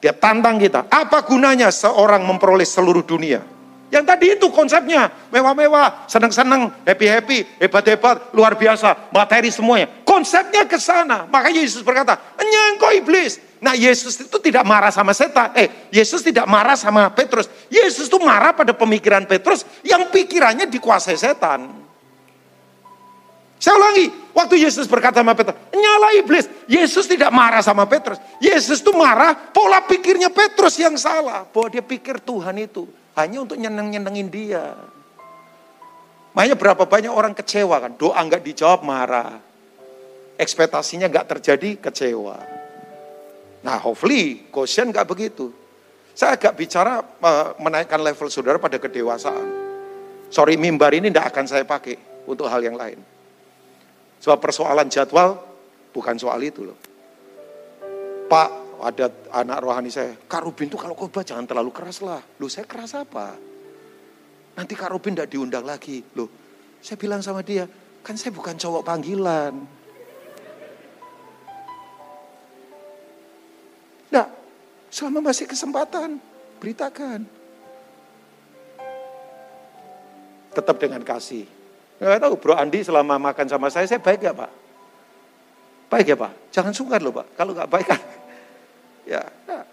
Dia 0.00 0.16
tantang 0.16 0.56
kita. 0.56 0.88
Apa 0.88 1.20
gunanya 1.28 1.68
seorang 1.68 2.24
memperoleh 2.24 2.64
seluruh 2.64 3.04
dunia? 3.04 3.44
Yang 3.89 4.05
tadi 4.05 4.26
itu 4.36 4.47
konsepnya, 4.53 5.09
mewah-mewah, 5.32 6.05
senang-senang, 6.05 6.68
happy-happy, 6.84 7.57
hebat-hebat, 7.57 8.36
luar 8.36 8.53
biasa, 8.53 9.09
materi 9.09 9.49
semuanya. 9.49 9.89
Konsepnya 10.05 10.68
ke 10.68 10.76
sana. 10.76 11.24
Makanya 11.24 11.64
Yesus 11.64 11.80
berkata, 11.80 12.20
nyangkau 12.36 12.93
iblis. 13.01 13.41
Nah 13.64 13.72
Yesus 13.72 14.20
itu 14.20 14.36
tidak 14.45 14.68
marah 14.68 14.93
sama 14.93 15.16
setan. 15.16 15.57
Eh, 15.57 15.89
Yesus 15.89 16.20
tidak 16.20 16.45
marah 16.45 16.76
sama 16.76 17.09
Petrus. 17.16 17.49
Yesus 17.72 18.12
itu 18.12 18.20
marah 18.20 18.53
pada 18.53 18.76
pemikiran 18.76 19.24
Petrus 19.24 19.64
yang 19.80 20.12
pikirannya 20.12 20.68
dikuasai 20.68 21.16
setan. 21.16 21.89
Saya 23.59 23.74
ulangi, 23.74 24.07
waktu 24.36 24.62
Yesus 24.62 24.86
berkata 24.86 25.18
sama 25.24 25.34
Petrus, 25.34 25.59
nyala 25.74 26.14
iblis. 26.14 26.47
Yesus 26.70 27.11
tidak 27.11 27.32
marah 27.34 27.64
sama 27.64 27.89
Petrus. 27.91 28.20
Yesus 28.39 28.84
itu 28.84 28.95
marah 28.95 29.34
pola 29.34 29.82
pikirnya 29.82 30.30
Petrus 30.30 30.78
yang 30.78 30.95
salah. 30.95 31.43
Bahwa 31.49 31.66
dia 31.72 31.82
pikir 31.82 32.22
Tuhan 32.22 32.55
itu 32.62 32.86
hanya 33.18 33.42
untuk 33.42 33.58
nyeneng-nyenengin 33.58 34.30
dia. 34.30 34.78
Makanya 36.38 36.54
berapa 36.54 36.86
banyak 36.86 37.10
orang 37.10 37.34
kecewa 37.34 37.82
kan, 37.82 37.98
doa 37.98 38.14
nggak 38.22 38.46
dijawab 38.46 38.86
marah. 38.86 39.42
Ekspektasinya 40.38 41.10
nggak 41.10 41.26
terjadi 41.34 41.82
kecewa. 41.82 42.38
Nah 43.66 43.76
hopefully 43.82 44.46
Goshen 44.54 44.94
nggak 44.94 45.02
begitu. 45.10 45.50
Saya 46.14 46.38
agak 46.38 46.54
bicara 46.54 47.02
uh, 47.02 47.58
menaikkan 47.58 47.98
level 47.98 48.30
saudara 48.30 48.62
pada 48.62 48.78
kedewasaan. 48.78 49.66
Sorry 50.30 50.54
mimbar 50.54 50.94
ini 50.94 51.10
tidak 51.10 51.34
akan 51.34 51.46
saya 51.50 51.66
pakai 51.66 51.98
untuk 52.22 52.46
hal 52.46 52.62
yang 52.62 52.78
lain. 52.78 53.02
Sebab 54.22 54.38
persoalan 54.38 54.86
jadwal 54.86 55.42
bukan 55.90 56.14
soal 56.18 56.38
itu 56.42 56.70
loh. 56.70 56.78
Pak, 58.30 58.67
ada 58.78 59.10
anak 59.34 59.58
rohani 59.62 59.90
saya, 59.90 60.14
Kak 60.14 60.46
Rubin 60.46 60.70
tuh 60.70 60.78
kalau 60.78 60.94
khotbah 60.94 61.26
jangan 61.26 61.46
terlalu 61.46 61.74
keras 61.74 61.98
lah. 62.02 62.22
Loh 62.38 62.50
saya 62.50 62.64
keras 62.64 62.94
apa? 62.94 63.34
Nanti 64.54 64.74
Kak 64.78 64.90
Rubin 64.94 65.18
tidak 65.18 65.30
diundang 65.30 65.66
lagi. 65.66 66.02
Loh 66.14 66.30
saya 66.78 66.94
bilang 66.94 67.18
sama 67.18 67.42
dia, 67.42 67.66
kan 68.06 68.14
saya 68.14 68.30
bukan 68.30 68.54
cowok 68.54 68.82
panggilan. 68.86 69.54
Nah, 74.14 74.26
selama 74.88 75.34
masih 75.34 75.50
kesempatan, 75.50 76.22
beritakan. 76.62 77.26
Tetap 80.54 80.76
dengan 80.78 81.02
kasih. 81.02 81.46
Nggak 81.98 82.22
tahu 82.22 82.34
bro 82.38 82.54
Andi 82.54 82.86
selama 82.86 83.18
makan 83.18 83.46
sama 83.50 83.66
saya, 83.74 83.90
saya 83.90 83.98
baik 83.98 84.22
gak 84.22 84.38
pak? 84.38 84.50
Baik 85.90 86.14
ya 86.14 86.16
pak? 86.16 86.32
Jangan 86.54 86.70
sungkan 86.70 87.02
loh 87.02 87.10
pak. 87.10 87.26
Kalau 87.34 87.50
nggak 87.58 87.70
baik 87.70 87.86
kan 87.90 88.00
Ya, 89.09 89.24
nah. 89.48 89.64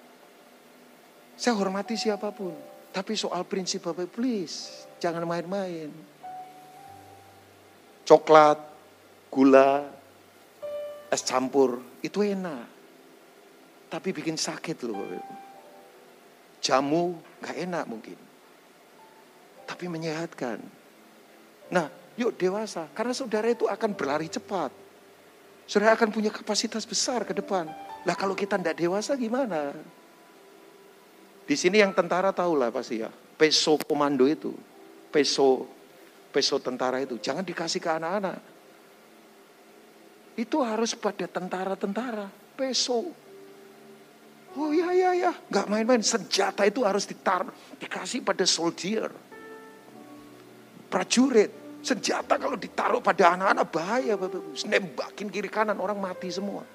Saya 1.35 1.59
hormati 1.59 1.99
siapa 1.99 2.31
pun. 2.31 2.55
Tapi 2.95 3.19
soal 3.19 3.43
prinsip 3.43 3.83
Bapak, 3.83 4.07
please, 4.07 4.87
jangan 5.03 5.27
main-main. 5.27 5.91
Coklat, 8.07 8.55
gula, 9.27 9.83
es 11.11 11.19
campur, 11.27 11.83
itu 11.99 12.23
enak. 12.23 12.63
Tapi 13.91 14.15
bikin 14.15 14.39
sakit 14.39 14.79
loh 14.87 14.95
Bapak 15.03 15.43
Jamu 16.63 17.19
gak 17.43 17.59
enak 17.61 17.85
mungkin. 17.85 18.17
Tapi 19.67 19.85
menyehatkan. 19.85 20.57
Nah, 21.69 21.91
yuk 22.17 22.33
dewasa. 22.39 22.89
Karena 22.95 23.13
saudara 23.13 23.45
itu 23.51 23.69
akan 23.69 23.91
berlari 23.93 24.31
cepat. 24.31 24.73
Saudara 25.69 25.93
akan 25.93 26.09
punya 26.09 26.33
kapasitas 26.33 26.87
besar 26.87 27.21
ke 27.21 27.37
depan. 27.37 27.69
Lah 28.05 28.13
kalau 28.13 28.37
kita 28.37 28.61
tidak 28.61 28.77
dewasa 28.77 29.17
gimana? 29.17 29.73
Di 31.45 31.57
sini 31.57 31.81
yang 31.81 31.93
tentara 31.93 32.29
tahu 32.29 32.53
lah 32.57 32.69
pasti 32.69 33.01
ya. 33.01 33.09
Peso 33.09 33.81
komando 33.81 34.29
itu. 34.29 34.53
Peso 35.09 35.65
peso 36.29 36.61
tentara 36.61 37.01
itu. 37.01 37.17
Jangan 37.17 37.41
dikasih 37.41 37.81
ke 37.81 37.89
anak-anak. 37.89 38.37
Itu 40.37 40.61
harus 40.61 40.93
pada 40.93 41.25
tentara-tentara. 41.25 42.29
Peso. 42.53 43.09
Oh 44.55 44.69
iya 44.69 44.89
iya 44.93 45.11
iya. 45.17 45.31
Gak 45.49 45.65
main-main. 45.65 46.05
Senjata 46.05 46.61
itu 46.65 46.85
harus 46.85 47.09
ditaruh. 47.09 47.49
Dikasih 47.81 48.21
pada 48.21 48.45
soldier. 48.45 49.09
Prajurit. 50.93 51.81
Senjata 51.81 52.37
kalau 52.37 52.57
ditaruh 52.57 53.01
pada 53.01 53.33
anak-anak 53.33 53.65
bahaya. 53.73 54.13
Nembakin 54.65 55.29
kiri 55.33 55.49
kanan 55.49 55.81
orang 55.81 55.97
mati 55.97 56.29
semua 56.29 56.74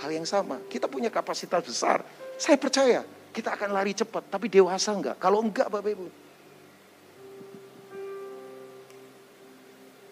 hal 0.00 0.10
yang 0.10 0.24
sama. 0.24 0.58
Kita 0.66 0.88
punya 0.88 1.12
kapasitas 1.12 1.60
besar. 1.64 2.02
Saya 2.40 2.56
percaya 2.56 3.04
kita 3.30 3.54
akan 3.54 3.70
lari 3.70 3.92
cepat, 3.94 4.26
tapi 4.32 4.48
dewasa 4.48 4.90
enggak. 4.96 5.16
Kalau 5.20 5.44
enggak 5.44 5.68
Bapak 5.70 5.92
Ibu. 5.92 6.08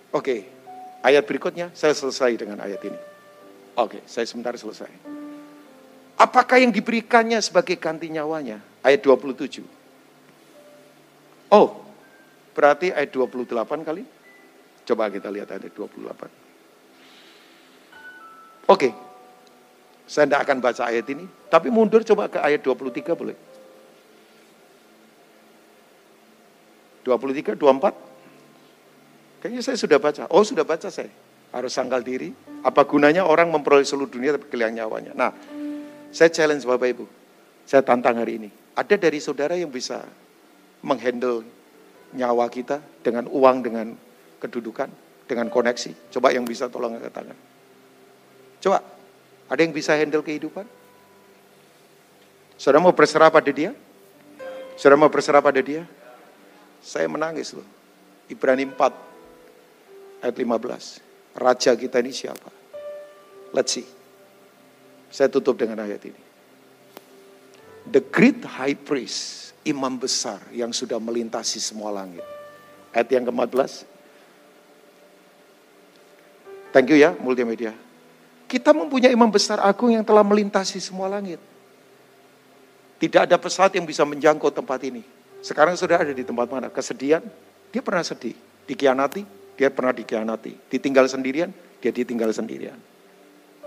Oke, 0.09 0.49
ayat 1.05 1.25
berikutnya 1.29 1.69
saya 1.77 1.93
selesai 1.93 2.37
dengan 2.37 2.61
ayat 2.65 2.81
ini. 2.85 2.97
Oke, 3.77 4.01
saya 4.09 4.25
sebentar 4.25 4.57
selesai. 4.57 4.91
Apakah 6.19 6.59
yang 6.59 6.75
diberikannya 6.75 7.39
sebagai 7.39 7.79
ganti 7.79 8.11
nyawanya? 8.11 8.59
Ayat 8.83 9.07
27. 9.07 9.63
Oh, 11.55 11.87
berarti 12.53 12.91
ayat 12.91 13.15
28 13.15 13.87
kali? 13.87 14.03
Coba 14.83 15.13
kita 15.13 15.31
lihat 15.31 15.55
ayat 15.55 15.71
28. 15.71 16.27
Oke, 18.69 18.93
Saya 20.09 20.25
tidak 20.25 20.49
akan 20.49 20.59
baca 20.65 20.83
ayat 20.89 21.05
ini, 21.13 21.29
tapi 21.53 21.69
mundur 21.69 22.01
coba 22.01 22.33
ke 22.33 22.41
ayat 22.41 22.65
23 22.65 23.13
boleh. 23.13 23.37
23, 27.05 27.57
24. 27.57 27.93
Kayaknya 29.45 29.63
saya 29.63 29.77
sudah 29.77 29.99
baca. 30.01 30.25
Oh 30.33 30.45
sudah 30.45 30.65
baca 30.65 30.89
saya. 30.89 31.13
Harus 31.53 31.73
sangkal 31.73 32.05
diri. 32.05 32.33
Apa 32.65 32.85
gunanya 32.85 33.25
orang 33.25 33.49
memperoleh 33.49 33.85
seluruh 33.87 34.11
dunia 34.11 34.37
tapi 34.37 34.49
kehilangan 34.51 34.75
nyawanya. 34.77 35.13
Nah, 35.17 35.31
saya 36.13 36.29
challenge 36.29 36.65
Bapak 36.69 36.89
Ibu. 36.93 37.05
Saya 37.65 37.85
tantang 37.85 38.21
hari 38.21 38.41
ini. 38.41 38.51
Ada 38.77 38.97
dari 38.97 39.21
saudara 39.21 39.57
yang 39.57 39.73
bisa 39.73 40.05
menghandle 40.85 41.45
nyawa 42.17 42.49
kita 42.49 42.81
dengan 43.05 43.29
uang, 43.29 43.57
dengan 43.61 43.93
kedudukan, 44.41 44.89
dengan 45.29 45.47
koneksi. 45.53 46.13
Coba 46.13 46.33
yang 46.33 46.49
bisa 46.49 46.69
tolong 46.73 46.97
angkat 46.97 47.13
tangan. 47.13 47.39
Coba, 48.59 48.79
ada 49.49 49.61
yang 49.65 49.73
bisa 49.73 49.97
handle 49.97 50.21
kehidupan? 50.21 50.69
Saudara 52.61 52.85
mau 52.85 52.93
berserah 52.93 53.33
pada 53.33 53.49
dia? 53.49 53.73
Saudara 54.77 55.01
mau 55.01 55.09
berserah 55.09 55.41
pada 55.41 55.59
dia? 55.65 55.89
Saya 56.85 57.09
menangis 57.09 57.57
loh. 57.57 57.67
Ibrani 58.29 58.69
4 58.69 60.23
ayat 60.23 60.37
15. 60.37 61.39
Raja 61.39 61.73
kita 61.73 61.97
ini 62.05 62.13
siapa? 62.13 62.51
Let's 63.57 63.73
see. 63.73 63.89
Saya 65.09 65.33
tutup 65.33 65.57
dengan 65.57 65.81
ayat 65.81 66.05
ini. 66.05 66.23
The 67.89 68.05
great 68.05 68.45
high 68.45 68.77
priest, 68.77 69.57
imam 69.65 69.97
besar 69.97 70.45
yang 70.53 70.77
sudah 70.77 71.01
melintasi 71.01 71.57
semua 71.57 71.89
langit. 71.89 72.21
Ayat 72.93 73.09
yang 73.09 73.25
ke-14. 73.33 73.89
Thank 76.69 76.93
you 76.93 77.01
ya 77.01 77.17
multimedia. 77.17 77.73
Kita 78.49 78.73
mempunyai 78.73 79.13
imam 79.13 79.29
besar 79.29 79.61
agung 79.61 79.93
yang 79.93 80.01
telah 80.01 80.25
melintasi 80.25 80.81
semua 80.81 81.05
langit. 81.07 81.37
Tidak 82.99 83.29
ada 83.29 83.37
pesawat 83.37 83.77
yang 83.77 83.85
bisa 83.85 84.03
menjangkau 84.09 84.49
tempat 84.49 84.81
ini. 84.89 85.05
Sekarang 85.45 85.77
sudah 85.79 86.03
ada 86.03 86.11
di 86.11 86.25
tempat 86.27 86.51
mana? 86.51 86.67
Kesedihan, 86.73 87.23
dia 87.71 87.85
pernah 87.85 88.03
sedih. 88.03 88.35
Dikianati, 88.67 89.23
dia 89.55 89.69
pernah 89.69 89.93
dikianati. 89.95 90.57
Ditinggal 90.67 91.07
sendirian, 91.07 91.53
dia 91.79 91.93
ditinggal 91.93 92.33
sendirian. 92.35 92.81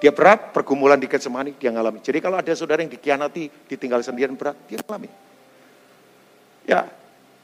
Dia 0.01 0.09
berat, 0.09 0.49
pergumulan 0.49 0.97
di 0.97 1.05
Getsemani, 1.05 1.53
dia 1.61 1.69
ngalami. 1.69 2.01
Jadi 2.01 2.17
kalau 2.17 2.41
ada 2.41 2.49
saudara 2.57 2.81
yang 2.81 2.89
dikianati, 2.89 3.69
ditinggal 3.69 4.01
sendirian 4.01 4.33
berat, 4.33 4.57
dia 4.65 4.81
ngalami. 4.81 5.13
Ya, 6.65 6.89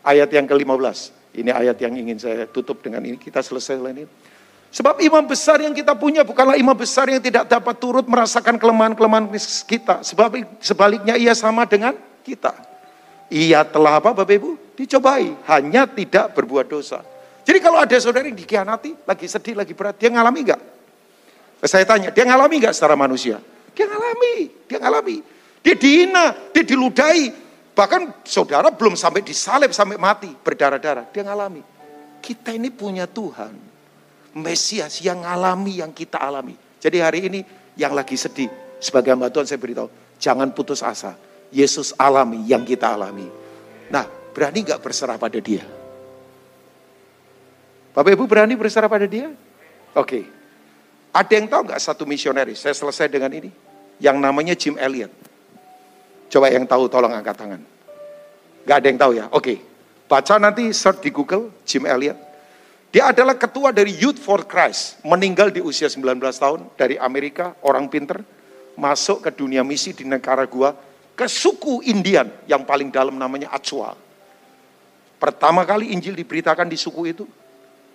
ayat 0.01 0.29
yang 0.33 0.49
ke-15. 0.49 1.13
Ini 1.38 1.53
ayat 1.53 1.77
yang 1.77 1.93
ingin 1.93 2.17
saya 2.17 2.49
tutup 2.49 2.81
dengan 2.81 3.05
ini. 3.05 3.21
Kita 3.21 3.45
selesai 3.45 3.77
ini. 3.77 4.09
Sebab 4.78 5.01
imam 5.01 5.25
besar 5.25 5.57
yang 5.57 5.73
kita 5.73 5.97
punya 5.97 6.21
bukanlah 6.21 6.53
imam 6.53 6.78
besar 6.78 7.09
yang 7.09 7.17
tidak 7.17 7.49
dapat 7.49 7.82
turut 7.82 8.05
merasakan 8.05 8.61
kelemahan-kelemahan 8.61 9.25
kita. 9.65 10.05
Sebab 10.05 10.38
sebaliknya 10.61 11.17
ia 11.17 11.34
sama 11.34 11.65
dengan 11.65 11.97
kita. 12.21 12.53
Ia 13.34 13.65
telah 13.65 13.97
apa 13.97 14.13
Bapak 14.13 14.38
Ibu? 14.38 14.78
Dicobai, 14.78 15.34
hanya 15.49 15.89
tidak 15.89 16.38
berbuat 16.38 16.69
dosa. 16.69 17.01
Jadi 17.41 17.57
kalau 17.57 17.82
ada 17.82 17.97
saudara 17.97 18.30
yang 18.30 18.38
dikhianati, 18.38 19.01
lagi 19.09 19.25
sedih, 19.25 19.57
lagi 19.57 19.73
berat, 19.73 19.97
dia 19.97 20.13
ngalami 20.13 20.45
enggak? 20.45 20.61
Saya 21.65 21.82
tanya, 21.82 22.13
dia 22.13 22.30
ngalami 22.30 22.61
nggak 22.61 22.75
secara 22.78 22.93
manusia? 22.93 23.41
Dia 23.73 23.89
ngalami, 23.89 24.36
dia 24.69 24.78
ngalami. 24.78 25.17
Dia 25.65 25.73
dihina, 25.73 26.25
dia 26.53 26.61
diludahi. 26.61 27.34
Bahkan 27.73 28.21
saudara 28.30 28.69
belum 28.69 28.93
sampai 28.93 29.25
disalib, 29.25 29.73
sampai 29.73 29.97
mati, 29.97 30.30
berdarah-darah. 30.30 31.09
Dia 31.09 31.25
ngalami. 31.25 31.65
Kita 32.21 32.53
ini 32.53 32.69
punya 32.69 33.09
Tuhan. 33.09 33.76
Mesias 34.38 35.01
yang 35.01 35.25
ngalami, 35.25 35.81
yang 35.81 35.89
kita 35.89 36.21
alami. 36.21 36.53
Jadi 36.77 36.97
hari 37.01 37.19
ini 37.25 37.39
yang 37.73 37.97
lagi 37.97 38.13
sedih, 38.13 38.49
sebagai 38.77 39.09
hamba 39.09 39.33
Tuhan 39.33 39.49
saya 39.49 39.57
beritahu, 39.57 39.89
jangan 40.21 40.53
putus 40.53 40.85
asa. 40.85 41.17
Yesus 41.49 41.95
alami 41.95 42.43
yang 42.45 42.67
kita 42.67 42.91
alami. 42.93 43.25
Nah, 43.88 44.03
berani 44.35 44.67
nggak 44.67 44.83
berserah 44.83 45.15
pada 45.15 45.39
dia? 45.39 45.63
Bapak 47.95 48.13
Ibu 48.13 48.27
berani 48.27 48.53
berserah 48.53 48.91
pada 48.91 49.07
dia? 49.07 49.31
Oke. 49.95 50.05
Okay. 50.05 50.23
Ada 51.15 51.33
yang 51.33 51.47
tahu 51.49 51.61
nggak 51.71 51.81
satu 51.81 52.03
misionaris? 52.05 52.61
Saya 52.61 52.75
selesai 52.75 53.09
dengan 53.09 53.31
ini. 53.33 53.49
Yang 53.97 54.17
namanya 54.21 54.53
Jim 54.53 54.77
Elliot. 54.77 55.09
Coba 56.29 56.51
yang 56.51 56.67
tahu 56.67 56.91
tolong 56.91 57.09
angkat 57.15 57.33
tangan. 57.33 57.61
Gak 58.67 58.83
ada 58.83 58.88
yang 58.91 58.99
tahu 58.99 59.11
ya? 59.15 59.25
Oke. 59.31 59.63
Baca 60.11 60.35
nanti 60.38 60.69
search 60.75 61.01
di 61.01 61.09
Google 61.09 61.49
Jim 61.63 61.88
Elliot. 61.88 62.26
Dia 62.91 63.11
adalah 63.11 63.35
ketua 63.35 63.75
dari 63.75 63.93
Youth 63.95 64.19
for 64.19 64.47
Christ. 64.47 65.03
Meninggal 65.03 65.51
di 65.51 65.59
usia 65.59 65.91
19 65.91 66.19
tahun 66.19 66.71
dari 66.79 66.95
Amerika, 66.95 67.55
orang 67.63 67.91
pinter. 67.91 68.23
Masuk 68.77 69.25
ke 69.25 69.33
dunia 69.33 69.65
misi 69.65 69.91
di 69.91 70.05
negara 70.05 70.45
gua. 70.45 70.71
Ke 71.17 71.25
suku 71.25 71.81
Indian 71.89 72.29
yang 72.45 72.61
paling 72.61 72.93
dalam 72.93 73.17
namanya 73.17 73.49
Achua. 73.49 73.97
Pertama 75.17 75.65
kali 75.65 75.89
Injil 75.91 76.13
diberitakan 76.13 76.69
di 76.69 76.77
suku 76.77 77.01
itu. 77.09 77.25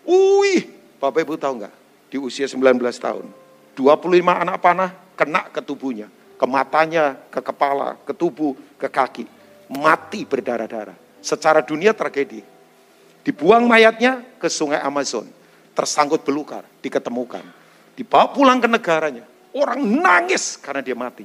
Wih, 0.03 0.67
Bapak 0.99 1.23
Ibu 1.23 1.39
tahu 1.39 1.63
nggak? 1.63 1.83
di 2.13 2.21
usia 2.21 2.45
19 2.45 2.77
tahun. 3.01 3.25
25 3.73 4.45
anak 4.45 4.61
panah 4.61 4.93
kena 5.17 5.49
ke 5.49 5.65
tubuhnya, 5.65 6.13
ke 6.37 6.45
matanya, 6.45 7.17
ke 7.33 7.41
kepala, 7.41 7.97
ke 8.05 8.13
tubuh, 8.13 8.53
ke 8.77 8.85
kaki. 8.85 9.25
Mati 9.73 10.29
berdarah-darah. 10.29 10.93
Secara 11.25 11.65
dunia 11.65 11.97
tragedi. 11.97 12.45
Dibuang 13.23 13.71
mayatnya 13.71 14.23
ke 14.39 14.51
sungai 14.51 14.83
Amazon. 14.83 15.27
Tersangkut 15.73 16.27
belukar, 16.27 16.67
diketemukan. 16.85 17.43
Dibawa 17.97 18.29
pulang 18.35 18.59
ke 18.61 18.69
negaranya. 18.69 19.25
Orang 19.57 19.85
nangis 19.85 20.59
karena 20.61 20.85
dia 20.85 20.97
mati. 20.97 21.25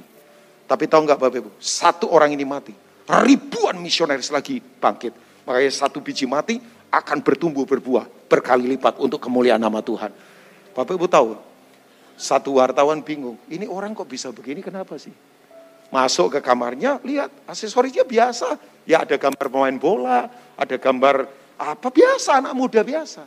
Tapi 0.68 0.84
tahu 0.84 1.08
nggak 1.08 1.18
Bapak 1.18 1.38
Ibu, 1.40 1.50
satu 1.56 2.12
orang 2.12 2.32
ini 2.36 2.44
mati. 2.44 2.76
Ribuan 3.08 3.80
misionaris 3.80 4.28
lagi 4.28 4.60
bangkit. 4.60 5.16
Makanya 5.48 5.72
satu 5.72 6.04
biji 6.04 6.28
mati 6.28 6.60
akan 6.92 7.24
bertumbuh 7.24 7.64
berbuah 7.64 8.04
berkali 8.28 8.68
lipat 8.76 9.00
untuk 9.00 9.16
kemuliaan 9.16 9.60
nama 9.60 9.80
Tuhan. 9.80 10.12
Bapak 10.76 10.92
Ibu 10.92 11.08
tahu, 11.08 11.40
satu 12.20 12.60
wartawan 12.60 13.00
bingung, 13.00 13.40
ini 13.48 13.64
orang 13.64 13.96
kok 13.96 14.06
bisa 14.06 14.28
begini, 14.28 14.60
kenapa 14.60 15.00
sih? 15.00 15.12
Masuk 15.88 16.36
ke 16.36 16.40
kamarnya, 16.44 17.00
lihat 17.00 17.32
aksesorisnya 17.48 18.04
biasa. 18.04 18.60
Ya 18.84 19.00
ada 19.08 19.16
gambar 19.16 19.46
pemain 19.48 19.76
bola, 19.80 20.28
ada 20.60 20.76
gambar 20.76 21.24
apa 21.58 21.88
biasa, 21.90 22.38
anak 22.38 22.54
muda 22.54 22.80
biasa. 22.86 23.26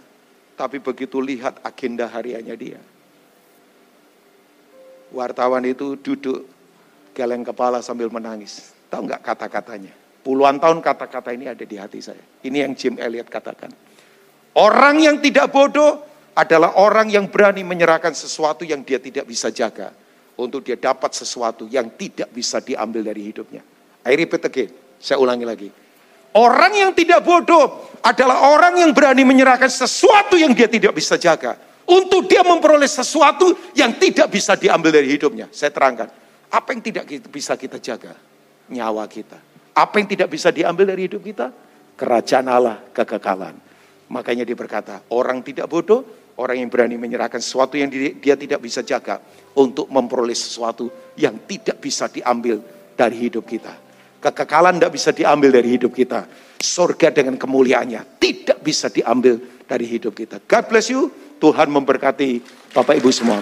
Tapi 0.56 0.80
begitu 0.80 1.20
lihat 1.20 1.60
agenda 1.68 2.08
hariannya 2.08 2.56
dia. 2.56 2.80
Wartawan 5.12 5.68
itu 5.68 6.00
duduk 6.00 6.48
geleng 7.12 7.44
kepala 7.44 7.84
sambil 7.84 8.08
menangis. 8.08 8.72
Tahu 8.88 9.12
nggak 9.12 9.22
kata-katanya? 9.22 9.92
Puluhan 10.24 10.62
tahun 10.62 10.80
kata-kata 10.80 11.36
ini 11.36 11.52
ada 11.52 11.66
di 11.66 11.76
hati 11.76 12.00
saya. 12.00 12.22
Ini 12.46 12.64
yang 12.64 12.74
Jim 12.78 12.96
Elliot 12.96 13.28
katakan. 13.28 13.74
Orang 14.56 15.04
yang 15.04 15.20
tidak 15.20 15.52
bodoh 15.52 16.04
adalah 16.38 16.80
orang 16.80 17.12
yang 17.12 17.28
berani 17.28 17.66
menyerahkan 17.68 18.16
sesuatu 18.16 18.64
yang 18.64 18.86
dia 18.88 19.02
tidak 19.02 19.28
bisa 19.28 19.52
jaga 19.52 19.92
untuk 20.40 20.64
dia 20.64 20.80
dapat 20.80 21.12
sesuatu 21.12 21.68
yang 21.68 21.92
tidak 22.00 22.32
bisa 22.32 22.64
diambil 22.64 23.04
dari 23.04 23.28
hidupnya. 23.28 23.64
I 24.08 24.16
repeat 24.16 24.44
again, 24.48 24.72
saya 24.98 25.20
ulangi 25.20 25.46
lagi. 25.46 25.70
Orang 26.32 26.72
yang 26.72 26.92
tidak 26.96 27.24
bodoh 27.28 27.92
adalah 28.00 28.48
orang 28.56 28.80
yang 28.80 28.92
berani 28.96 29.28
menyerahkan 29.28 29.68
sesuatu 29.68 30.40
yang 30.40 30.56
dia 30.56 30.72
tidak 30.72 30.96
bisa 30.96 31.20
jaga 31.20 31.60
untuk 31.88 32.28
dia 32.28 32.40
memperoleh 32.42 32.88
sesuatu 32.88 33.52
yang 33.76 34.00
tidak 34.00 34.32
bisa 34.32 34.56
diambil 34.56 34.96
dari 34.96 35.12
hidupnya. 35.12 35.52
Saya 35.52 35.76
terangkan, 35.76 36.08
apa 36.48 36.70
yang 36.72 36.82
tidak 36.82 37.04
bisa 37.28 37.60
kita 37.60 37.84
jaga? 37.84 38.16
Nyawa 38.72 39.04
kita. 39.12 39.36
Apa 39.76 40.00
yang 40.00 40.08
tidak 40.08 40.32
bisa 40.32 40.56
diambil 40.56 40.96
dari 40.96 41.12
hidup 41.12 41.20
kita? 41.20 41.52
Kerajaan 42.00 42.48
Allah, 42.48 42.80
kekekalan. 42.96 43.56
Makanya 44.08 44.48
dia 44.48 44.56
berkata, 44.56 45.04
orang 45.12 45.44
tidak 45.44 45.68
bodoh 45.68 46.22
Orang 46.42 46.58
yang 46.58 46.74
berani 46.74 46.98
menyerahkan 46.98 47.38
sesuatu 47.38 47.78
yang 47.78 47.92
dia 47.94 48.34
tidak 48.34 48.66
bisa 48.66 48.82
jaga 48.82 49.22
untuk 49.54 49.86
memperoleh 49.92 50.34
sesuatu 50.34 50.90
yang 51.14 51.38
tidak 51.46 51.78
bisa 51.78 52.10
diambil 52.10 52.58
dari 52.98 53.30
hidup 53.30 53.46
kita. 53.46 53.70
Kekekalan 54.22 54.78
tidak 54.78 54.94
bisa 54.94 55.10
diambil 55.10 55.50
dari 55.50 55.70
hidup 55.76 55.92
kita. 55.92 56.30
Surga 56.62 57.10
dengan 57.10 57.42
kemuliaannya 57.42 58.22
tidak 58.22 58.62
bisa 58.62 58.94
diambil 58.94 59.42
dari 59.66 59.86
hidup 59.88 60.14
kita. 60.14 60.38
God 60.46 60.66
bless 60.70 60.92
you. 60.92 61.10
Tuhan 61.42 61.74
memberkati 61.74 62.38
Bapak 62.76 63.02
Ibu 63.02 63.10
semua. 63.10 63.40